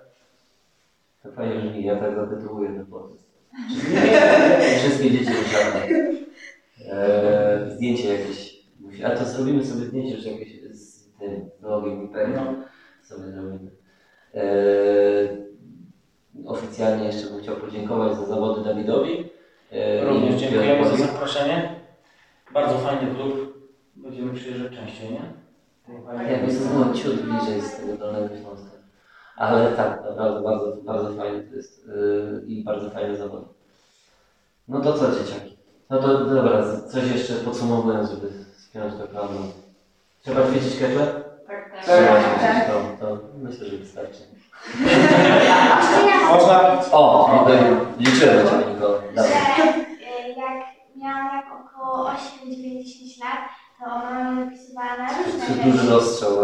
[1.28, 3.28] To fajnie brzmi, ja tak zatytułuję ten podcast.
[4.78, 5.86] Wszystkie dzieci ruszane.
[6.92, 8.58] Eee, zdjęcie jakieś.
[8.80, 12.34] musi- A to zrobimy sobie zdjęcie już jakieś z tym vlogiem Imperium.
[12.34, 12.54] No.
[13.02, 13.70] Sobie zrobimy.
[14.34, 15.28] Eee,
[16.46, 19.24] oficjalnie jeszcze bym chciał podziękować za zawody Dawidowi.
[19.72, 21.74] Eee, Również dziękujemy za zaproszenie.
[22.54, 23.58] Bardzo fajny klub.
[23.96, 25.22] Będziemy przyjeżdżać częściej, nie?
[26.06, 28.67] Tak, jakby to było ciut bliżej z tego Dolnego Śląska.
[29.38, 33.44] Ale tak, naprawdę bardzo, bardzo fajny to jest yy, i bardzo fajny zawód.
[34.68, 35.56] No to co dzieciaki?
[35.90, 36.62] No to dobra,
[36.92, 38.28] coś jeszcze podsumowując, żeby
[38.58, 39.34] spiąć to prawdą.
[40.22, 41.06] Trzeba ćwiczyć ketle?
[41.46, 41.82] Tak, tak.
[41.84, 42.22] Trzeba Tak.
[42.24, 42.66] ćwiczyć,
[43.00, 44.18] to, to myślę, że wystarczy.
[44.80, 47.50] Jeszcze ja mam Można O, no to
[47.98, 48.46] liczyłem
[49.14, 49.30] Dawaj.
[49.30, 50.64] y, jak
[50.96, 53.40] miałam tak około 8-9 lat,
[53.80, 55.70] to mama mi napisywała na różne Czy rzeczy.
[55.70, 56.30] duży rozstrzał.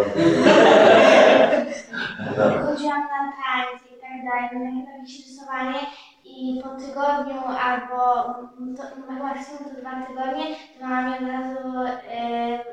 [2.18, 5.78] Chodziłam na tańce i tak dalej, na jakieś rysowanie
[6.24, 8.24] i po tygodniu albo
[8.58, 8.82] mm, to,
[9.12, 10.44] no, maksimum to dwa tygodnie,
[10.80, 11.68] to mama mi od razu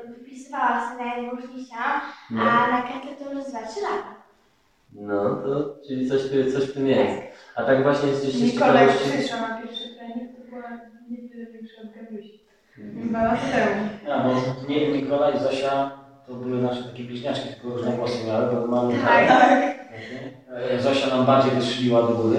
[0.06, 2.00] y, wypisywała sobie jak już nie chciałam,
[2.30, 4.14] No, a na kartę to już z 2-3 lata.
[4.92, 6.20] no to czyli coś,
[6.54, 7.22] coś w tym jest.
[7.56, 9.18] A tak właśnie jest jeszcze z Nikola jak ciekawości.
[9.18, 10.70] przyszła na pierwszy trening, to była
[11.10, 12.40] niewiele większa od Gabriusi.
[12.78, 13.08] Mhm.
[13.08, 13.88] Dwa lata temu.
[14.08, 14.34] Ja, bo
[14.68, 15.90] nie, Nikola i Zosia
[16.26, 19.62] to były nasze takie bliźniaczki, tylko różne głosy miały, bo mamy Tak, tak.
[20.70, 22.38] E, Zosia nam bardziej wystrzeliła do góry.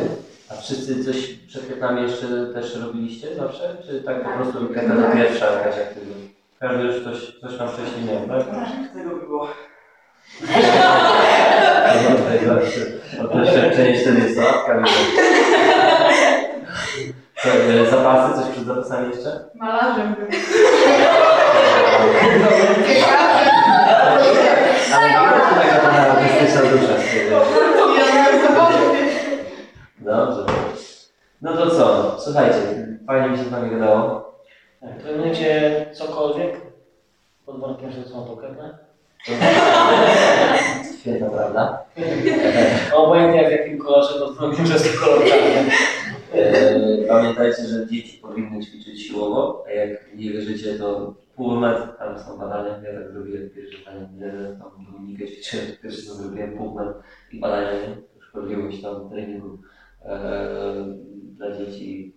[0.50, 3.76] A wszyscy coś przed kwiatami jeszcze też robiliście zawsze?
[3.86, 6.34] Czy tak po prostu kwiata to pierwsza jakaś aktywność?
[6.60, 8.46] Każdy już coś, coś tam wcześniej miał, tak?
[8.94, 9.48] Tego było.
[12.10, 12.82] No, tutaj zawsze
[13.24, 14.84] o to doświadczenie wtedy jest sałatka.
[14.84, 14.92] Co,
[17.46, 18.42] e, zapasy?
[18.42, 19.40] Coś przed zapasami jeszcze?
[19.56, 20.28] Malarzem był.
[24.94, 27.40] Ale nie taka ta artystyczna dusza z ciebie.
[30.00, 30.46] Dobrze.
[31.42, 32.16] No to co?
[32.20, 34.34] Słuchajcie, fajnie mi się z wami gadało.
[34.82, 36.62] Tak, trenujecie cokolwiek
[37.46, 38.78] pod warunkiem, że są to ketle.
[41.02, 41.84] Świetna prawda?
[42.96, 45.72] Obojętnie jak w jakim kolorze, pod warunkiem, że jest to kolor czarny.
[46.34, 52.20] E, Pamiętajcie, że dzieci powinny ćwiczyć siłowo, a jak nie wierzycie, to pół metr, tam
[52.20, 56.76] są badania, ja tak zrobiłem pierwszy tam, e, tam Dominikę ćwiczyłem, pierwszy co zrobiłem pół
[56.76, 56.94] metr
[57.32, 57.96] i badania, nie?
[58.30, 59.58] Szkodliwość tam treningu
[60.06, 60.86] e,
[61.38, 62.14] dla dzieci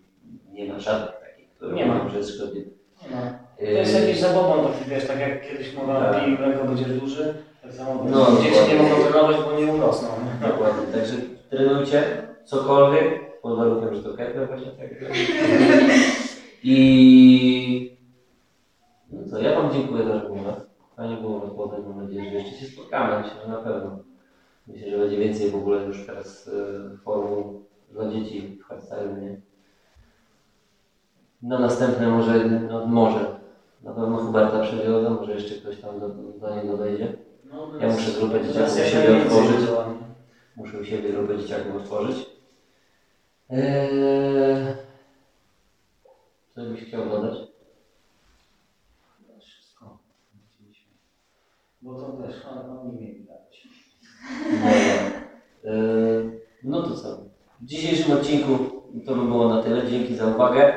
[0.53, 2.11] nie ma żadnych takich, które Nie ma.
[2.17, 2.71] jest szkodliwe.
[3.11, 3.39] Nie ma.
[3.59, 6.25] To jest jakiś zabobon taki, wiesz, tak jak kiedyś mówią, Tak.
[6.25, 10.09] pij mleko, będziesz duży, tak samo No, dzieci nie mogą trenować, bo nie urosną.
[10.43, 11.15] Dokładnie, także
[11.51, 12.03] trenujcie
[12.45, 14.90] cokolwiek, pod warunkiem, że to ketle właśnie tak.
[16.64, 17.97] I
[19.10, 20.55] no co, ja Wam dziękuję za rozmowę.
[20.97, 23.98] Fajnie było rozmawiać, mam nadzieję, że jeszcze się spotkamy, myślę, że na pewno.
[24.66, 26.51] Myślę, że będzie więcej w ogóle już teraz
[27.05, 27.62] formuł
[27.93, 29.40] dla dzieci w hardstyle, nie?
[31.43, 33.40] Na następne może, no może,
[33.82, 37.16] na pewno Huberta przewiozę, może jeszcze ktoś tam do, do niego dojdzie.
[37.52, 39.70] No, Ja muszę grupę dzieciaków u jak siebie otworzyć.
[40.56, 42.36] Muszę u siebie grupę dzieciaków otworzyć.
[43.51, 44.74] Eee...
[46.55, 47.39] Co byś chciał dodać?
[49.40, 49.98] Wszystko.
[51.82, 53.68] Bo to też, ale nie mieli dać.
[54.51, 54.68] No,
[55.70, 57.16] eee, no to co?
[57.60, 59.86] W dzisiejszym odcinku to by było na tyle.
[59.90, 60.74] Dzięki za uwagę.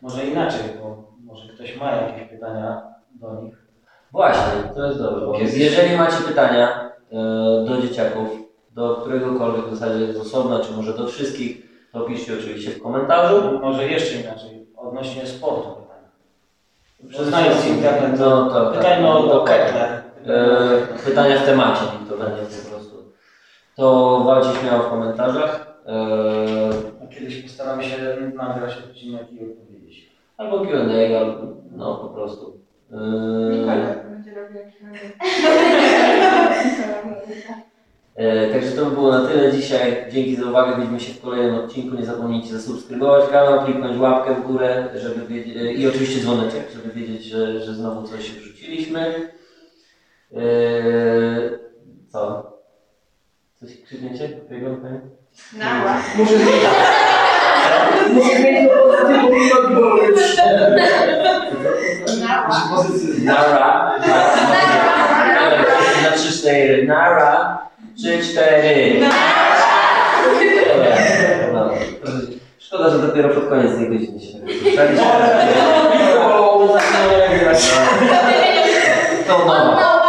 [0.00, 3.66] Może inaczej, bo może ktoś ma jakieś pytania do nich.
[4.12, 5.58] Właśnie, to jest pomysł.
[5.58, 7.14] Jeżeli macie pytania e,
[7.68, 8.28] do dzieciaków,
[8.70, 13.58] do któregokolwiek w zasadzie z osobna, czy może do wszystkich, to piszcie oczywiście w komentarzu.
[13.60, 16.08] Może jeszcze inaczej, odnośnie sportu pytania.
[17.30, 20.02] Znając internet, No to pytajmy o, o ketle.
[20.26, 23.12] E, pytania w temacie, to będzie po prostu.
[23.76, 25.66] To walcie śmiało w komentarzach.
[25.86, 25.92] E,
[27.04, 27.96] A Kiedyś postaramy się
[28.34, 30.10] nagrać odcinek i odpowiedzieć.
[30.36, 31.42] albo Q&A, albo
[31.76, 32.60] no po prostu.
[32.92, 32.96] E,
[33.50, 33.74] Nikola
[34.10, 34.86] będzie robił jakiś e,
[38.52, 40.04] także to by było na tyle dzisiaj.
[40.12, 40.76] Dzięki za uwagę.
[40.76, 41.96] Widzimy się w kolejnym odcinku.
[41.96, 46.92] Nie zapomnijcie zasubskrybować kanał, kliknąć łapkę w górę żeby wiedzieć, e, i oczywiście dzwoneczek, żeby
[47.00, 49.30] wiedzieć, że, że znowu coś wrzuciliśmy.
[50.36, 50.40] E,
[52.08, 52.52] co?
[53.60, 54.28] Coś krzykniecie?
[54.50, 54.60] Nie?
[55.58, 56.02] Nała.
[56.18, 56.62] Muszę zmienić.
[58.14, 58.70] Muszę zmienić.
[63.24, 63.98] Nara.
[66.02, 66.86] Na trzy, cztery.
[66.86, 67.69] Nara.
[67.98, 69.00] Trzy, cztery.
[71.46, 71.70] Dobra.
[72.58, 74.38] Szkoda, że dopiero pod koniec tej godziny się
[77.40, 77.60] grać.
[79.26, 79.99] To nowa.